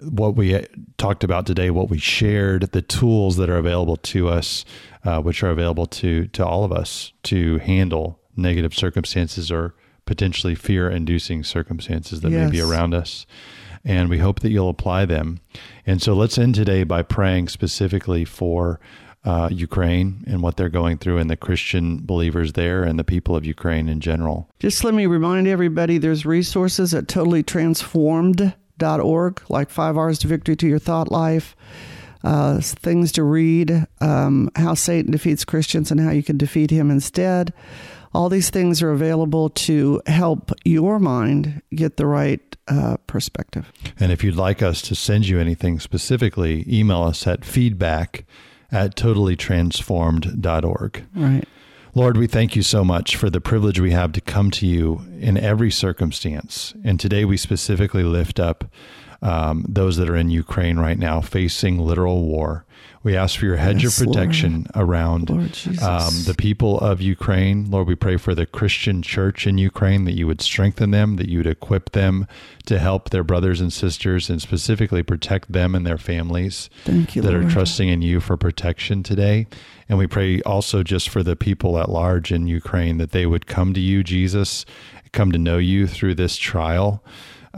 what 0.00 0.36
we 0.36 0.64
talked 0.96 1.24
about 1.24 1.46
today, 1.46 1.70
what 1.70 1.90
we 1.90 1.98
shared, 1.98 2.72
the 2.72 2.82
tools 2.82 3.36
that 3.36 3.50
are 3.50 3.56
available 3.56 3.96
to 3.96 4.28
us, 4.28 4.64
uh, 5.04 5.20
which 5.20 5.42
are 5.42 5.50
available 5.50 5.86
to 5.86 6.26
to 6.28 6.46
all 6.46 6.64
of 6.64 6.72
us 6.72 7.12
to 7.24 7.58
handle 7.58 8.20
negative 8.36 8.74
circumstances 8.74 9.50
or 9.50 9.74
potentially 10.06 10.54
fear-inducing 10.54 11.44
circumstances 11.44 12.20
that 12.20 12.30
may 12.30 12.50
be 12.50 12.60
around 12.60 12.94
us. 12.94 13.26
And 13.84 14.08
we 14.08 14.18
hope 14.18 14.40
that 14.40 14.50
you'll 14.50 14.70
apply 14.70 15.04
them. 15.04 15.40
And 15.86 16.00
so 16.00 16.14
let's 16.14 16.38
end 16.38 16.54
today 16.54 16.82
by 16.84 17.02
praying 17.02 17.48
specifically 17.48 18.24
for 18.24 18.80
uh, 19.24 19.48
Ukraine 19.52 20.24
and 20.26 20.42
what 20.42 20.56
they're 20.56 20.68
going 20.68 20.98
through, 20.98 21.18
and 21.18 21.28
the 21.28 21.36
Christian 21.36 21.98
believers 21.98 22.54
there, 22.54 22.82
and 22.82 22.98
the 22.98 23.04
people 23.04 23.36
of 23.36 23.44
Ukraine 23.44 23.88
in 23.88 24.00
general. 24.00 24.48
Just 24.60 24.84
let 24.84 24.94
me 24.94 25.06
remind 25.06 25.46
everybody 25.46 25.98
there's 25.98 26.24
resources 26.24 26.94
at 26.94 27.08
totallytransformed.org, 28.78 29.42
like 29.48 29.70
five 29.70 29.96
hours 29.96 30.18
to 30.20 30.28
victory 30.28 30.56
to 30.56 30.66
your 30.66 30.78
thought 30.78 31.10
life, 31.10 31.56
uh, 32.24 32.60
things 32.60 33.12
to 33.12 33.22
read, 33.22 33.86
um, 34.00 34.50
how 34.56 34.74
Satan 34.74 35.12
defeats 35.12 35.44
Christians 35.44 35.90
and 35.90 36.00
how 36.00 36.10
you 36.10 36.22
can 36.22 36.36
defeat 36.36 36.70
him 36.70 36.90
instead. 36.90 37.52
All 38.14 38.28
these 38.28 38.50
things 38.50 38.82
are 38.82 38.90
available 38.90 39.50
to 39.50 40.02
help 40.06 40.50
your 40.64 40.98
mind 40.98 41.62
get 41.74 41.98
the 41.98 42.06
right 42.06 42.40
uh, 42.66 42.96
perspective. 43.06 43.70
And 44.00 44.10
if 44.10 44.24
you'd 44.24 44.34
like 44.34 44.62
us 44.62 44.80
to 44.82 44.94
send 44.94 45.28
you 45.28 45.38
anything 45.38 45.78
specifically, 45.78 46.64
email 46.66 47.02
us 47.02 47.26
at 47.26 47.44
feedback 47.44 48.24
at 48.72 48.96
totallytransformed.org. 48.96 51.06
Right. 51.14 51.46
Lord, 51.94 52.16
we 52.16 52.26
thank 52.26 52.54
you 52.54 52.62
so 52.62 52.84
much 52.84 53.16
for 53.16 53.30
the 53.30 53.40
privilege 53.40 53.80
we 53.80 53.92
have 53.92 54.12
to 54.12 54.20
come 54.20 54.50
to 54.52 54.66
you 54.66 55.00
in 55.18 55.38
every 55.38 55.70
circumstance. 55.70 56.74
And 56.84 57.00
today 57.00 57.24
we 57.24 57.36
specifically 57.36 58.02
lift 58.02 58.38
up 58.38 58.64
um, 59.22 59.64
those 59.68 59.96
that 59.96 60.08
are 60.08 60.16
in 60.16 60.30
Ukraine 60.30 60.78
right 60.78 60.98
now 60.98 61.20
facing 61.20 61.78
literal 61.78 62.24
war. 62.24 62.66
We 63.04 63.16
ask 63.16 63.38
for 63.38 63.46
your 63.46 63.56
hedge 63.56 63.84
Yes, 63.84 64.00
of 64.00 64.06
Lord. 64.06 64.16
protection 64.16 64.66
around 64.74 65.30
Lord 65.30 65.56
um, 65.82 66.12
the 66.24 66.34
people 66.36 66.80
of 66.80 67.00
Ukraine. 67.00 67.70
Lord, 67.70 67.86
we 67.86 67.94
pray 67.94 68.16
for 68.16 68.34
the 68.34 68.44
Christian 68.44 69.02
church 69.02 69.46
in 69.46 69.56
Ukraine 69.56 70.04
that 70.04 70.14
you 70.14 70.26
would 70.26 70.40
strengthen 70.40 70.90
them, 70.90 71.16
that 71.16 71.28
you 71.28 71.38
would 71.38 71.46
equip 71.46 71.92
them 71.92 72.26
to 72.66 72.78
help 72.78 73.10
their 73.10 73.22
brothers 73.24 73.60
and 73.60 73.72
sisters, 73.72 74.28
and 74.28 74.42
specifically 74.42 75.02
protect 75.02 75.52
them 75.52 75.74
and 75.74 75.86
their 75.86 75.98
families 75.98 76.68
Thank 76.84 77.14
you, 77.14 77.22
that 77.22 77.34
are 77.34 77.48
trusting 77.48 77.88
in 77.88 78.02
you 78.02 78.20
for 78.20 78.36
protection 78.36 79.02
today. 79.02 79.46
And 79.88 79.96
we 79.96 80.06
pray 80.06 80.42
also 80.42 80.82
just 80.82 81.08
for 81.08 81.22
the 81.22 81.36
people 81.36 81.78
at 81.78 81.88
large 81.88 82.32
in 82.32 82.46
Ukraine 82.46 82.98
that 82.98 83.12
they 83.12 83.26
would 83.26 83.46
come 83.46 83.72
to 83.74 83.80
you, 83.80 84.02
Jesus, 84.02 84.66
come 85.12 85.32
to 85.32 85.38
know 85.38 85.58
you 85.58 85.86
through 85.86 86.16
this 86.16 86.36
trial. 86.36 87.02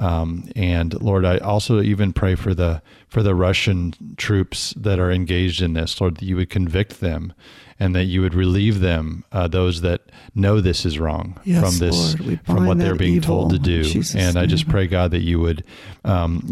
Um, 0.00 0.50
and 0.56 1.00
Lord, 1.02 1.26
I 1.26 1.36
also 1.38 1.82
even 1.82 2.14
pray 2.14 2.34
for 2.34 2.54
the 2.54 2.80
for 3.08 3.22
the 3.22 3.34
Russian 3.34 3.92
troops 4.16 4.72
that 4.76 4.98
are 4.98 5.10
engaged 5.10 5.60
in 5.60 5.74
this, 5.74 6.00
Lord, 6.00 6.16
that 6.16 6.24
you 6.24 6.36
would 6.36 6.48
convict 6.48 7.00
them, 7.00 7.34
and 7.78 7.94
that 7.94 8.04
you 8.04 8.22
would 8.22 8.34
relieve 8.34 8.80
them, 8.80 9.24
uh, 9.30 9.46
those 9.46 9.82
that 9.82 10.10
know 10.34 10.60
this 10.60 10.86
is 10.86 10.98
wrong 10.98 11.38
Yes, 11.44 11.60
from 11.60 11.86
this, 11.86 12.18
Lord, 12.18 12.40
from 12.44 12.66
what 12.66 12.78
they're 12.78 12.94
being 12.94 13.20
told 13.20 13.50
to 13.50 13.58
do. 13.58 13.84
Jesus' 13.84 14.14
And 14.14 14.38
I 14.38 14.46
just 14.46 14.68
pray, 14.68 14.86
God, 14.86 15.10
that 15.10 15.20
you 15.22 15.38
would 15.38 15.64
um, 16.04 16.48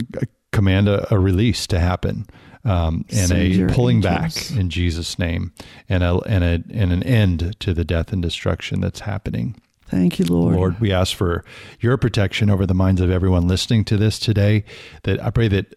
command 0.53 0.89
a, 0.89 1.13
a 1.15 1.19
release 1.19 1.67
to 1.69 1.81
happen. 1.81 2.27
Um, 2.65 3.07
and 3.09 3.29
Send 3.29 3.71
a 3.71 3.73
pulling 3.73 4.05
angels. 4.05 4.51
back 4.51 4.59
in 4.59 4.69
Jesus' 4.69 5.19
name, 5.19 5.55
and 5.89 6.03
a 6.03 6.19
and 6.27 6.45
a 6.45 6.63
and 6.71 6.93
an 6.93 7.03
end 7.03 7.57
to 7.61 7.73
the 7.73 7.85
death 7.85 8.13
and 8.13 8.21
destruction 8.21 8.83
that's 8.83 9.01
happening. 9.01 9.57
Thank 9.89 10.19
you, 10.19 10.27
Lord. 10.27 10.55
Lord, 10.55 10.81
we 10.81 10.93
ask 10.93 11.17
for 11.17 11.45
your 11.81 11.97
protection 11.97 12.51
over 12.51 12.67
the 12.67 12.75
minds 12.75 13.01
of 13.01 13.11
everyone 13.11 13.49
listening 13.49 13.85
to 13.87 13.97
this 13.97 14.19
today. 14.19 14.65
That 15.05 15.23
I 15.23 15.31
pray 15.31 15.49
that 15.49 15.75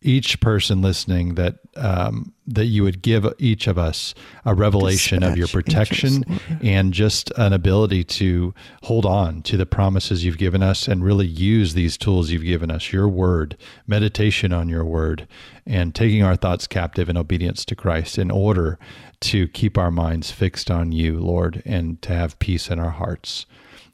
each 0.00 0.40
person 0.40 0.80
listening 0.80 1.34
that 1.34 1.56
um, 1.76 2.32
that 2.46 2.66
you 2.66 2.84
would 2.84 3.02
give 3.02 3.26
each 3.38 3.66
of 3.66 3.78
us 3.78 4.14
a 4.44 4.54
revelation 4.54 5.20
Dispatch 5.20 5.32
of 5.32 5.38
your 5.38 5.48
protection 5.48 6.24
and 6.62 6.92
just 6.92 7.32
an 7.36 7.52
ability 7.52 8.04
to 8.04 8.54
hold 8.84 9.04
on 9.04 9.42
to 9.42 9.56
the 9.56 9.66
promises 9.66 10.24
you've 10.24 10.38
given 10.38 10.62
us 10.62 10.86
and 10.86 11.04
really 11.04 11.26
use 11.26 11.74
these 11.74 11.96
tools 11.96 12.30
you've 12.30 12.44
given 12.44 12.70
us 12.70 12.92
your 12.92 13.08
word 13.08 13.56
meditation 13.88 14.52
on 14.52 14.68
your 14.68 14.84
word 14.84 15.26
and 15.66 15.94
taking 15.94 16.22
our 16.22 16.36
thoughts 16.36 16.66
captive 16.68 17.08
in 17.08 17.16
obedience 17.16 17.64
to 17.64 17.74
Christ 17.74 18.18
in 18.18 18.30
order 18.30 18.78
to 19.20 19.48
keep 19.48 19.76
our 19.76 19.90
minds 19.90 20.30
fixed 20.30 20.70
on 20.70 20.92
you 20.92 21.18
Lord 21.18 21.62
and 21.64 22.00
to 22.02 22.12
have 22.12 22.38
peace 22.38 22.70
in 22.70 22.78
our 22.78 22.90
hearts 22.90 23.46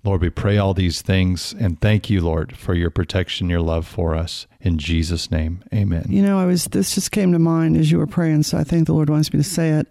Lord, 0.04 0.20
we 0.20 0.28
pray 0.28 0.58
all 0.58 0.74
these 0.74 1.00
things 1.00 1.54
and 1.58 1.80
thank 1.80 2.10
you, 2.10 2.20
Lord, 2.20 2.54
for 2.58 2.74
your 2.74 2.90
protection, 2.90 3.48
your 3.48 3.62
love 3.62 3.86
for 3.86 4.14
us. 4.14 4.46
In 4.60 4.76
Jesus' 4.76 5.30
name, 5.30 5.64
amen. 5.72 6.04
You 6.10 6.22
know, 6.22 6.38
I 6.38 6.44
was 6.44 6.66
this 6.66 6.94
just 6.94 7.10
came 7.10 7.32
to 7.32 7.38
mind 7.38 7.78
as 7.78 7.90
you 7.90 7.96
were 7.96 8.06
praying, 8.06 8.42
so 8.42 8.58
I 8.58 8.64
think 8.64 8.86
the 8.86 8.92
Lord 8.92 9.08
wants 9.08 9.32
me 9.32 9.38
to 9.38 9.44
say 9.44 9.70
it. 9.70 9.90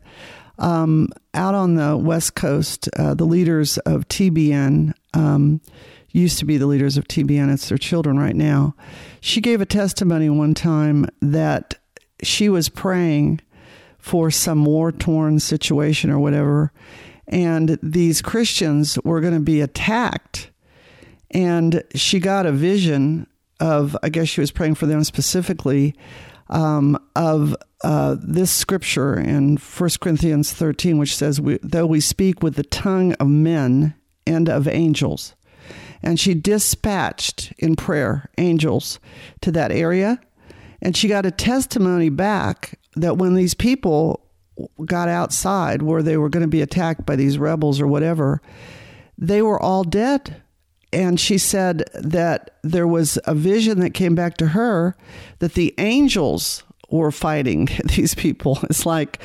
Um, 0.59 1.09
out 1.33 1.55
on 1.55 1.73
the 1.75 1.97
West 1.97 2.35
Coast, 2.35 2.87
uh, 2.95 3.15
the 3.15 3.25
leaders 3.25 3.79
of 3.79 4.07
TBN 4.07 4.93
um, 5.15 5.61
used 6.11 6.37
to 6.37 6.45
be 6.45 6.57
the 6.57 6.67
leaders 6.67 6.95
of 6.95 7.07
TBN. 7.07 7.51
It's 7.51 7.69
their 7.69 7.79
children 7.79 8.19
right 8.19 8.35
now. 8.35 8.75
She 9.19 9.41
gave 9.41 9.61
a 9.61 9.65
testimony 9.65 10.29
one 10.29 10.53
time 10.53 11.07
that 11.21 11.79
she 12.21 12.49
was 12.49 12.69
praying 12.69 13.41
for 14.03 14.29
some 14.29 14.65
war 14.65 14.91
torn 14.91 15.39
situation 15.39 16.11
or 16.11 16.19
whatever 16.19 16.71
and 17.27 17.79
these 17.81 18.21
Christians 18.21 18.97
were 19.03 19.21
going 19.21 19.33
to 19.33 19.39
be 19.39 19.61
attacked. 19.61 20.49
And 21.31 21.83
she 21.95 22.19
got 22.19 22.45
a 22.45 22.51
vision 22.51 23.27
of, 23.59 23.97
I 24.03 24.09
guess 24.09 24.27
she 24.27 24.41
was 24.41 24.51
praying 24.51 24.75
for 24.75 24.85
them 24.85 25.03
specifically, 25.03 25.95
um, 26.49 26.97
of 27.15 27.55
uh, 27.83 28.17
this 28.21 28.51
scripture 28.51 29.19
in 29.19 29.57
1 29.57 29.89
Corinthians 30.01 30.53
13, 30.53 30.97
which 30.97 31.15
says, 31.15 31.39
we, 31.39 31.59
Though 31.63 31.85
we 31.85 32.01
speak 32.01 32.43
with 32.43 32.55
the 32.55 32.63
tongue 32.63 33.13
of 33.13 33.27
men 33.27 33.95
and 34.27 34.49
of 34.49 34.67
angels. 34.67 35.33
And 36.03 36.19
she 36.19 36.33
dispatched 36.33 37.53
in 37.57 37.75
prayer 37.75 38.29
angels 38.37 38.99
to 39.41 39.51
that 39.53 39.71
area. 39.71 40.19
And 40.81 40.97
she 40.97 41.07
got 41.07 41.25
a 41.25 41.31
testimony 41.31 42.09
back 42.09 42.77
that 42.95 43.17
when 43.17 43.33
these 43.33 43.53
people 43.53 44.23
got 44.85 45.09
outside 45.09 45.81
where 45.81 46.03
they 46.03 46.17
were 46.17 46.29
going 46.29 46.41
to 46.41 46.47
be 46.47 46.61
attacked 46.61 47.05
by 47.05 47.15
these 47.15 47.37
rebels 47.37 47.81
or 47.81 47.87
whatever, 47.87 48.41
they 49.17 49.41
were 49.41 49.59
all 49.59 49.83
dead. 49.83 50.41
And 50.91 51.19
she 51.19 51.39
said 51.39 51.85
that 51.95 52.57
there 52.61 52.87
was 52.87 53.17
a 53.25 53.33
vision 53.33 53.79
that 53.79 53.95
came 53.95 54.13
back 54.13 54.37
to 54.37 54.49
her 54.49 54.95
that 55.39 55.55
the 55.55 55.73
angels 55.79 56.63
were 56.89 57.11
fighting 57.11 57.67
these 57.95 58.13
people. 58.13 58.59
It's 58.63 58.85
like, 58.85 59.19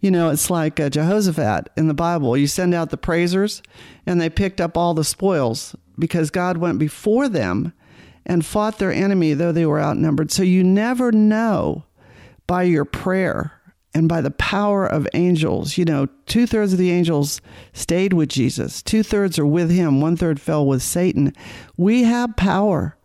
you 0.00 0.10
know, 0.10 0.28
it's 0.28 0.50
like 0.50 0.78
uh, 0.78 0.90
Jehoshaphat 0.90 1.70
in 1.76 1.88
the 1.88 1.94
Bible. 1.94 2.36
You 2.36 2.46
send 2.46 2.74
out 2.74 2.90
the 2.90 2.98
praisers, 2.98 3.62
and 4.04 4.20
they 4.20 4.28
picked 4.28 4.60
up 4.60 4.76
all 4.76 4.92
the 4.92 5.04
spoils 5.04 5.74
because 5.98 6.30
God 6.30 6.58
went 6.58 6.78
before 6.78 7.28
them 7.28 7.72
and 8.26 8.44
fought 8.44 8.78
their 8.78 8.92
enemy, 8.92 9.32
though 9.32 9.52
they 9.52 9.66
were 9.66 9.80
outnumbered. 9.80 10.30
So 10.30 10.42
you 10.42 10.62
never 10.62 11.10
know 11.12 11.84
by 12.46 12.64
your 12.64 12.84
prayer 12.84 13.60
and 13.94 14.08
by 14.08 14.20
the 14.20 14.30
power 14.32 14.86
of 14.86 15.06
angels. 15.14 15.78
You 15.78 15.84
know, 15.84 16.08
two 16.26 16.46
thirds 16.46 16.72
of 16.72 16.78
the 16.78 16.90
angels 16.90 17.40
stayed 17.72 18.12
with 18.12 18.28
Jesus, 18.28 18.82
two 18.82 19.02
thirds 19.02 19.38
are 19.38 19.46
with 19.46 19.70
him, 19.70 20.00
one 20.00 20.16
third 20.16 20.40
fell 20.40 20.66
with 20.66 20.82
Satan. 20.82 21.32
We 21.76 22.02
have 22.04 22.36
power 22.36 22.96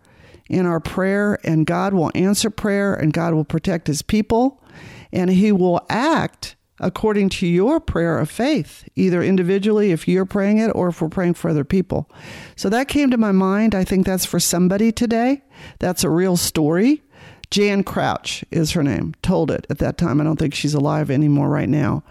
in 0.50 0.66
our 0.66 0.80
prayer, 0.80 1.40
and 1.44 1.66
God 1.66 1.94
will 1.94 2.12
answer 2.16 2.50
prayer, 2.50 2.94
and 2.94 3.14
God 3.14 3.36
will 3.36 3.46
protect 3.46 3.86
his 3.88 4.02
people, 4.02 4.64
and 5.12 5.30
he 5.30 5.52
will 5.52 5.86
act 5.90 6.56
according 6.80 7.30
to 7.30 7.46
your 7.46 7.80
prayer 7.80 8.18
of 8.18 8.30
faith, 8.32 8.88
either 8.96 9.22
individually 9.22 9.92
if 9.92 10.08
you're 10.08 10.26
praying 10.26 10.58
it 10.58 10.70
or 10.70 10.88
if 10.88 11.02
we're 11.02 11.10
praying 11.10 11.34
for 11.34 11.50
other 11.50 11.66
people. 11.66 12.10
So 12.56 12.70
that 12.70 12.88
came 12.88 13.12
to 13.12 13.18
my 13.18 13.32
mind. 13.32 13.76
I 13.76 13.84
think 13.84 14.06
that's 14.06 14.26
for 14.26 14.40
somebody 14.40 14.92
today. 14.92 15.44
That's 15.80 16.04
a 16.04 16.10
real 16.10 16.38
story. 16.38 17.04
Jan 17.52 17.84
Crouch 17.84 18.43
is 18.52 18.72
her 18.72 18.84
name, 18.84 19.16
told 19.22 19.50
it 19.50 19.66
at 19.70 19.80
that 19.80 19.97
time. 19.97 20.22
I 20.22 20.24
don't 20.24 20.38
think 20.38 20.54
she's 20.54 20.74
alive 20.74 21.10
anymore 21.10 21.50
right 21.50 21.70
now. 21.70 22.04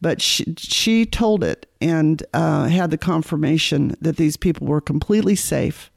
But 0.00 0.20
she, 0.20 0.54
she 0.58 1.06
told 1.06 1.42
it 1.42 1.66
and 1.80 2.22
uh, 2.32 2.66
had 2.68 2.90
the 2.90 2.98
confirmation 2.98 3.96
that 4.00 4.16
these 4.16 4.36
people 4.36 4.66
were 4.66 4.80
completely 4.80 5.34
safe. 5.34 5.90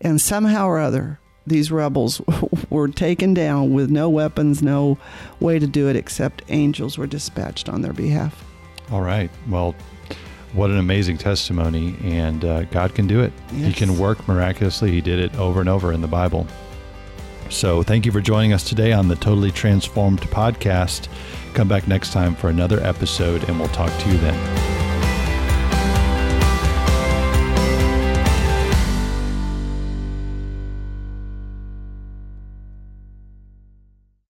And 0.00 0.20
somehow 0.20 0.66
or 0.66 0.78
other, 0.78 1.20
these 1.46 1.70
rebels 1.70 2.22
were 2.70 2.88
taken 2.88 3.34
down 3.34 3.72
with 3.72 3.90
no 3.90 4.08
weapons, 4.08 4.62
no 4.62 4.96
way 5.40 5.58
to 5.58 5.66
do 5.66 5.88
it 5.88 5.96
except 5.96 6.42
angels 6.48 6.96
were 6.96 7.06
dispatched 7.06 7.68
on 7.68 7.82
their 7.82 7.92
behalf. 7.92 8.44
All 8.90 9.02
right. 9.02 9.30
Well, 9.48 9.74
what 10.52 10.70
an 10.70 10.78
amazing 10.78 11.18
testimony. 11.18 11.96
And 12.02 12.44
uh, 12.44 12.64
God 12.64 12.94
can 12.94 13.06
do 13.06 13.20
it. 13.20 13.32
Yes. 13.52 13.68
He 13.68 13.72
can 13.72 13.98
work 13.98 14.26
miraculously. 14.28 14.90
He 14.90 15.00
did 15.00 15.18
it 15.18 15.34
over 15.36 15.60
and 15.60 15.68
over 15.68 15.92
in 15.92 16.00
the 16.00 16.08
Bible. 16.08 16.46
So 17.52 17.82
thank 17.82 18.06
you 18.06 18.12
for 18.12 18.20
joining 18.20 18.54
us 18.54 18.64
today 18.64 18.92
on 18.92 19.08
the 19.08 19.14
Totally 19.14 19.50
Transformed 19.50 20.22
podcast. 20.22 21.08
Come 21.52 21.68
back 21.68 21.86
next 21.86 22.12
time 22.12 22.34
for 22.34 22.48
another 22.48 22.82
episode, 22.82 23.44
and 23.44 23.58
we'll 23.58 23.68
talk 23.68 23.96
to 24.00 24.08
you 24.10 24.16
then. 24.18 24.81